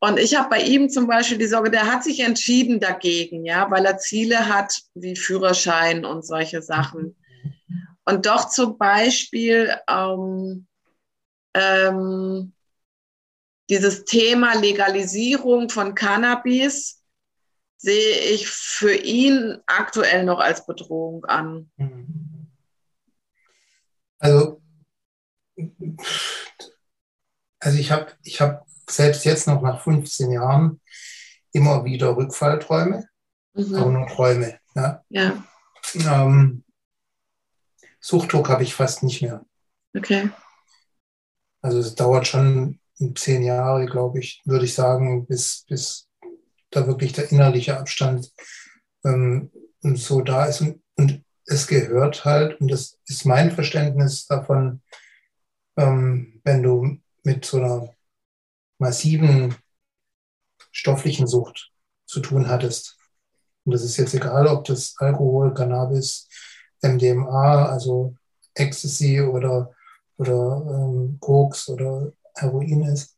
und 0.00 0.18
ich 0.18 0.34
habe 0.34 0.48
bei 0.48 0.62
ihm 0.62 0.88
zum 0.88 1.06
Beispiel 1.06 1.36
die 1.36 1.46
Sorge, 1.46 1.70
der 1.70 1.86
hat 1.86 2.02
sich 2.02 2.20
entschieden 2.20 2.80
dagegen, 2.80 3.44
ja, 3.44 3.70
weil 3.70 3.84
er 3.84 3.98
Ziele 3.98 4.48
hat 4.48 4.80
wie 4.94 5.14
Führerschein 5.14 6.06
und 6.06 6.24
solche 6.24 6.62
Sachen. 6.62 7.16
Und 8.06 8.24
doch 8.24 8.48
zum 8.48 8.78
Beispiel 8.78 9.76
ähm, 9.88 10.66
ähm, 11.54 12.54
dieses 13.68 14.04
Thema 14.06 14.54
Legalisierung 14.58 15.68
von 15.68 15.94
Cannabis 15.94 17.04
sehe 17.76 18.20
ich 18.32 18.48
für 18.48 18.94
ihn 18.94 19.58
aktuell 19.66 20.24
noch 20.24 20.40
als 20.40 20.64
Bedrohung 20.64 21.26
an. 21.26 21.70
Also, 24.18 24.62
also 27.58 27.78
ich 27.78 27.90
habe 27.90 28.12
ich 28.22 28.40
hab 28.40 28.69
selbst 28.90 29.24
jetzt 29.24 29.46
noch 29.46 29.62
nach 29.62 29.82
15 29.82 30.30
Jahren 30.30 30.80
immer 31.52 31.84
wieder 31.84 32.16
Rückfallträume, 32.16 33.08
mhm. 33.54 33.74
aber 33.74 33.90
nur 33.90 34.06
Träume. 34.06 34.58
Ja. 34.74 35.02
ja. 35.08 35.44
Ähm, 35.94 36.64
Suchtdruck 38.00 38.48
habe 38.48 38.62
ich 38.62 38.74
fast 38.74 39.02
nicht 39.02 39.22
mehr. 39.22 39.44
Okay. 39.96 40.30
Also 41.62 41.78
es 41.78 41.94
dauert 41.94 42.26
schon 42.26 42.80
zehn 43.14 43.42
Jahre, 43.42 43.86
glaube 43.86 44.20
ich, 44.20 44.40
würde 44.44 44.64
ich 44.64 44.74
sagen, 44.74 45.26
bis, 45.26 45.64
bis 45.68 46.08
da 46.70 46.86
wirklich 46.86 47.12
der 47.12 47.30
innerliche 47.30 47.78
Abstand 47.78 48.32
ähm, 49.04 49.50
so 49.82 50.20
da 50.20 50.46
ist. 50.46 50.60
Und, 50.60 50.82
und, 50.96 51.24
es 51.46 51.66
gehört 51.66 52.24
halt, 52.24 52.60
und 52.60 52.70
das 52.70 52.96
ist 53.08 53.24
mein 53.24 53.50
Verständnis 53.50 54.24
davon, 54.26 54.82
ähm, 55.76 56.40
wenn 56.44 56.62
du 56.62 56.98
mit 57.24 57.44
so 57.44 57.56
einer 57.56 57.92
massiven 58.80 59.54
stofflichen 60.72 61.26
Sucht 61.26 61.70
zu 62.06 62.20
tun 62.20 62.48
hattest. 62.48 62.96
Und 63.64 63.72
das 63.72 63.82
ist 63.82 63.96
jetzt 63.98 64.14
egal, 64.14 64.46
ob 64.46 64.64
das 64.64 64.94
Alkohol, 64.98 65.54
Cannabis, 65.54 66.28
MDMA, 66.82 67.66
also 67.66 68.16
Ecstasy 68.54 69.20
oder, 69.20 69.72
oder 70.16 70.66
ähm, 70.66 71.18
Koks 71.20 71.68
oder 71.68 72.12
Heroin 72.34 72.84
ist, 72.84 73.16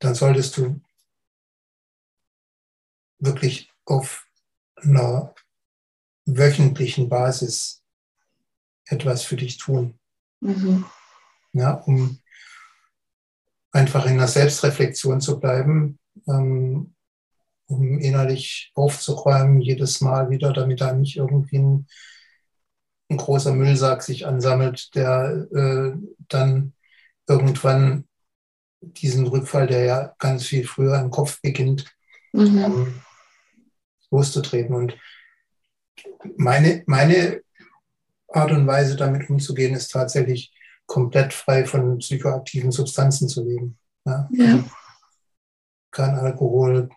dann 0.00 0.14
solltest 0.14 0.56
du 0.56 0.80
wirklich 3.18 3.70
auf 3.84 4.26
einer 4.74 5.34
wöchentlichen 6.26 7.08
Basis 7.08 7.84
etwas 8.86 9.22
für 9.22 9.36
dich 9.36 9.58
tun. 9.58 9.98
Mhm. 10.40 10.84
Ja, 11.52 11.74
um 11.74 12.21
einfach 13.72 14.06
in 14.06 14.18
der 14.18 14.28
Selbstreflexion 14.28 15.20
zu 15.20 15.40
bleiben, 15.40 15.98
ähm, 16.28 16.94
um 17.66 17.98
innerlich 17.98 18.70
aufzuräumen, 18.74 19.60
jedes 19.60 20.00
Mal 20.00 20.30
wieder, 20.30 20.52
damit 20.52 20.80
da 20.80 20.92
nicht 20.92 21.16
irgendwie 21.16 21.58
ein, 21.58 21.86
ein 23.08 23.16
großer 23.16 23.52
Müllsack 23.54 24.02
sich 24.02 24.26
ansammelt, 24.26 24.94
der 24.94 25.46
äh, 25.52 25.92
dann 26.28 26.74
irgendwann 27.26 28.04
diesen 28.80 29.26
Rückfall, 29.26 29.66
der 29.66 29.84
ja 29.84 30.14
ganz 30.18 30.44
viel 30.44 30.66
früher 30.66 30.98
im 31.00 31.10
Kopf 31.10 31.40
beginnt, 31.40 31.86
mhm. 32.32 32.58
ähm, 32.58 32.94
loszutreten. 34.10 34.74
Und 34.74 34.98
meine, 36.36 36.82
meine 36.86 37.40
Art 38.28 38.50
und 38.50 38.66
Weise, 38.66 38.96
damit 38.96 39.30
umzugehen, 39.30 39.74
ist 39.74 39.92
tatsächlich 39.92 40.52
komplett 40.92 41.32
frei 41.32 41.64
von 41.64 41.96
psychoaktiven 42.00 42.70
Substanzen 42.70 43.26
zu 43.26 43.42
leben. 43.42 43.78
Ja? 44.04 44.28
ja. 44.30 44.62
Kein 45.90 46.16
Alkohol, 46.16 46.90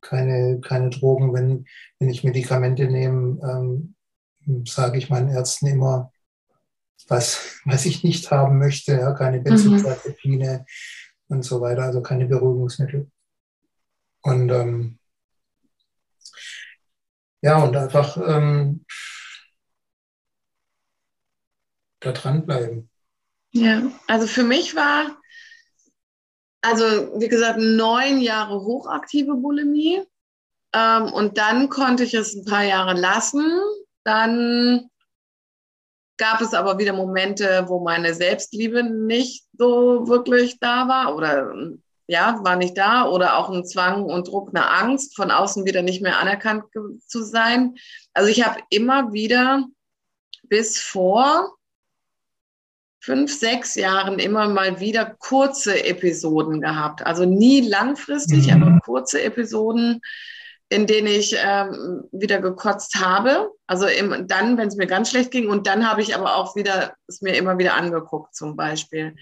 keine, 0.00 0.60
keine 0.60 0.90
Drogen. 0.90 1.32
Wenn, 1.32 1.64
wenn 2.00 2.10
ich 2.10 2.24
Medikamente 2.24 2.88
nehme, 2.88 3.38
ähm, 3.48 4.64
sage 4.66 4.98
ich 4.98 5.10
meinen 5.10 5.28
Ärzten 5.28 5.68
immer, 5.68 6.12
was, 7.06 7.60
was 7.64 7.86
ich 7.86 8.02
nicht 8.02 8.32
haben 8.32 8.58
möchte. 8.58 8.94
Ja? 8.94 9.12
Keine 9.12 9.38
mhm. 9.38 9.44
Benzodiazepine 9.44 10.66
mhm. 11.28 11.36
und 11.36 11.44
so 11.44 11.60
weiter, 11.60 11.84
also 11.84 12.02
keine 12.02 12.26
Beruhigungsmittel. 12.26 13.08
Und 14.22 14.50
ähm, 14.50 14.98
ja, 17.42 17.62
und 17.62 17.76
einfach 17.76 18.16
ähm, 18.16 18.84
da 22.00 22.10
dranbleiben. 22.10 22.87
Ja, 23.58 23.82
also 24.06 24.26
für 24.26 24.44
mich 24.44 24.76
war, 24.76 25.16
also 26.62 26.84
wie 27.20 27.28
gesagt, 27.28 27.58
neun 27.58 28.20
Jahre 28.20 28.60
hochaktive 28.60 29.34
Bulimie. 29.34 30.02
Ähm, 30.72 31.12
und 31.12 31.38
dann 31.38 31.68
konnte 31.68 32.04
ich 32.04 32.14
es 32.14 32.34
ein 32.34 32.44
paar 32.44 32.64
Jahre 32.64 32.94
lassen. 32.94 33.44
Dann 34.04 34.88
gab 36.18 36.40
es 36.40 36.54
aber 36.54 36.78
wieder 36.78 36.92
Momente, 36.92 37.64
wo 37.68 37.80
meine 37.80 38.14
Selbstliebe 38.14 38.82
nicht 38.82 39.46
so 39.56 40.06
wirklich 40.08 40.58
da 40.60 40.88
war 40.88 41.16
oder 41.16 41.52
ja, 42.06 42.40
war 42.42 42.56
nicht 42.56 42.76
da 42.78 43.06
oder 43.06 43.36
auch 43.36 43.50
ein 43.50 43.66
Zwang 43.66 44.04
und 44.04 44.28
Druck, 44.28 44.48
eine 44.48 44.68
Angst, 44.68 45.14
von 45.14 45.30
außen 45.30 45.66
wieder 45.66 45.82
nicht 45.82 46.00
mehr 46.00 46.18
anerkannt 46.18 46.64
zu 47.06 47.22
sein. 47.22 47.74
Also 48.14 48.30
ich 48.30 48.44
habe 48.46 48.60
immer 48.70 49.12
wieder 49.12 49.66
bis 50.44 50.80
vor 50.80 51.57
fünf, 53.08 53.32
sechs 53.32 53.74
Jahren 53.74 54.18
immer 54.18 54.48
mal 54.48 54.80
wieder 54.80 55.06
kurze 55.18 55.82
Episoden 55.82 56.60
gehabt. 56.60 57.06
Also 57.06 57.24
nie 57.24 57.66
langfristig, 57.66 58.48
mhm. 58.48 58.62
aber 58.62 58.80
kurze 58.80 59.22
Episoden, 59.22 60.02
in 60.68 60.86
denen 60.86 61.06
ich 61.06 61.34
ähm, 61.42 62.04
wieder 62.12 62.38
gekotzt 62.38 62.96
habe. 62.96 63.50
Also 63.66 63.86
im, 63.86 64.28
dann, 64.28 64.58
wenn 64.58 64.68
es 64.68 64.76
mir 64.76 64.86
ganz 64.86 65.08
schlecht 65.08 65.30
ging. 65.30 65.48
Und 65.48 65.66
dann 65.66 65.88
habe 65.90 66.02
ich 66.02 66.14
aber 66.14 66.36
auch 66.36 66.54
wieder 66.54 66.92
es 67.06 67.22
mir 67.22 67.34
immer 67.34 67.56
wieder 67.56 67.76
angeguckt, 67.76 68.34
zum 68.34 68.56
Beispiel. 68.56 69.16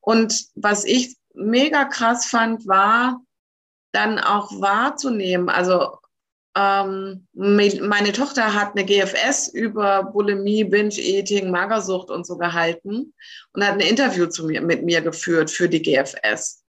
Und 0.00 0.44
was 0.54 0.84
ich 0.84 1.16
mega 1.32 1.86
krass 1.86 2.26
fand, 2.26 2.68
war 2.68 3.22
dann 3.92 4.18
auch 4.18 4.50
wahrzunehmen. 4.60 5.48
Also 5.48 5.96
ähm, 6.56 7.26
meine 7.32 8.12
Tochter 8.12 8.54
hat 8.54 8.72
eine 8.72 8.84
GFS 8.84 9.48
über 9.48 10.04
Bulimie, 10.04 10.64
Binge-Eating, 10.64 11.50
Magersucht 11.50 12.10
und 12.10 12.26
so 12.26 12.36
gehalten 12.36 13.14
und 13.52 13.64
hat 13.64 13.74
ein 13.74 13.80
Interview 13.80 14.26
zu 14.26 14.46
mir, 14.46 14.60
mit 14.60 14.84
mir 14.84 15.00
geführt 15.00 15.50
für 15.50 15.68
die 15.68 15.82
GFS. 15.82 16.64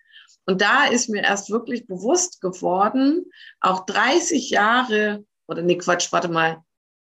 Und 0.46 0.62
da 0.62 0.86
ist 0.86 1.08
mir 1.08 1.22
erst 1.22 1.50
wirklich 1.50 1.86
bewusst 1.86 2.40
geworden, 2.40 3.30
auch 3.60 3.86
30 3.86 4.50
Jahre, 4.50 5.24
oder 5.46 5.62
nee, 5.62 5.76
Quatsch, 5.78 6.10
warte 6.10 6.28
mal, 6.28 6.62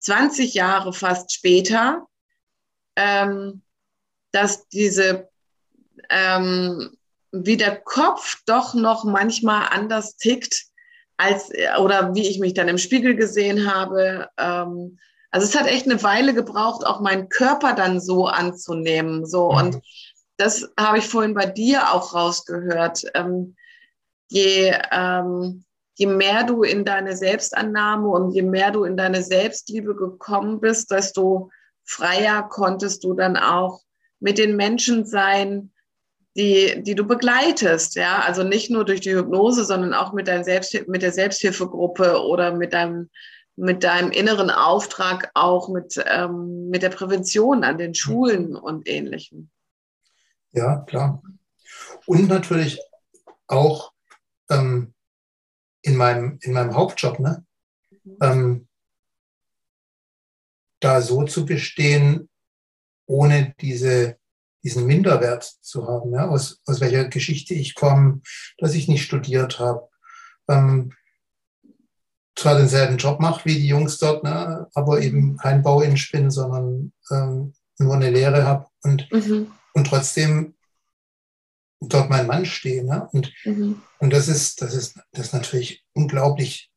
20 0.01 0.55
Jahre 0.55 0.93
fast 0.93 1.33
später, 1.33 2.07
ähm, 2.97 3.63
dass 4.33 4.69
diese, 4.69 5.29
ähm, 6.11 6.97
wie 7.31 7.57
der 7.57 7.77
Kopf 7.77 8.43
doch 8.47 8.75
noch 8.75 9.05
manchmal 9.05 9.69
anders 9.71 10.17
tickt, 10.17 10.72
als 11.23 11.51
oder 11.79 12.15
wie 12.15 12.29
ich 12.29 12.39
mich 12.39 12.55
dann 12.55 12.69
im 12.69 12.79
Spiegel 12.79 13.17
gesehen 13.17 13.73
habe. 13.73 14.29
Ähm, 14.39 14.99
also 15.31 15.47
es 15.47 15.59
hat 15.59 15.67
echt 15.67 15.87
eine 15.87 16.03
Weile 16.03 16.35
gebraucht, 16.35 16.85
auch 16.85 17.01
meinen 17.01 17.29
Körper 17.29 17.75
dann 17.75 18.01
so 18.01 18.27
anzunehmen. 18.27 19.25
So 19.27 19.51
mhm. 19.51 19.57
und 19.57 19.81
das 20.37 20.69
habe 20.79 20.99
ich 20.99 21.07
vorhin 21.07 21.35
bei 21.35 21.47
dir 21.47 21.93
auch 21.93 22.15
rausgehört. 22.15 23.05
Ähm, 23.15 23.57
je, 24.29 24.75
ähm, 24.91 25.65
je 25.95 26.07
mehr 26.07 26.45
du 26.45 26.63
in 26.63 26.85
deine 26.85 27.17
Selbstannahme 27.17 28.09
und 28.09 28.33
je 28.33 28.43
mehr 28.43 28.71
du 28.71 28.85
in 28.85 28.97
deine 28.97 29.23
Selbstliebe 29.23 29.95
gekommen 29.95 30.61
bist, 30.61 30.91
desto 30.91 31.51
freier 31.85 32.43
konntest 32.49 33.05
du 33.05 33.15
dann 33.15 33.37
auch 33.37 33.83
mit 34.21 34.39
den 34.39 34.57
Menschen 34.57 35.05
sein, 35.05 35.72
die, 36.37 36.83
die 36.83 36.95
du 36.95 37.05
begleitest, 37.05 37.95
ja, 37.97 38.21
also 38.21 38.43
nicht 38.43 38.71
nur 38.71 38.85
durch 38.85 39.01
die 39.01 39.15
Hypnose, 39.15 39.65
sondern 39.65 39.93
auch 39.93 40.13
mit, 40.13 40.29
deinem 40.29 40.45
Selbst, 40.45 40.89
mit 40.89 41.03
der 41.03 41.13
Selbsthilfegruppe 41.13 42.23
oder 42.23 42.55
mit 42.55 42.73
deinem, 42.73 43.11
mit 43.57 43.85
deinem 43.85 44.11
inneren 44.11 44.51
Auftrag, 44.51 45.31
auch 45.35 45.69
mit, 45.69 46.03
ähm, 46.07 46.71
mit 46.71 46.83
der 46.83 46.89
Prävention 46.89 47.65
an 47.65 47.77
den 47.77 47.95
Schulen 47.95 48.57
und 48.57 48.89
ähnlichem. 48.89 49.51
Ja, 50.53 50.79
klar. 50.81 51.23
Und 52.07 52.29
natürlich 52.29 52.81
auch 53.47 53.93
ähm, 54.49 54.95
in, 55.83 55.97
meinem, 55.97 56.39
in 56.43 56.53
meinem 56.53 56.75
Hauptjob, 56.75 57.19
ne? 57.19 57.45
Mhm. 58.05 58.17
Ähm, 58.23 58.69
da 60.81 61.01
so 61.01 61.25
zu 61.25 61.47
bestehen, 61.47 62.29
ohne 63.07 63.55
diese, 63.61 64.19
diesen 64.63 64.87
Minderwert 64.87 65.45
zu 65.45 65.87
haben, 65.89 66.13
ja? 66.13 66.29
aus, 66.29 66.61
aus 66.67 66.81
welcher 66.81 67.05
Geschichte 67.07 67.55
ich 67.55 67.75
komme, 67.75 68.21
dass 68.59 68.75
ich 68.75 68.89
nicht 68.89 69.05
studiert 69.05 69.59
habe. 69.59 69.89
Ähm, 70.49 70.93
zwar 72.37 72.57
denselben 72.57 72.97
Job 72.97 73.21
mache 73.21 73.45
wie 73.45 73.55
die 73.57 73.69
Jungs 73.69 73.99
dort, 73.99 74.25
ne? 74.25 74.69
aber 74.75 75.01
eben 75.01 75.37
kein 75.37 75.63
Bauinch 75.63 76.11
bin, 76.11 76.31
sondern 76.31 76.93
ähm, 77.11 77.53
nur 77.79 77.95
eine 77.95 78.11
Lehre 78.11 78.45
habe 78.45 78.67
und 78.83 79.11
mhm 79.13 79.53
und 79.73 79.87
trotzdem 79.87 80.55
dort 81.81 82.11
mein 82.11 82.27
Mann 82.27 82.47
stehe. 82.47 82.85
Ne? 82.85 83.09
Und, 83.13 83.33
mhm. 83.45 83.83
und 83.99 84.13
das 84.13 84.29
ist, 84.29 84.63
das 84.63 84.75
ist, 84.75 84.99
das 85.13 85.27
ist 85.27 85.33
natürlich 85.33 85.85
unglaublich, 85.95 86.71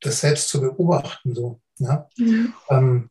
das 0.00 0.20
selbst 0.20 0.48
zu 0.48 0.60
beobachten, 0.60 1.34
so, 1.34 1.60
ne? 1.78 2.06
Mhm. 2.18 2.54
Ähm, 2.68 3.10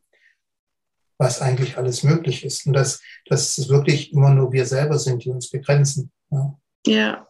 was 1.18 1.40
eigentlich 1.40 1.76
alles 1.76 2.02
möglich 2.02 2.44
ist. 2.44 2.66
Und 2.66 2.72
dass, 2.72 3.00
dass 3.26 3.58
es 3.58 3.68
wirklich 3.68 4.12
immer 4.12 4.30
nur 4.30 4.52
wir 4.52 4.66
selber 4.66 4.98
sind, 4.98 5.24
die 5.24 5.30
uns 5.30 5.50
begrenzen. 5.50 6.10
Ne? 6.30 6.56
Ja. 6.86 7.28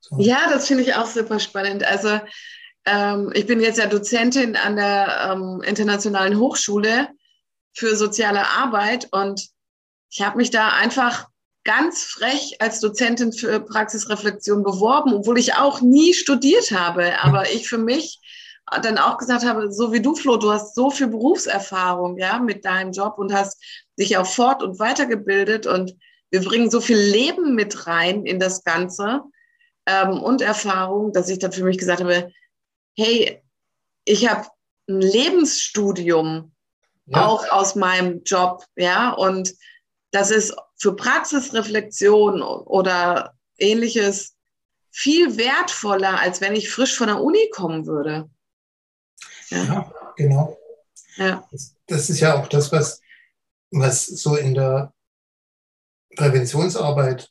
So. 0.00 0.18
Ja, 0.18 0.50
das 0.50 0.66
finde 0.66 0.82
ich 0.82 0.94
auch 0.94 1.06
super 1.06 1.40
spannend. 1.40 1.84
Also 1.84 2.20
ähm, 2.84 3.32
ich 3.34 3.46
bin 3.46 3.60
jetzt 3.60 3.78
ja 3.78 3.86
Dozentin 3.86 4.56
an 4.56 4.76
der 4.76 5.30
ähm, 5.32 5.62
Internationalen 5.62 6.38
Hochschule 6.38 7.08
für 7.72 7.96
soziale 7.96 8.46
Arbeit 8.46 9.08
und 9.12 9.48
ich 10.10 10.22
habe 10.22 10.36
mich 10.36 10.50
da 10.50 10.68
einfach 10.68 11.26
ganz 11.64 12.04
frech 12.04 12.56
als 12.60 12.80
Dozentin 12.80 13.32
für 13.32 13.58
Praxisreflexion 13.60 14.62
beworben, 14.62 15.14
obwohl 15.14 15.38
ich 15.38 15.54
auch 15.54 15.80
nie 15.80 16.12
studiert 16.12 16.70
habe. 16.70 17.20
Aber 17.22 17.50
ich 17.50 17.68
für 17.68 17.78
mich 17.78 18.20
dann 18.82 18.98
auch 18.98 19.18
gesagt 19.18 19.44
habe, 19.44 19.72
so 19.72 19.92
wie 19.92 20.00
du, 20.00 20.14
Flo, 20.14 20.36
du 20.36 20.50
hast 20.50 20.74
so 20.74 20.90
viel 20.90 21.08
Berufserfahrung, 21.08 22.18
ja, 22.18 22.38
mit 22.38 22.64
deinem 22.64 22.92
Job 22.92 23.18
und 23.18 23.32
hast 23.32 23.62
dich 23.98 24.16
auch 24.16 24.26
fort- 24.26 24.62
und 24.62 24.78
weitergebildet 24.78 25.66
und 25.66 25.94
wir 26.30 26.42
bringen 26.42 26.70
so 26.70 26.80
viel 26.80 26.98
Leben 26.98 27.54
mit 27.54 27.86
rein 27.86 28.26
in 28.26 28.40
das 28.40 28.64
Ganze 28.64 29.22
ähm, 29.86 30.20
und 30.22 30.42
Erfahrung, 30.42 31.12
dass 31.12 31.28
ich 31.28 31.38
dann 31.38 31.52
für 31.52 31.64
mich 31.64 31.78
gesagt 31.78 32.00
habe, 32.00 32.32
hey, 32.96 33.42
ich 34.04 34.28
habe 34.28 34.48
ein 34.88 35.00
Lebensstudium 35.00 36.52
ja. 37.06 37.26
auch 37.26 37.48
aus 37.50 37.74
meinem 37.74 38.22
Job, 38.24 38.64
ja, 38.76 39.10
und 39.12 39.54
das 40.10 40.30
ist 40.30 40.56
für 40.76 40.96
Praxisreflexion 40.96 42.42
oder 42.42 43.34
ähnliches 43.58 44.34
viel 44.90 45.36
wertvoller, 45.36 46.20
als 46.20 46.40
wenn 46.40 46.54
ich 46.54 46.70
frisch 46.70 46.96
von 46.96 47.08
der 47.08 47.20
Uni 47.20 47.50
kommen 47.50 47.86
würde. 47.86 48.30
Ja, 49.54 49.64
ja 49.64 49.92
genau. 50.16 50.58
Ja. 51.16 51.46
Das, 51.50 51.76
das, 51.86 52.10
ist 52.10 52.20
ja 52.20 52.40
auch 52.40 52.48
das, 52.48 52.72
was, 52.72 53.00
was 53.70 54.06
so 54.06 54.36
in 54.36 54.54
der 54.54 54.92
Präventionsarbeit 56.16 57.30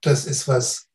das 0.00 0.24
ist, 0.24 0.48
was 0.48 0.88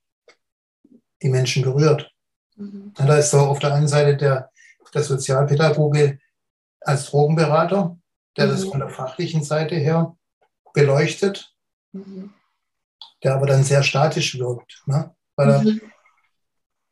die 1.21 1.29
Menschen 1.29 1.63
berührt. 1.63 2.11
Mhm. 2.55 2.93
Da 2.95 3.17
ist 3.17 3.31
so 3.31 3.39
auf 3.39 3.59
der 3.59 3.73
einen 3.73 3.87
Seite 3.87 4.17
der, 4.17 4.51
der 4.93 5.03
Sozialpädagoge 5.03 6.19
als 6.81 7.05
Drogenberater, 7.05 7.97
der 8.35 8.47
mhm. 8.47 8.51
das 8.51 8.63
von 8.65 8.79
der 8.79 8.89
fachlichen 8.89 9.43
Seite 9.43 9.75
her 9.75 10.15
beleuchtet, 10.73 11.53
mhm. 11.91 12.33
der 13.23 13.35
aber 13.35 13.47
dann 13.47 13.63
sehr 13.63 13.83
statisch 13.83 14.37
wirkt, 14.37 14.83
ne? 14.85 15.15
weil 15.35 15.49
er 15.49 15.61
mhm. 15.61 15.81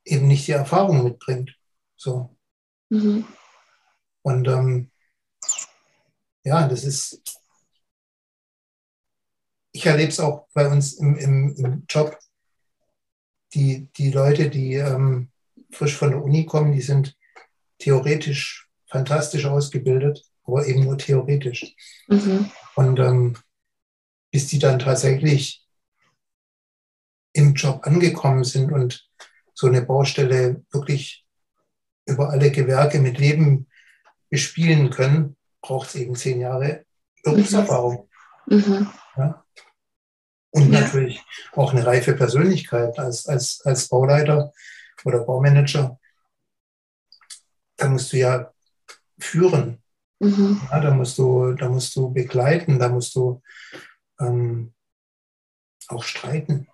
eben 0.05 0.27
nicht 0.27 0.47
die 0.47 0.53
Erfahrung 0.53 1.03
mitbringt. 1.03 1.55
So. 1.95 2.34
Mhm. 2.89 3.25
Und 4.21 4.47
ähm, 4.47 4.91
ja, 6.43 6.67
das 6.67 6.83
ist, 6.83 7.21
ich 9.71 9.85
erlebe 9.85 10.09
es 10.09 10.19
auch 10.19 10.47
bei 10.53 10.67
uns 10.67 10.93
im, 10.93 11.15
im, 11.17 11.55
im 11.55 11.85
Job, 11.89 12.17
die, 13.53 13.89
die 13.97 14.11
Leute, 14.11 14.49
die 14.49 14.75
ähm, 14.75 15.31
frisch 15.71 15.95
von 15.95 16.11
der 16.11 16.23
Uni 16.23 16.45
kommen, 16.45 16.71
die 16.71 16.81
sind 16.81 17.17
theoretisch 17.79 18.69
fantastisch 18.87 19.45
ausgebildet, 19.45 20.23
aber 20.43 20.65
eben 20.67 20.83
nur 20.83 20.97
theoretisch. 20.97 21.75
Mhm. 22.07 22.51
Und 22.75 22.99
ähm, 22.99 23.37
bis 24.31 24.47
die 24.47 24.59
dann 24.59 24.79
tatsächlich 24.79 25.65
im 27.33 27.53
Job 27.53 27.85
angekommen 27.85 28.43
sind 28.43 28.71
und 28.71 29.09
so 29.53 29.67
eine 29.67 29.81
Baustelle 29.81 30.63
wirklich 30.71 31.24
über 32.05 32.29
alle 32.29 32.51
Gewerke 32.51 32.99
mit 32.99 33.17
Leben 33.17 33.67
bespielen 34.29 34.89
können, 34.89 35.37
braucht 35.61 35.89
es 35.89 35.95
eben 35.95 36.15
zehn 36.15 36.39
Jahre 36.39 36.85
Berufserfahrung. 37.23 38.09
Mhm. 38.47 38.89
Ja? 39.17 39.43
Und 40.51 40.71
ja. 40.71 40.81
natürlich 40.81 41.23
auch 41.53 41.73
eine 41.73 41.85
reife 41.85 42.13
Persönlichkeit 42.13 42.97
als, 42.99 43.27
als, 43.27 43.61
als 43.65 43.87
Bauleiter 43.89 44.53
oder 45.03 45.19
Baumanager. 45.19 45.99
Da 47.77 47.89
musst 47.89 48.13
du 48.13 48.17
ja 48.17 48.53
führen. 49.19 49.81
Mhm. 50.19 50.61
Ja, 50.71 50.79
da, 50.79 50.91
musst 50.91 51.17
du, 51.17 51.53
da 51.53 51.67
musst 51.67 51.95
du 51.95 52.11
begleiten, 52.11 52.79
da 52.79 52.89
musst 52.89 53.15
du 53.15 53.41
ähm, 54.19 54.73
auch 55.87 56.03
streiten. 56.03 56.67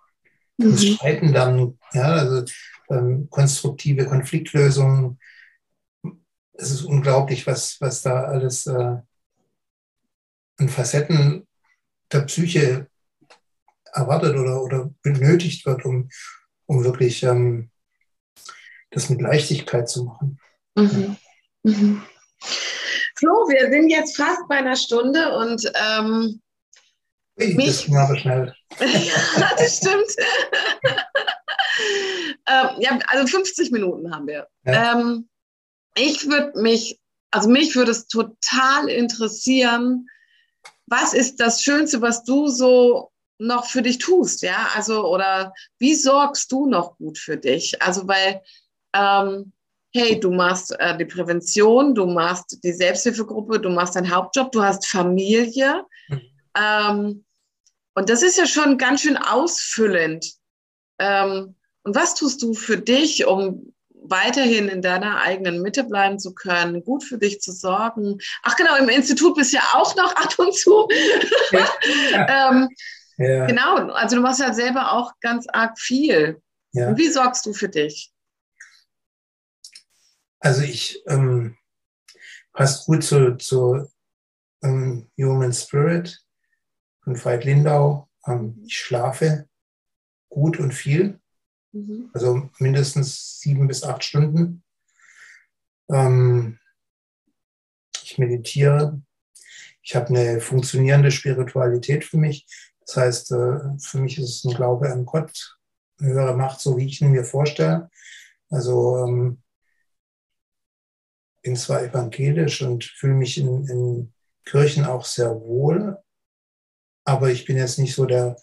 Mhm. 0.62 0.72
Das 0.72 0.86
Streiten 0.86 1.34
dann, 1.34 1.80
ja, 1.94 2.14
also 2.14 2.46
ähm, 2.90 3.28
konstruktive 3.30 4.06
Konfliktlösungen. 4.06 5.20
Es 6.54 6.72
ist 6.72 6.84
unglaublich, 6.84 7.48
was, 7.48 7.80
was 7.80 8.02
da 8.02 8.24
alles 8.24 8.68
äh, 8.68 8.98
an 10.58 10.70
Facetten 10.70 11.48
der 12.12 12.22
Psyche 12.22 12.88
erwartet 13.94 14.36
oder, 14.36 14.62
oder 14.62 14.92
benötigt 15.02 15.66
wird, 15.66 15.86
um, 15.86 16.10
um 16.66 16.84
wirklich 16.84 17.24
ähm, 17.24 17.72
das 18.92 19.10
mit 19.10 19.22
Leichtigkeit 19.22 19.90
zu 19.90 20.06
machen. 20.06 20.40
Mhm. 20.76 21.18
Mhm. 21.64 22.02
Flo, 23.16 23.32
wir 23.50 23.70
sind 23.72 23.90
jetzt 23.90 24.18
fast 24.18 24.48
bei 24.48 24.58
einer 24.58 24.76
Stunde 24.76 25.36
und 25.38 25.72
ähm, 25.76 26.42
mich, 27.50 27.86
das 27.88 27.96
aber 27.96 28.18
schnell. 28.18 28.54
ja, 28.80 29.52
das 29.58 29.78
stimmt. 29.78 30.16
ähm, 32.48 32.70
ja, 32.80 33.00
also 33.08 33.28
50 33.28 33.72
Minuten 33.72 34.14
haben 34.14 34.28
wir. 34.28 34.48
Ja. 34.66 34.94
Ähm, 34.94 35.30
ich 35.96 36.28
würde 36.28 36.60
mich, 36.62 37.00
also 37.32 37.50
mich 37.50 37.76
würde 37.76 37.92
es 37.92 38.08
total 38.08 38.90
interessieren, 38.90 40.08
was 40.88 41.14
ist 41.14 41.40
das 41.40 41.64
Schönste, 41.64 42.02
was 42.02 42.24
du 42.24 42.48
so 42.48 43.12
noch 43.40 43.66
für 43.66 43.82
dich 43.82 43.98
tust, 43.98 44.44
ja? 44.44 44.70
Also, 44.76 45.08
oder 45.08 45.54
wie 45.80 45.96
sorgst 45.96 46.52
du 46.52 46.68
noch 46.68 46.98
gut 46.98 47.18
für 47.18 47.38
dich? 47.38 47.82
Also, 47.82 48.08
weil, 48.08 48.42
ähm, 48.94 49.52
hey, 49.94 50.20
du 50.20 50.32
machst 50.32 50.76
äh, 50.80 50.98
die 50.98 51.06
Prävention, 51.06 51.96
du 51.96 52.06
machst 52.06 52.60
die 52.64 52.74
Selbsthilfegruppe, 52.74 53.60
du 53.60 53.70
machst 53.70 53.96
deinen 53.96 54.14
Hauptjob, 54.14 54.52
du 54.52 54.62
hast 54.62 54.86
Familie. 54.86 55.86
Mhm. 56.10 56.22
Ähm, 56.56 57.26
und 57.94 58.10
das 58.10 58.24
ist 58.24 58.38
ja 58.38 58.46
schon 58.46 58.78
ganz 58.78 59.02
schön 59.02 59.18
ausfüllend. 59.18 60.34
Ähm, 61.00 61.56
und 61.84 61.96
was 61.96 62.16
tust 62.16 62.42
du 62.42 62.54
für 62.54 62.78
dich, 62.78 63.26
um 63.26 63.74
weiterhin 64.04 64.68
in 64.68 64.82
deiner 64.82 65.22
eigenen 65.22 65.62
Mitte 65.62 65.84
bleiben 65.84 66.20
zu 66.20 66.34
können, 66.34 66.84
gut 66.84 67.04
für 67.04 67.18
dich 67.18 67.42
zu 67.42 67.52
sorgen? 67.52 68.20
Ach 68.44 68.56
genau, 68.56 68.76
im 68.78 68.90
Institut 68.90 69.36
bist 69.36 69.54
du 69.54 69.58
ja 69.58 69.64
auch 69.74 69.96
noch 69.96 70.16
ab 70.16 70.38
und 70.38 70.56
zu. 70.56 70.88
Ja. 71.52 72.50
ähm, 72.52 72.70
ja. 73.18 73.46
Genau, 73.46 73.76
also 73.92 74.16
du 74.16 74.22
machst 74.22 74.40
ja 74.40 74.54
selber 74.54 74.94
auch 74.94 75.14
ganz 75.22 75.48
arg 75.52 75.78
viel. 75.80 76.42
Ja. 76.74 76.90
Und 76.90 76.98
wie 76.98 77.10
sorgst 77.10 77.46
du 77.46 77.54
für 77.54 77.70
dich? 77.70 78.12
Also 80.40 80.64
ich 80.64 81.04
ähm, 81.08 81.58
passt 82.54 82.88
gut 82.88 83.04
zu, 83.04 83.38
zu 83.38 83.88
ähm, 84.64 85.10
Human 85.18 85.54
Spirit 85.54 86.20
von 87.04 87.24
Veit 87.24 87.44
Lindau. 87.44 88.10
Ähm, 88.26 88.64
ich 88.66 88.78
schlafe 88.78 89.48
gut 90.30 90.60
und 90.60 90.74
viel, 90.74 91.20
mhm. 91.72 92.10
also 92.14 92.50
mindestens 92.60 93.40
sieben 93.40 93.68
bis 93.68 93.84
acht 93.84 94.04
Stunden. 94.04 94.64
Ähm, 95.90 96.60
ich 98.04 98.18
meditiere. 98.18 99.02
Ich 99.84 99.96
habe 99.96 100.08
eine 100.08 100.42
funktionierende 100.42 101.12
Spiritualität 101.12 102.06
für 102.06 102.18
mich. 102.18 102.46
Das 102.86 102.98
heißt, 102.98 103.32
äh, 103.32 103.60
für 103.80 104.00
mich 104.00 104.18
ist 104.18 104.30
es 104.30 104.44
ein 104.46 104.54
Glaube 104.54 104.92
an 104.92 105.06
Gott, 105.06 105.58
eine 106.00 106.14
höhere 106.14 106.36
Macht, 106.36 106.60
so 106.60 106.78
wie 106.78 106.86
ich 106.86 107.02
ihn 107.02 107.12
mir 107.12 107.24
vorstelle. 107.24 107.90
Also 108.50 108.98
ähm, 109.06 109.42
bin 111.42 111.56
zwar 111.56 111.84
evangelisch 111.84 112.62
und 112.62 112.84
fühle 112.84 113.16
mich 113.16 113.38
in, 113.38 113.68
in 113.68 114.14
Kirchen 114.46 114.86
auch 114.86 115.06
sehr 115.06 115.34
wohl, 115.40 115.98
aber 117.04 117.30
ich 117.32 117.46
bin 117.46 117.58
jetzt 117.58 117.80
nicht 117.80 117.96
so 117.96 118.06
der, 118.06 118.36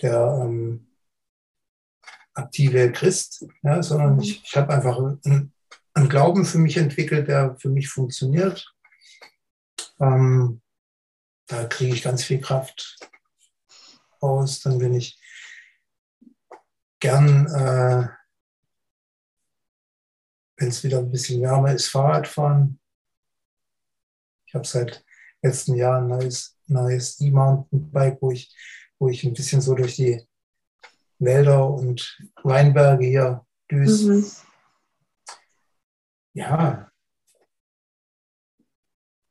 der 0.00 0.40
ähm, 0.42 0.86
aktive 2.34 2.92
Christ, 2.92 3.46
ja, 3.62 3.82
sondern 3.82 4.20
ich, 4.20 4.42
ich 4.44 4.56
habe 4.56 4.72
einfach 4.72 4.98
einen, 4.98 5.52
einen, 5.94 6.08
Glauben 6.08 6.44
für 6.44 6.58
mich 6.58 6.76
entwickelt, 6.76 7.28
der 7.28 7.56
für 7.56 7.70
mich 7.70 7.88
funktioniert. 7.88 8.72
Ähm, 10.00 10.60
da 11.46 11.64
kriege 11.64 11.94
ich 11.94 12.02
ganz 12.02 12.24
viel 12.24 12.40
Kraft 12.40 12.98
aus. 14.20 14.60
Dann 14.60 14.78
bin 14.78 14.94
ich 14.94 15.18
gern, 17.00 17.46
äh, 17.46 18.08
wenn 20.58 20.68
es 20.68 20.84
wieder 20.84 20.98
ein 20.98 21.10
bisschen 21.10 21.40
wärmer 21.42 21.72
ist, 21.72 21.88
Fahrrad 21.88 22.26
fahren. 22.28 22.78
Ich 24.46 24.54
habe 24.54 24.66
seit 24.66 25.04
letzten 25.42 25.74
Jahr 25.74 25.98
ein 25.98 26.08
neues, 26.08 26.55
neues 26.66 27.20
E-Mountainbike, 27.20 28.18
wo 28.20 28.30
ich, 28.30 28.54
wo 28.98 29.08
ich 29.08 29.24
ein 29.24 29.34
bisschen 29.34 29.60
so 29.60 29.74
durch 29.74 29.96
die 29.96 30.22
Wälder 31.18 31.68
und 31.68 32.18
Weinberge 32.42 33.06
hier 33.06 33.46
düse. 33.70 34.12
Mhm. 34.12 34.30
Ja. 36.34 36.90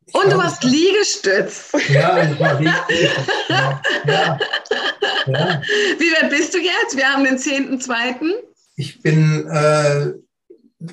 Ich 0.08 0.14
und 0.14 0.32
du 0.32 0.42
hast 0.42 0.64
Liegestütz. 0.64 1.72
Ja, 1.90 2.32
ich 2.32 2.40
war 2.40 2.60
Liegestütz. 2.60 3.28
ja, 3.50 3.82
ja, 4.06 4.40
ja. 5.28 5.62
Wie 5.66 6.12
weit 6.12 6.30
bist 6.30 6.54
du 6.54 6.60
jetzt? 6.60 6.96
Wir 6.96 7.12
haben 7.12 7.24
den 7.24 7.38
10.2. 7.38 8.34
Ich 8.76 9.02
bin 9.02 9.48
äh, 9.48 10.14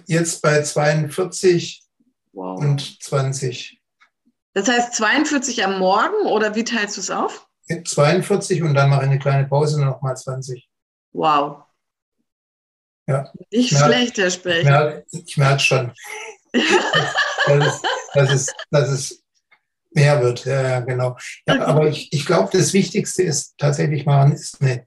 jetzt 0.07 0.40
bei 0.40 0.62
42 0.62 1.82
wow. 2.32 2.59
und 2.59 3.03
20. 3.03 3.81
Das 4.55 4.68
heißt 4.68 4.94
42 4.94 5.64
am 5.64 5.78
Morgen 5.78 6.26
oder 6.26 6.55
wie 6.55 6.64
teilst 6.64 6.96
du 6.96 7.00
es 7.00 7.11
auf? 7.11 7.48
42 7.84 8.62
und 8.62 8.74
dann 8.74 8.90
mache 8.90 9.03
ich 9.03 9.11
eine 9.11 9.18
kleine 9.18 9.46
Pause 9.46 9.76
und 9.76 9.84
nochmal 9.84 10.16
20. 10.16 10.68
Wow. 11.12 11.64
Ja. 13.07 13.32
Nicht 13.50 13.72
merke, 13.72 13.86
schlecht, 13.86 14.18
Herr 14.18 14.30
Sprecher. 14.30 15.03
Ich 15.11 15.36
merke 15.36 15.61
schon, 15.61 15.92
dass, 16.53 17.66
es, 17.66 17.82
dass, 18.14 18.30
es, 18.30 18.55
dass 18.70 18.88
es 18.90 19.24
mehr 19.90 20.20
wird. 20.22 20.44
Ja, 20.44 20.80
genau. 20.80 21.16
Ja. 21.46 21.64
Aber 21.66 21.88
ich, 21.88 22.12
ich 22.12 22.26
glaube, 22.26 22.50
das 22.57 22.72
Wichtigste 22.72 23.22
ist 23.22 23.55
tatsächlich 23.59 24.07
mal 24.07 24.30
ist 24.32 24.61
eine, 24.61 24.86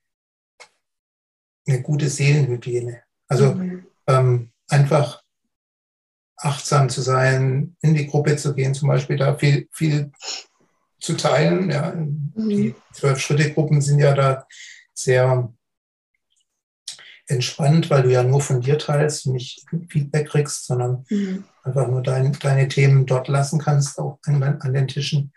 eine 1.67 1.81
gute 1.81 2.09
Seelenhygiene. 2.09 3.03
Also 3.27 3.55
mhm. 3.55 3.87
ähm, 4.07 4.51
einfach 4.69 5.23
achtsam 6.37 6.89
zu 6.89 7.01
sein, 7.01 7.75
in 7.81 7.93
die 7.93 8.07
Gruppe 8.07 8.35
zu 8.35 8.53
gehen, 8.53 8.73
zum 8.73 8.89
Beispiel 8.89 9.17
da 9.17 9.35
viel, 9.35 9.67
viel 9.71 10.11
zu 10.99 11.15
teilen. 11.15 11.69
Ja. 11.69 11.93
Mhm. 11.93 12.49
Die 12.49 12.75
Zwölf-Schritte-Gruppen 12.93 13.81
sind 13.81 13.99
ja 13.99 14.13
da 14.13 14.45
sehr 14.93 15.53
entspannt, 17.27 17.89
weil 17.89 18.03
du 18.03 18.11
ja 18.11 18.23
nur 18.23 18.41
von 18.41 18.61
dir 18.61 18.77
teilst, 18.77 19.27
nicht 19.27 19.65
Feedback 19.89 20.29
kriegst, 20.29 20.65
sondern 20.65 21.05
mhm. 21.09 21.45
einfach 21.63 21.87
nur 21.87 22.03
dein, 22.03 22.33
deine 22.33 22.67
Themen 22.67 23.05
dort 23.05 23.27
lassen 23.27 23.59
kannst, 23.59 23.97
auch 23.97 24.19
an, 24.25 24.43
an 24.43 24.73
den 24.73 24.87
Tischen. 24.87 25.33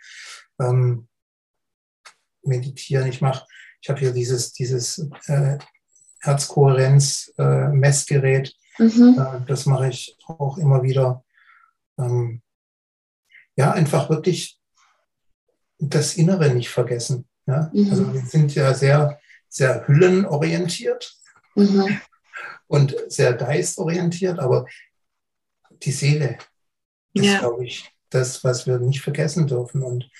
Ähm, 0.60 1.08
meditieren. 2.42 3.08
Ich 3.08 3.20
mache, 3.20 3.46
ich 3.80 3.88
habe 3.88 4.00
hier 4.00 4.12
dieses, 4.12 4.52
dieses 4.52 5.08
äh, 5.26 5.58
Herzkohärenz-Messgerät. 6.20 8.48
Äh, 8.48 8.52
mhm. 8.78 9.16
äh, 9.18 9.46
das 9.46 9.66
mache 9.66 9.88
ich 9.88 10.16
auch 10.26 10.58
immer 10.58 10.82
wieder. 10.82 11.24
Ähm, 11.98 12.42
ja, 13.56 13.72
einfach 13.72 14.08
wirklich 14.08 14.60
das 15.78 16.16
Innere 16.16 16.54
nicht 16.54 16.70
vergessen. 16.70 17.28
Ja? 17.46 17.70
Mhm. 17.72 17.90
Also 17.90 18.14
wir 18.14 18.20
sind 18.22 18.54
ja 18.54 18.74
sehr, 18.74 19.18
sehr 19.48 19.86
hüllenorientiert 19.86 21.12
mhm. 21.54 22.00
und 22.66 22.94
sehr 23.08 23.34
geistorientiert, 23.34 24.38
aber 24.38 24.66
die 25.82 25.92
Seele 25.92 26.38
ist, 27.14 27.24
ja. 27.24 27.38
glaube 27.40 27.66
ich, 27.66 27.90
das, 28.10 28.42
was 28.44 28.66
wir 28.66 28.78
nicht 28.78 29.00
vergessen 29.00 29.46
dürfen. 29.46 29.82
Und 29.82 30.10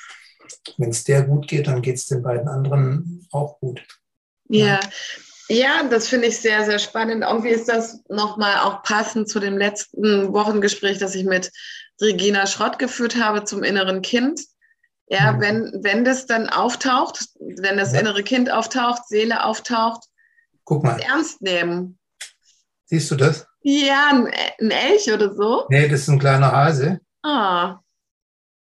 wenn 0.76 0.90
es 0.90 1.04
der 1.04 1.22
gut 1.22 1.48
geht, 1.48 1.66
dann 1.66 1.82
geht 1.82 1.96
es 1.96 2.06
den 2.06 2.22
beiden 2.22 2.48
anderen 2.48 3.26
auch 3.30 3.58
gut. 3.60 3.86
Ja. 4.48 4.80
Ja, 5.48 5.82
das 5.88 6.08
finde 6.08 6.28
ich 6.28 6.38
sehr, 6.38 6.64
sehr 6.64 6.78
spannend. 6.78 7.24
Irgendwie 7.24 7.48
ist 7.48 7.68
das 7.68 8.02
nochmal 8.08 8.58
auch 8.58 8.82
passend 8.82 9.28
zu 9.28 9.40
dem 9.40 9.56
letzten 9.56 10.32
Wochengespräch, 10.32 10.98
das 10.98 11.14
ich 11.14 11.24
mit 11.24 11.50
Regina 12.00 12.46
Schrott 12.46 12.78
geführt 12.78 13.16
habe 13.16 13.44
zum 13.44 13.62
inneren 13.62 14.02
Kind. 14.02 14.40
Ja, 15.08 15.32
mhm. 15.32 15.40
wenn, 15.40 15.72
wenn 15.82 16.04
das 16.04 16.26
dann 16.26 16.48
auftaucht, 16.48 17.28
wenn 17.38 17.78
das 17.78 17.94
ja. 17.94 18.00
innere 18.00 18.22
Kind 18.22 18.50
auftaucht, 18.50 19.08
Seele 19.08 19.44
auftaucht, 19.44 20.04
Guck 20.64 20.84
mal. 20.84 21.00
ernst 21.00 21.40
nehmen. 21.40 21.98
Siehst 22.84 23.10
du 23.10 23.16
das? 23.16 23.46
Ja, 23.62 24.10
ein, 24.10 24.26
ein 24.60 24.70
Elch 24.70 25.10
oder 25.12 25.34
so. 25.34 25.64
Nee, 25.70 25.88
das 25.88 26.02
ist 26.02 26.08
ein 26.08 26.18
kleiner 26.18 26.52
Hase. 26.52 27.00
Ah. 27.22 27.78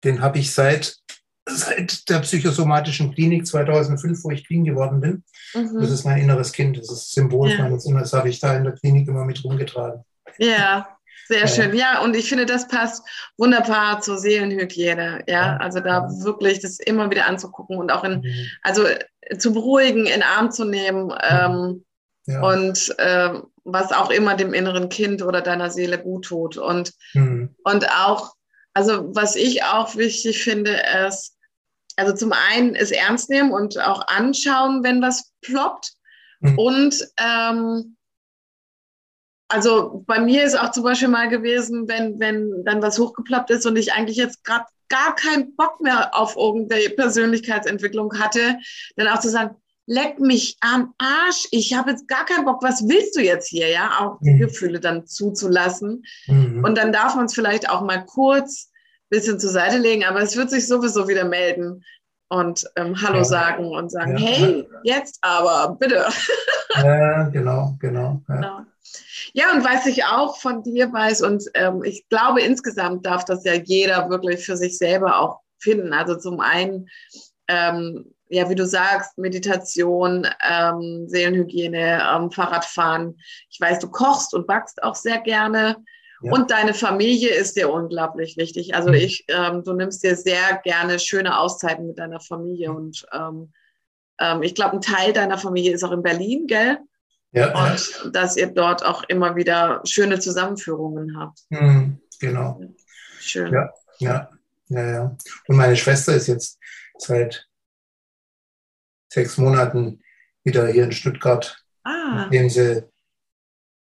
Den 0.03 0.21
habe 0.21 0.39
ich 0.39 0.53
seit, 0.53 0.99
seit 1.47 2.09
der 2.09 2.21
psychosomatischen 2.21 3.15
Klinik 3.15 3.47
2005, 3.47 4.25
wo 4.25 4.31
ich 4.31 4.47
clean 4.47 4.65
geworden 4.65 5.01
bin. 5.01 5.25
Mhm. 5.55 5.81
Das 5.81 5.91
ist 5.91 6.05
mein 6.05 6.21
inneres 6.21 6.53
Kind. 6.53 6.79
Das 6.79 6.85
ist 6.85 6.91
das 6.91 7.11
Symbol 7.11 7.51
ja. 7.51 7.59
meines 7.59 7.85
Inneres. 7.85 8.11
Das 8.11 8.19
habe 8.19 8.29
ich 8.29 8.41
da 8.41 8.57
in 8.57 8.65
der 8.65 8.73
Klinik 8.73 9.09
immer 9.09 9.25
mit 9.25 9.45
rumgetragen. 9.45 10.05
Ja, 10.39 10.89
sehr 11.27 11.49
schön. 11.49 11.75
Ja, 11.75 12.01
und 12.01 12.17
ich 12.17 12.29
finde, 12.29 12.45
das 12.45 12.69
passt 12.69 13.07
wunderbar 13.39 14.01
zur 14.01 14.19
Seelenhygiene. 14.19 15.25
Ja, 15.27 15.57
also 15.57 15.81
da 15.81 16.09
wirklich 16.23 16.61
das 16.61 16.79
immer 16.79 17.11
wieder 17.11 17.27
anzugucken 17.27 17.79
und 17.79 17.91
auch 17.91 18.05
in, 18.05 18.21
mhm. 18.21 18.47
also 18.63 18.85
äh, 18.87 19.39
zu 19.39 19.53
beruhigen, 19.53 20.07
in 20.07 20.23
Arm 20.23 20.51
zu 20.51 20.65
nehmen. 20.65 21.13
Ähm, 21.23 21.85
ja. 22.27 22.43
Und 22.43 22.95
äh, 22.99 23.41
was 23.65 23.93
auch 23.93 24.11
immer 24.11 24.37
dem 24.37 24.53
inneren 24.53 24.89
Kind 24.89 25.23
oder 25.23 25.41
deiner 25.41 25.71
Seele 25.71 25.99
gut 25.99 26.27
tut. 26.27 26.57
Und, 26.57 26.93
mhm. 27.15 27.55
und 27.65 27.89
auch, 27.91 28.35
also 28.75 29.15
was 29.15 29.37
ich 29.37 29.65
auch 29.65 29.97
wichtig 29.97 30.43
finde, 30.43 30.79
ist, 31.07 31.34
also 31.97 32.15
zum 32.15 32.33
einen 32.33 32.75
ist 32.75 32.93
ernst 32.93 33.31
nehmen 33.31 33.53
und 33.53 33.79
auch 33.81 34.07
anschauen, 34.09 34.83
wenn 34.83 35.03
was 35.03 35.33
ploppt. 35.43 35.93
Mhm. 36.41 36.59
Und 36.59 37.09
ähm, 37.19 37.97
also 39.49 40.03
bei 40.07 40.21
mir 40.21 40.45
ist 40.45 40.59
auch 40.59 40.73
zum 40.73 40.85
Beispiel 40.85 41.09
mal 41.09 41.29
gewesen, 41.29 41.87
wenn, 41.89 42.19
wenn 42.19 42.65
dann 42.65 42.83
was 42.83 42.99
hochgeploppt 42.99 43.51
ist 43.51 43.67
und 43.67 43.77
ich 43.77 43.93
eigentlich 43.93 44.17
jetzt 44.17 44.43
gerade 44.45 44.65
gar 44.89 45.15
keinen 45.15 45.55
Bock 45.57 45.81
mehr 45.81 46.15
auf 46.15 46.37
irgendeine 46.37 46.91
Persönlichkeitsentwicklung 46.91 48.19
hatte, 48.19 48.59
dann 48.97 49.09
auch 49.09 49.21
zu 49.21 49.31
sagen, 49.31 49.57
leck 49.87 50.19
mich 50.19 50.57
am 50.61 50.95
Arsch, 50.99 51.47
ich 51.51 51.75
habe 51.75 51.91
jetzt 51.91 52.09
gar 52.09 52.25
keinen 52.25 52.45
Bock, 52.45 52.63
was 52.63 52.89
willst 52.89 53.17
du 53.17 53.21
jetzt 53.21 53.49
hier, 53.49 53.69
ja, 53.69 54.01
auch 54.01 54.19
die 54.21 54.35
mhm. 54.35 54.41
Gefühle 54.41 54.81
dann 54.81 55.07
zuzulassen. 55.07 56.05
Mhm. 56.27 56.65
Und 56.65 56.79
dann 56.79 56.93
darf 56.93 57.15
man 57.15 57.27
es 57.27 57.35
vielleicht 57.35 57.69
auch 57.69 57.83
mal 57.83 58.05
kurz 58.05 58.71
bisschen 59.15 59.39
zur 59.39 59.51
Seite 59.51 59.79
legen, 59.79 60.05
aber 60.05 60.21
es 60.21 60.37
wird 60.37 60.51
sich 60.51 60.67
sowieso 60.67 61.07
wieder 61.09 61.25
melden 61.25 61.85
und 62.29 62.65
ähm, 62.77 63.01
Hallo 63.01 63.19
ja. 63.19 63.25
sagen 63.25 63.67
und 63.67 63.91
sagen, 63.91 64.17
ja. 64.17 64.27
hey, 64.27 64.69
jetzt 64.83 65.19
aber, 65.23 65.77
bitte. 65.77 66.07
Ja, 66.77 67.23
genau, 67.29 67.77
genau. 67.79 68.21
Ja. 68.29 68.35
genau. 68.35 68.61
Ja, 69.33 69.53
und 69.53 69.65
was 69.65 69.87
ich 69.87 70.05
auch 70.05 70.37
von 70.39 70.63
dir 70.63 70.93
weiß, 70.93 71.23
und 71.23 71.45
ähm, 71.55 71.83
ich 71.85 72.09
glaube, 72.09 72.43
insgesamt 72.43 73.07
darf 73.07 73.25
das 73.25 73.45
ja 73.45 73.55
jeder 73.55 74.11
wirklich 74.11 74.45
für 74.45 74.57
sich 74.57 74.77
selber 74.77 75.21
auch 75.21 75.41
finden. 75.59 75.93
Also 75.93 76.17
zum 76.17 76.41
einen, 76.41 76.89
ähm, 77.49 78.13
ja, 78.29 78.49
wie 78.49 78.55
du 78.55 78.67
sagst, 78.67 79.17
Meditation, 79.19 80.27
ähm, 80.49 81.05
Seelenhygiene, 81.09 82.03
ähm, 82.13 82.31
Fahrradfahren. 82.31 83.17
Ich 83.51 83.61
weiß, 83.61 83.79
du 83.79 83.91
kochst 83.91 84.35
und 84.35 84.47
backst 84.47 84.83
auch 84.83 84.97
sehr 84.97 85.21
gerne. 85.21 85.77
Ja. 86.25 86.33
Und 86.33 86.51
deine 86.51 86.73
Familie 86.73 87.35
ist 87.35 87.57
dir 87.57 87.71
unglaublich 87.71 88.39
wichtig. 88.39 88.75
Also 88.75 88.89
mhm. 88.89 88.95
ich, 88.95 89.25
ähm, 89.29 89.63
du 89.63 89.75
nimmst 89.75 90.03
dir 90.03 90.17
sehr 90.17 90.59
gerne 90.65 90.99
schöne 90.99 91.39
Auszeiten 91.39 91.87
mit 91.87 91.99
deiner 91.99 92.19
Familie. 92.19 92.73
Und 92.73 93.07
ähm, 93.13 93.53
ähm, 94.19 94.43
ich 94.43 94.55
glaube, 94.55 94.77
ein 94.77 94.81
Teil 94.81 95.13
deiner 95.13 95.37
Familie 95.37 95.73
ist 95.75 95.85
auch 95.85 95.93
in 95.93 96.03
Berlin, 96.03 96.47
gell? 96.47 96.79
Ja, 97.33 97.53
und 97.53 98.15
dass 98.15 98.37
ihr 98.37 98.47
dort 98.47 98.85
auch 98.85 99.03
immer 99.09 99.35
wieder 99.37 99.83
schöne 99.85 100.19
Zusammenführungen 100.21 101.19
habt. 101.19 101.41
Mhm, 101.51 102.01
genau. 102.21 102.61
Schön. 103.19 103.53
Ja, 103.53 103.71
ja, 103.99 104.31
ja, 104.69 104.91
ja. 104.91 105.17
Und 105.49 105.57
meine 105.57 105.77
Schwester 105.77 106.15
ist 106.15 106.29
jetzt 106.29 106.59
seit 106.97 107.49
sechs 109.13 109.37
Monaten 109.37 110.01
wieder 110.45 110.69
hier 110.69 110.85
in 110.85 110.93
Stuttgart, 110.93 111.61
Ah, 111.83 112.15
nachdem 112.15 112.49
sie 112.49 112.85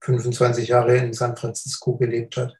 25 0.04 0.68
Jahre 0.68 0.96
in 0.96 1.12
San 1.12 1.36
Francisco 1.36 1.96
gelebt 1.96 2.36
hat. 2.36 2.54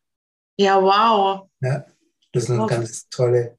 ja, 0.59 0.81
wow. 0.81 1.49
Ja, 1.61 1.85
das 2.33 2.45
ist 2.45 2.51
eine 2.51 2.63
Oh. 2.65 2.67
ganz 2.67 3.09
tolle 3.09 3.59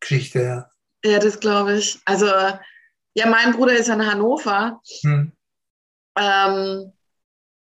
Geschichte. 0.00 0.40
Ja. 0.42 0.70
Ja, 1.04 1.18
das 1.18 1.38
glaube 1.40 1.76
ich. 1.76 1.98
Also, 2.04 2.26
ja, 2.26 3.26
mein 3.26 3.52
Bruder 3.52 3.76
ist 3.76 3.88
in 3.88 4.04
Hannover. 4.04 4.80
Hm. 5.02 5.32
Ähm, 6.18 6.92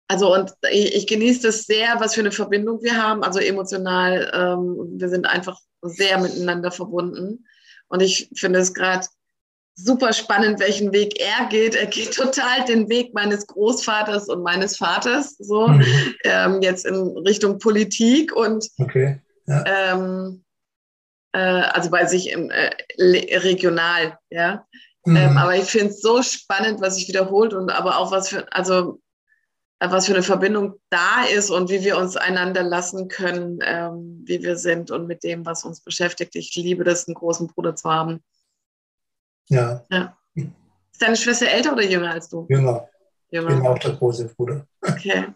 also, 0.09 0.35
und 0.35 0.53
ich, 0.71 0.95
ich 0.95 1.07
genieße 1.07 1.43
das 1.43 1.65
sehr, 1.65 2.01
was 2.01 2.15
für 2.15 2.21
eine 2.21 2.33
Verbindung 2.33 2.83
wir 2.83 2.97
haben. 3.01 3.23
Also 3.23 3.39
emotional, 3.41 4.31
ähm, 4.35 4.99
wir 4.99 5.09
sind 5.09 5.27
einfach 5.27 5.59
sehr 5.83 6.19
miteinander 6.19 6.71
verbunden. 6.71 7.47
Und 7.89 8.01
ich 8.01 8.31
finde 8.35 8.59
es 8.61 8.75
gerade 8.75 9.07
super 9.79 10.13
spannend, 10.13 10.59
welchen 10.59 10.93
Weg 10.93 11.21
er 11.21 11.47
geht. 11.47 11.77
Er 11.77 11.87
geht 11.87 12.15
total 12.15 12.65
den 12.65 12.89
Weg 12.89 13.15
meines 13.15 13.47
Großvaters 13.47 14.29
und 14.29 14.43
meines 14.43 14.77
Vaters, 14.77 15.37
so 15.39 15.69
Mhm. 15.69 15.85
ähm, 16.25 16.63
jetzt 16.63 16.85
in 16.85 16.95
Richtung 17.19 17.59
Politik 17.59 18.35
und 18.35 18.69
Okay. 18.79 19.21
ähm, 19.47 20.45
äh, 21.33 21.39
also 21.39 21.91
bei 21.91 22.07
sich 22.07 22.33
im, 22.33 22.51
äh, 22.51 22.71
regional, 22.99 24.19
ja. 24.31 24.67
Mhm. 25.05 25.17
Ähm, 25.17 25.37
aber 25.39 25.55
ich 25.55 25.65
finde 25.65 25.89
es 25.93 26.01
so 26.01 26.23
spannend, 26.23 26.81
was 26.81 26.97
sich 26.97 27.07
wiederholt 27.07 27.55
und 27.55 27.71
aber 27.71 27.99
auch 27.99 28.11
was 28.11 28.31
für, 28.31 28.53
also 28.53 29.01
äh, 29.79 29.89
was 29.91 30.07
für 30.07 30.15
eine 30.15 30.25
Verbindung 30.25 30.75
da 30.91 31.25
ist 31.33 31.51
und 31.51 31.71
wie 31.71 31.85
wir 31.85 31.99
uns 31.99 32.17
einander 32.17 32.65
lassen 32.65 33.07
können, 33.07 33.61
ähm, 33.63 34.23
wie 34.27 34.43
wir 34.43 34.57
sind 34.57 34.91
und 34.91 35.07
mit 35.07 35.23
dem, 35.23 35.47
was 35.47 35.65
uns 35.65 35.81
beschäftigt. 35.81 36.35
Ich 36.35 36.53
liebe 36.57 36.83
das, 36.83 37.07
einen 37.07 37.15
großen 37.15 37.47
Bruder 37.47 37.77
zu 37.77 37.89
haben. 37.89 38.25
Ja, 39.49 39.85
Ist 40.35 41.03
deine 41.03 41.17
Schwester 41.17 41.49
älter 41.49 41.73
oder 41.73 41.85
jünger 41.85 42.13
als 42.13 42.29
du? 42.29 42.47
jünger. 42.49 42.89
Ich 43.31 43.39
bin 43.41 43.49
Jünger. 43.49 43.71
auch 43.71 43.79
der 43.79 43.93
große 43.93 44.27
Bruder. 44.35 44.67
Okay. 44.83 45.27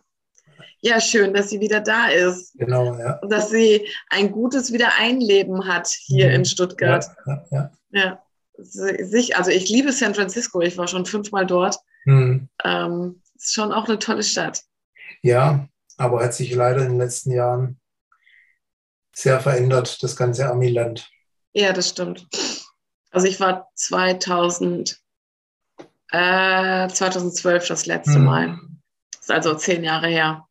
Ja, 0.81 1.01
schön, 1.01 1.33
dass 1.35 1.51
sie 1.51 1.61
wieder 1.61 1.81
da 1.81 2.09
ist 2.09 2.55
Genau, 2.59 2.99
ja. 2.99 3.19
und 3.21 3.31
dass 3.31 3.51
sie 3.51 3.87
ein 4.11 4.33
gutes 4.33 4.73
Wiedereinleben 4.73 5.67
hat 5.69 5.89
hier 5.89 6.29
Mhm. 6.29 6.35
in 6.37 6.45
Stuttgart. 6.45 7.07
Ja, 7.27 7.33
ja, 7.35 7.47
ja. 7.51 7.73
Ja, 7.95 8.23
sich, 8.57 9.37
also 9.37 9.51
ich 9.51 9.69
liebe 9.69 9.93
San 9.93 10.15
Francisco. 10.15 10.61
Ich 10.61 10.77
war 10.79 10.89
schon 10.89 11.07
fünfmal 11.07 11.47
dort. 11.47 11.77
Mhm. 12.05 12.49
Ähm, 12.65 13.23
ist 13.37 13.53
schon 13.55 13.73
auch 13.73 13.87
eine 13.89 13.99
tolle 13.99 14.23
Stadt. 14.23 14.63
ja, 15.23 15.69
aber 15.99 16.25
hat 16.25 16.35
sich 16.35 16.53
leider 16.55 16.83
in 16.83 16.91
den 16.93 16.99
letzten 16.99 17.31
Jahren 17.33 17.79
sehr 19.15 19.39
verändert, 19.41 20.03
das 20.03 20.17
ganze 20.17 20.49
Amiland. 20.49 21.09
Ja, 21.53 21.73
das 21.73 21.91
stimmt. 21.91 22.27
Also 23.13 23.27
ich 23.27 23.39
war 23.41 23.69
2000, 23.77 24.99
äh, 26.11 26.89
2012 26.89 27.69
das 27.69 27.87
letzte 27.87 28.19
Mhm. 28.19 28.25
Mal. 28.25 28.59
Das 29.13 29.23
ist 29.23 29.31
also 29.31 29.55
zehn 29.55 29.85
Jahre 29.85 30.09
her. 30.09 30.49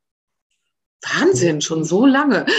Wahnsinn, 1.01 1.61
schon 1.61 1.83
so 1.83 2.05
lange. 2.05 2.45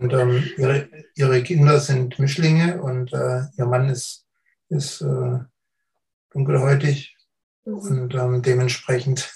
Und 0.00 0.12
ähm, 0.14 0.50
ihre, 0.56 0.88
ihre 1.14 1.42
Kinder 1.42 1.78
sind 1.78 2.18
Mischlinge 2.18 2.80
und 2.80 3.12
äh, 3.12 3.42
ihr 3.58 3.66
Mann 3.66 3.90
ist, 3.90 4.26
ist 4.70 5.02
äh, 5.02 5.40
dunkelhäutig. 6.30 7.18
Und 7.64 8.14
ähm, 8.14 8.40
dementsprechend 8.40 9.30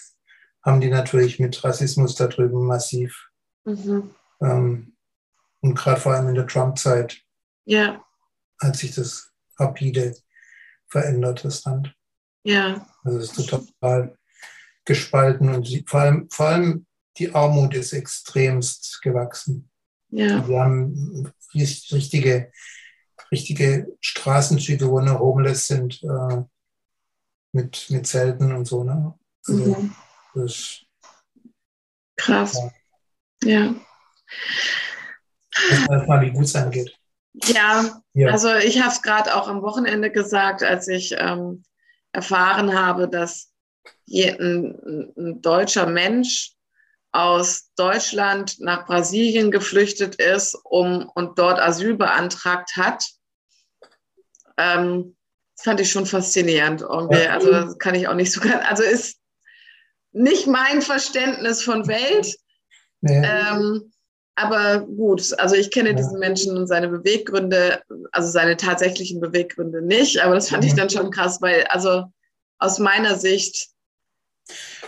haben 0.63 0.81
die 0.81 0.89
natürlich 0.89 1.39
mit 1.39 1.63
Rassismus 1.63 2.15
da 2.15 2.29
drüben 2.29 2.67
massiv. 2.67 3.29
Mhm. 3.65 4.15
Ähm, 4.41 4.97
und 5.61 5.75
gerade 5.75 6.01
vor 6.01 6.15
allem 6.15 6.29
in 6.29 6.35
der 6.35 6.47
Trump-Zeit 6.47 7.21
Ja, 7.67 8.03
hat 8.61 8.77
sich 8.77 8.95
das 8.95 9.33
rapide 9.59 10.15
verändert, 10.89 11.45
das 11.45 11.65
Land. 11.65 11.95
ja, 12.45 12.87
Also 13.03 13.19
es 13.19 13.37
ist 13.37 13.49
total 13.49 14.17
gespalten 14.85 15.49
und 15.49 15.69
die, 15.69 15.85
vor, 15.87 16.01
allem, 16.01 16.29
vor 16.31 16.47
allem 16.47 16.87
die 17.17 17.35
Armut 17.35 17.75
ist 17.75 17.93
extremst 17.93 19.01
gewachsen. 19.03 19.71
ja, 20.11 20.47
Wir 20.47 20.61
haben 20.61 21.33
richtige, 21.55 22.53
richtige 23.31 23.87
Straßenzüge, 24.01 24.89
wo 24.89 25.01
nur 25.01 25.19
Homeless 25.19 25.67
sind, 25.69 26.03
äh, 26.03 26.43
mit, 27.53 27.87
mit 27.91 28.07
Zelten 28.07 28.53
und 28.53 28.67
so. 28.67 28.85
Ne? 28.85 29.15
Also 29.47 29.77
mhm. 29.77 29.95
das 30.35 30.81
krass. 32.17 32.59
Ja. 33.43 33.51
Ja. 33.51 33.75
weiß 35.71 35.81
man 35.89 35.99
erstmal, 35.99 36.23
wie 36.23 36.33
gut 36.33 36.45
es 36.45 36.57
angeht. 36.57 36.99
Ja, 37.35 38.01
Ja. 38.13 38.31
also 38.31 38.55
ich 38.55 38.81
habe 38.81 38.93
es 38.93 39.03
gerade 39.03 39.35
auch 39.35 39.49
am 39.49 39.63
Wochenende 39.63 40.11
gesagt, 40.11 40.63
als 40.63 40.87
ich 40.89 41.15
ähm, 41.19 41.65
erfahren 42.13 42.79
habe, 42.79 43.09
dass 43.09 43.53
je, 44.05 44.31
ein, 44.31 45.13
ein 45.17 45.43
deutscher 45.43 45.87
Mensch 45.87 46.53
aus 47.11 47.71
Deutschland 47.77 48.61
nach 48.61 48.87
Brasilien 48.87 49.51
geflüchtet 49.51 50.17
ist 50.17 50.57
um, 50.65 51.09
und 51.15 51.39
dort 51.39 51.61
Asyl 51.61 51.95
beantragt 51.97 52.77
hat. 52.77 53.05
Ähm, 54.57 55.17
das 55.57 55.65
fand 55.65 55.81
ich 55.81 55.91
schon 55.91 56.07
faszinierend. 56.07 56.83
Irgendwie. 56.83 57.27
Also 57.27 57.51
das 57.51 57.79
kann 57.79 57.95
ich 57.95 58.09
auch 58.09 58.15
nicht 58.15 58.33
so 58.33 58.41
ganz, 58.41 58.65
also 58.69 58.83
ist 58.83 59.19
nicht 60.13 60.47
mein 60.47 60.83
Verständnis 60.83 61.63
von 61.63 61.87
Welt. 61.87 62.37
nee, 63.01 63.23
Ähm, 63.25 63.93
aber 64.37 64.81
gut, 64.81 65.33
also 65.39 65.55
ich 65.55 65.71
kenne 65.71 65.91
Ja. 65.91 65.95
diesen 65.97 66.19
Menschen 66.19 66.57
und 66.57 66.67
seine 66.67 66.89
Beweggründe, 66.89 67.83
also 68.13 68.29
seine 68.29 68.57
tatsächlichen 68.57 69.21
Beweggründe 69.21 69.83
nicht, 69.83 70.21
aber 70.23 70.35
das 70.35 70.49
fand 70.51 70.65
ich 70.65 70.73
Mhm. 70.73 70.77
dann 70.77 70.91
schon 70.91 71.11
krass, 71.11 71.41
weil 71.41 71.65
also 71.65 72.05
aus 72.59 72.79
meiner 72.79 73.17
Sicht 73.17 73.69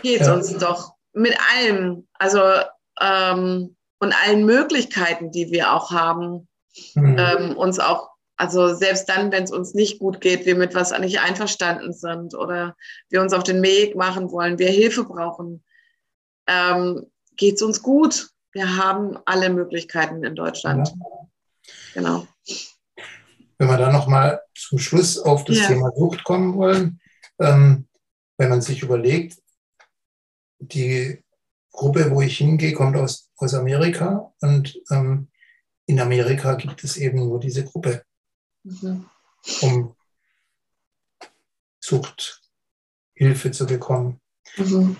geht 0.02 0.22
es 0.22 0.26
Ja. 0.26 0.34
uns 0.34 0.56
doch 0.58 0.94
mit 1.12 1.36
allem, 1.54 2.06
also 2.14 2.40
ähm, 3.00 3.76
und 3.98 4.14
allen 4.26 4.44
Möglichkeiten, 4.44 5.30
die 5.30 5.50
wir 5.50 5.72
auch 5.72 5.90
haben, 5.90 6.48
hm, 6.92 7.16
ähm, 7.18 7.56
uns 7.56 7.78
auch, 7.78 8.10
also 8.36 8.74
selbst 8.74 9.08
dann, 9.08 9.32
wenn 9.32 9.44
es 9.44 9.50
uns 9.52 9.72
nicht 9.72 9.98
gut 9.98 10.20
geht, 10.20 10.44
wir 10.44 10.56
mit 10.56 10.74
was 10.74 10.96
nicht 10.98 11.20
einverstanden 11.20 11.94
sind 11.94 12.34
oder 12.34 12.76
wir 13.08 13.22
uns 13.22 13.32
auf 13.32 13.44
den 13.44 13.62
Weg 13.62 13.96
machen 13.96 14.30
wollen, 14.30 14.58
wir 14.58 14.68
Hilfe 14.68 15.04
brauchen, 15.04 15.64
ähm, 16.46 17.10
geht 17.36 17.54
es 17.56 17.62
uns 17.62 17.82
gut. 17.82 18.28
Wir 18.56 18.74
haben 18.78 19.18
alle 19.26 19.50
Möglichkeiten 19.50 20.24
in 20.24 20.34
Deutschland. 20.34 20.90
Genau. 21.92 22.26
wenn 23.58 23.68
wir 23.68 23.76
dann 23.76 23.92
nochmal 23.92 24.40
zum 24.54 24.78
Schluss 24.78 25.18
auf 25.18 25.44
das 25.44 25.58
Ja. 25.58 25.66
Thema 25.66 25.90
Sucht 25.94 26.24
kommen 26.24 26.56
wollen, 26.56 26.98
ähm, 27.38 27.86
wenn 28.38 28.48
man 28.48 28.62
sich 28.62 28.82
überlegt, 28.82 29.42
die 30.58 31.22
Gruppe, 31.70 32.10
wo 32.10 32.22
ich 32.22 32.38
hingehe, 32.38 32.72
kommt 32.72 32.96
aus, 32.96 33.30
aus 33.36 33.52
Amerika 33.52 34.32
und 34.40 34.80
ähm, 34.90 35.28
in 35.84 36.00
Amerika 36.00 36.54
gibt 36.54 36.82
es 36.82 36.96
eben 36.96 37.18
nur 37.28 37.38
diese 37.38 37.62
Gruppe, 37.64 38.04
Mhm. 38.64 39.04
um 39.60 39.94
Suchthilfe 41.80 43.50
zu 43.52 43.66
bekommen. 43.66 44.20
Mhm. 44.56 44.96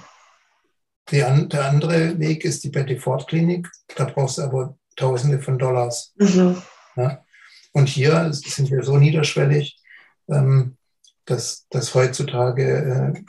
Die 1.10 1.18
der 1.18 1.64
andere 1.64 2.18
Weg 2.18 2.44
ist 2.44 2.64
die 2.64 2.70
Betty 2.70 2.98
Ford 2.98 3.28
Klinik. 3.28 3.68
Da 3.94 4.04
brauchst 4.04 4.38
du 4.38 4.42
aber 4.42 4.76
Tausende 4.96 5.40
von 5.40 5.58
Dollars. 5.58 6.14
Mhm. 6.16 6.62
Ja? 6.96 7.24
Und 7.72 7.88
hier 7.88 8.32
sind 8.32 8.70
wir 8.70 8.82
so 8.82 8.96
niederschwellig, 8.96 9.78
ähm, 10.28 10.76
dass, 11.26 11.66
dass 11.68 11.94
heutzutage 11.94 13.14
äh, 13.14 13.20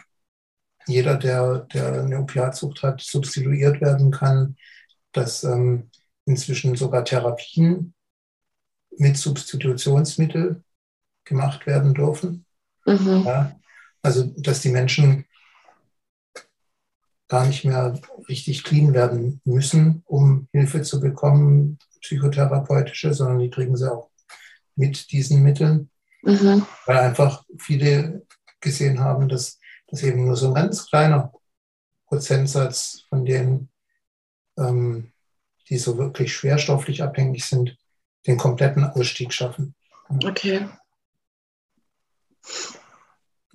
jeder, 0.87 1.17
der, 1.17 1.59
der 1.73 2.03
eine 2.03 2.21
Opiatsucht 2.21 2.81
hat, 2.81 3.01
substituiert 3.01 3.81
werden 3.81 4.09
kann, 4.09 4.55
dass 5.11 5.43
ähm, 5.43 5.91
inzwischen 6.25 6.75
sogar 6.75 7.03
Therapien 7.03 7.93
mit 8.97 9.17
Substitutionsmittel 9.17 10.63
gemacht 11.25 11.67
werden 11.67 11.93
dürfen. 11.93 12.45
Mhm. 12.85 13.23
Ja? 13.25 13.59
Also, 14.01 14.23
dass 14.37 14.61
die 14.61 14.69
Menschen 14.69 15.25
gar 17.27 17.45
nicht 17.45 17.65
mehr 17.65 17.99
richtig 18.29 18.63
clean 18.63 18.93
werden 18.93 19.41
müssen, 19.43 20.03
um 20.05 20.47
Hilfe 20.51 20.81
zu 20.81 20.99
bekommen, 20.99 21.77
psychotherapeutische, 22.01 23.13
sondern 23.13 23.39
die 23.39 23.49
kriegen 23.49 23.75
sie 23.75 23.91
auch 23.91 24.09
mit 24.75 25.11
diesen 25.11 25.43
Mitteln, 25.43 25.89
Mhm. 26.23 26.65
weil 26.85 26.97
einfach 26.97 27.43
viele 27.57 28.25
gesehen 28.59 28.99
haben, 28.99 29.29
dass, 29.29 29.59
dass 29.87 30.03
eben 30.03 30.25
nur 30.25 30.35
so 30.35 30.47
ein 30.47 30.53
ganz 30.53 30.87
kleiner 30.87 31.31
Prozentsatz 32.07 33.03
von 33.09 33.25
denen, 33.25 33.69
ähm, 34.57 35.11
die 35.69 35.77
so 35.77 35.97
wirklich 35.97 36.33
schwerstofflich 36.33 37.03
abhängig 37.03 37.45
sind, 37.45 37.77
den 38.25 38.37
kompletten 38.37 38.83
Ausstieg 38.83 39.33
schaffen. 39.33 39.75
Okay. 40.09 40.67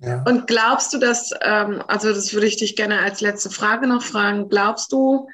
Ja. 0.03 0.21
Und 0.23 0.47
glaubst 0.47 0.93
du, 0.93 0.97
dass, 0.97 1.31
ähm, 1.41 1.81
also 1.87 2.13
das 2.13 2.33
würde 2.33 2.47
ich 2.47 2.57
dich 2.57 2.75
gerne 2.75 2.99
als 2.99 3.21
letzte 3.21 3.49
Frage 3.49 3.87
noch 3.87 4.03
fragen, 4.03 4.49
glaubst 4.49 4.91
du, 4.91 5.29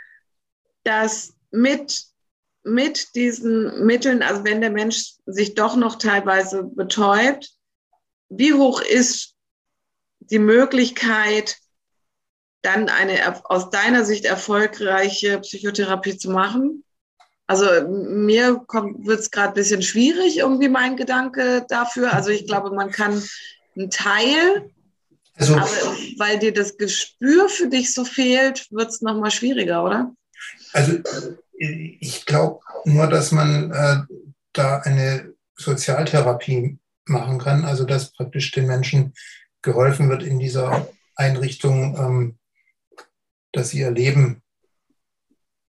dass 0.84 1.34
mit, 1.50 2.04
mit 2.64 3.16
diesen 3.16 3.86
Mitteln, 3.86 4.22
also 4.22 4.44
wenn 4.44 4.62
der 4.62 4.70
Mensch 4.70 5.16
sich 5.26 5.56
doch 5.56 5.76
noch 5.76 5.96
teilweise 5.96 6.64
betäubt, 6.64 7.50
wie 8.30 8.54
hoch 8.54 8.82
ist 8.82 9.34
die 10.20 10.40
Möglichkeit, 10.40 11.58
dann 12.62 12.90
eine 12.90 13.44
aus 13.50 13.72
deiner 13.72 14.06
Sicht 14.06 14.26
erfolgreiche 14.26 15.40
Psychotherapie 15.40 16.18
zu 16.18 16.30
machen? 16.30 16.84
Also 17.48 17.66
mir 17.88 18.64
wird 18.68 19.20
es 19.20 19.32
gerade 19.32 19.48
ein 19.48 19.54
bisschen 19.56 19.82
schwierig, 19.82 20.38
irgendwie 20.38 20.70
mein 20.70 20.96
Gedanke 20.96 21.66
dafür. 21.68 22.14
Also 22.14 22.30
ich 22.30 22.46
glaube, 22.46 22.70
man 22.70 22.92
kann 22.92 23.24
einen 23.80 23.90
Teil, 23.90 24.72
also, 25.36 25.56
aber 25.56 25.68
weil 26.18 26.38
dir 26.38 26.54
das 26.54 26.78
Gespür 26.78 27.48
für 27.48 27.68
dich 27.68 27.94
so 27.94 28.04
fehlt, 28.04 28.68
wird 28.72 28.90
es 28.90 29.02
nochmal 29.02 29.32
schwieriger, 29.32 29.86
oder? 29.86 30.14
Also 30.74 31.00
ich 31.58 32.26
glaube 32.26 32.60
nur, 32.86 33.08
dass 33.08 33.32
man 33.32 33.72
äh, 33.72 34.16
da 34.54 34.80
eine 34.80 35.34
Sozialtherapie 35.56 36.78
machen 37.06 37.40
kann, 37.40 37.66
also 37.66 37.86
dass 37.86 38.12
praktisch 38.12 38.52
den 38.52 38.68
Menschen 38.68 39.14
geholfen 39.62 40.10
wird 40.10 40.24
in 40.24 40.40
dieser 40.40 40.88
Einrichtung, 41.16 41.98
ähm, 41.98 42.40
dass 43.52 43.70
sie 43.70 43.80
ihr 43.80 43.92
Leben 43.92 44.42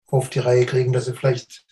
auf 0.07 0.29
die 0.29 0.41
Reihe 0.41 0.67
kriegen, 0.67 0.93
dass 0.93 1.07
sie 1.07 1.15
vielleicht 1.15 1.65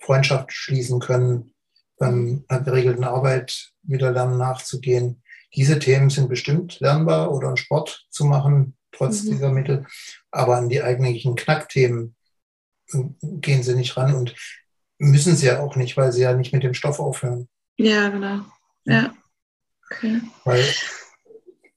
Freundschaft 0.00 0.52
schließen 0.52 1.00
können, 1.00 1.54
ähm, 2.00 2.44
einer 2.48 2.60
geregelten 2.60 3.04
Arbeit 3.04 3.72
wieder 3.82 4.12
lernen 4.12 4.38
nachzugehen. 4.38 5.22
Diese 5.56 5.78
Themen 5.78 6.10
sind 6.10 6.28
bestimmt 6.28 6.80
lernbar 6.80 7.32
oder 7.32 7.48
einen 7.48 7.56
Sport 7.56 8.06
zu 8.10 8.24
machen, 8.24 8.76
trotz 8.92 9.22
mhm. 9.22 9.30
dieser 9.30 9.50
Mittel. 9.50 9.86
Aber 10.30 10.56
an 10.56 10.68
die 10.68 10.82
eigentlichen 10.82 11.34
Knackthemen 11.34 12.14
gehen 13.22 13.62
sie 13.62 13.74
nicht 13.74 13.96
ran 13.96 14.14
und 14.14 14.34
müssen 14.98 15.34
sie 15.34 15.46
ja 15.46 15.60
auch 15.60 15.76
nicht, 15.76 15.96
weil 15.96 16.12
sie 16.12 16.22
ja 16.22 16.34
nicht 16.34 16.52
mit 16.52 16.62
dem 16.62 16.74
Stoff 16.74 17.00
aufhören. 17.00 17.48
Ja, 17.76 18.08
genau. 18.08 18.40
Ja. 18.84 19.14
Okay. 19.90 20.20
Weil, 20.44 20.64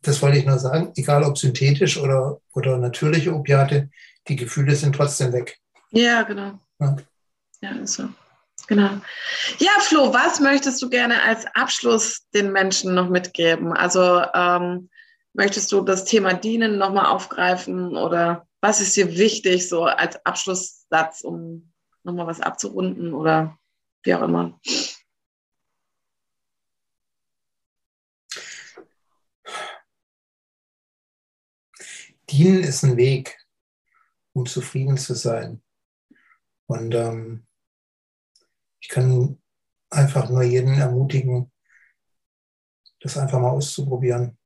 das 0.01 0.21
wollte 0.21 0.37
ich 0.37 0.45
nur 0.45 0.59
sagen, 0.59 0.91
egal 0.95 1.23
ob 1.23 1.37
synthetisch 1.37 1.97
oder, 1.97 2.39
oder 2.53 2.77
natürliche 2.77 3.33
Opiate, 3.33 3.89
die 4.27 4.35
Gefühle 4.35 4.75
sind 4.75 4.95
trotzdem 4.95 5.33
weg. 5.33 5.57
Ja, 5.91 6.23
genau. 6.23 6.59
Ja, 6.79 6.95
ja 7.61 7.85
so. 7.85 8.09
Genau. 8.69 9.01
Ja, 9.57 9.71
Flo, 9.79 10.13
was 10.13 10.39
möchtest 10.39 10.79
du 10.83 10.89
gerne 10.89 11.23
als 11.23 11.47
Abschluss 11.55 12.29
den 12.35 12.51
Menschen 12.51 12.93
noch 12.93 13.09
mitgeben? 13.09 13.73
Also 13.73 14.21
ähm, 14.35 14.91
möchtest 15.33 15.71
du 15.71 15.81
das 15.81 16.05
Thema 16.05 16.35
Dienen 16.35 16.77
nochmal 16.77 17.07
aufgreifen 17.07 17.97
oder 17.97 18.47
was 18.61 18.79
ist 18.79 18.95
dir 18.95 19.17
wichtig 19.17 19.67
so 19.67 19.85
als 19.85 20.23
Abschlusssatz, 20.23 21.21
um 21.21 21.73
nochmal 22.03 22.27
was 22.27 22.41
abzurunden 22.41 23.15
oder 23.15 23.57
wie 24.03 24.13
auch 24.13 24.21
immer? 24.21 24.59
Dienen 32.29 32.63
ist 32.63 32.83
ein 32.83 32.97
Weg, 32.97 33.35
um 34.33 34.45
zufrieden 34.45 34.97
zu 34.97 35.15
sein. 35.15 35.63
Und 36.67 36.93
ähm, 36.93 37.47
ich 38.79 38.89
kann 38.89 39.41
einfach 39.89 40.29
nur 40.29 40.43
jeden 40.43 40.75
ermutigen, 40.75 41.51
das 42.99 43.17
einfach 43.17 43.39
mal 43.39 43.51
auszuprobieren. 43.51 44.37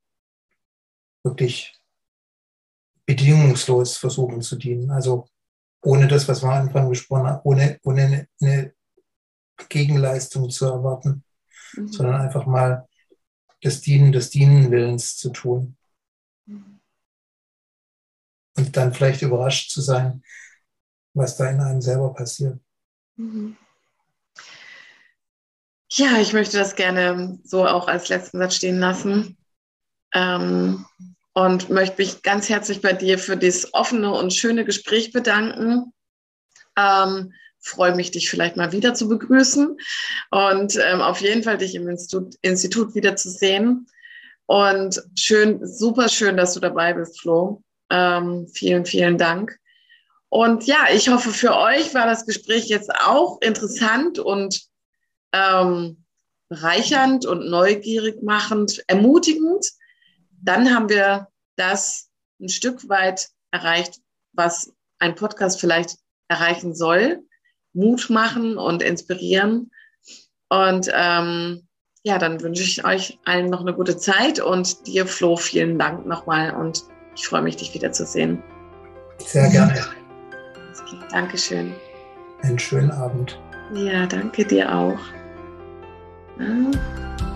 Wirklich 1.22 1.80
bedingungslos 3.06 3.96
versuchen 3.96 4.42
zu 4.42 4.56
dienen. 4.56 4.90
Also 4.90 5.28
ohne 5.82 6.08
das, 6.08 6.28
was 6.28 6.42
wir 6.42 6.50
am 6.50 6.66
Anfang 6.66 6.88
besprochen 6.88 7.26
haben, 7.26 7.40
ohne, 7.44 7.78
ohne 7.82 8.28
eine 8.40 8.74
Gegenleistung 9.68 10.50
zu 10.50 10.66
erwarten, 10.66 11.24
mhm. 11.74 11.88
sondern 11.88 12.20
einfach 12.20 12.46
mal 12.46 12.88
das 13.62 13.80
Dienen 13.80 14.12
des 14.12 14.30
Dienenwillens 14.30 15.16
zu 15.16 15.30
tun. 15.30 15.76
Mhm 16.46 16.74
und 18.56 18.76
dann 18.76 18.92
vielleicht 18.92 19.22
überrascht 19.22 19.70
zu 19.70 19.80
sein, 19.80 20.22
was 21.12 21.36
da 21.36 21.50
in 21.50 21.60
einem 21.60 21.80
selber 21.80 22.12
passiert. 22.12 22.60
Mhm. 23.16 23.56
Ja, 25.90 26.18
ich 26.20 26.32
möchte 26.32 26.58
das 26.58 26.76
gerne 26.76 27.38
so 27.44 27.66
auch 27.66 27.88
als 27.88 28.08
letzten 28.08 28.38
Satz 28.38 28.56
stehen 28.56 28.80
lassen. 28.80 29.36
Ähm, 30.14 30.84
und 31.34 31.68
möchte 31.68 32.00
mich 32.00 32.22
ganz 32.22 32.48
herzlich 32.48 32.80
bei 32.80 32.92
dir 32.92 33.18
für 33.18 33.36
dieses 33.36 33.74
offene 33.74 34.12
und 34.12 34.32
schöne 34.32 34.64
Gespräch 34.64 35.12
bedanken. 35.12 35.92
Ähm, 36.78 37.32
freue 37.60 37.94
mich, 37.94 38.12
dich 38.12 38.30
vielleicht 38.30 38.56
mal 38.56 38.72
wieder 38.72 38.94
zu 38.94 39.08
begrüßen 39.08 39.76
und 40.30 40.76
ähm, 40.76 41.00
auf 41.00 41.20
jeden 41.20 41.42
Fall 41.42 41.58
dich 41.58 41.74
im 41.74 41.88
Institut, 41.88 42.34
Institut 42.42 42.94
wieder 42.94 43.16
zu 43.16 43.30
sehen. 43.30 43.86
Und 44.46 45.02
schön, 45.18 45.66
super 45.66 46.08
schön, 46.08 46.36
dass 46.36 46.54
du 46.54 46.60
dabei 46.60 46.92
bist, 46.92 47.20
Flo. 47.20 47.62
Ähm, 47.90 48.46
vielen, 48.52 48.84
vielen 48.84 49.18
Dank. 49.18 49.58
Und 50.28 50.66
ja, 50.66 50.86
ich 50.92 51.08
hoffe, 51.08 51.30
für 51.30 51.56
euch 51.56 51.94
war 51.94 52.06
das 52.06 52.26
Gespräch 52.26 52.66
jetzt 52.66 52.90
auch 52.94 53.40
interessant 53.40 54.18
und 54.18 54.62
ähm, 55.34 56.04
reichernd 56.50 57.26
und 57.26 57.50
neugierig 57.50 58.22
machend, 58.22 58.82
ermutigend. 58.86 59.66
Dann 60.30 60.74
haben 60.74 60.88
wir 60.88 61.28
das 61.56 62.08
ein 62.40 62.48
Stück 62.48 62.88
weit 62.88 63.28
erreicht, 63.50 64.00
was 64.32 64.72
ein 64.98 65.14
Podcast 65.14 65.60
vielleicht 65.60 65.96
erreichen 66.28 66.74
soll. 66.74 67.22
Mut 67.72 68.08
machen 68.08 68.56
und 68.56 68.82
inspirieren. 68.82 69.70
Und 70.48 70.90
ähm, 70.94 71.66
ja, 72.04 72.18
dann 72.18 72.40
wünsche 72.40 72.62
ich 72.62 72.84
euch 72.84 73.18
allen 73.24 73.50
noch 73.50 73.60
eine 73.60 73.74
gute 73.74 73.96
Zeit 73.96 74.38
und 74.38 74.86
dir, 74.86 75.06
Flo, 75.06 75.36
vielen 75.36 75.78
Dank 75.78 76.06
nochmal 76.06 76.54
und 76.54 76.84
ich 77.16 77.26
freue 77.26 77.42
mich, 77.42 77.56
dich 77.56 77.74
wiederzusehen. 77.74 78.42
Sehr 79.18 79.48
gerne. 79.48 79.74
Dankeschön. 81.10 81.74
Einen 82.42 82.58
schönen 82.58 82.90
Abend. 82.90 83.40
Ja, 83.72 84.06
danke 84.06 84.44
dir 84.44 84.72
auch. 84.74 84.98
Mm-hmm. 86.38 87.33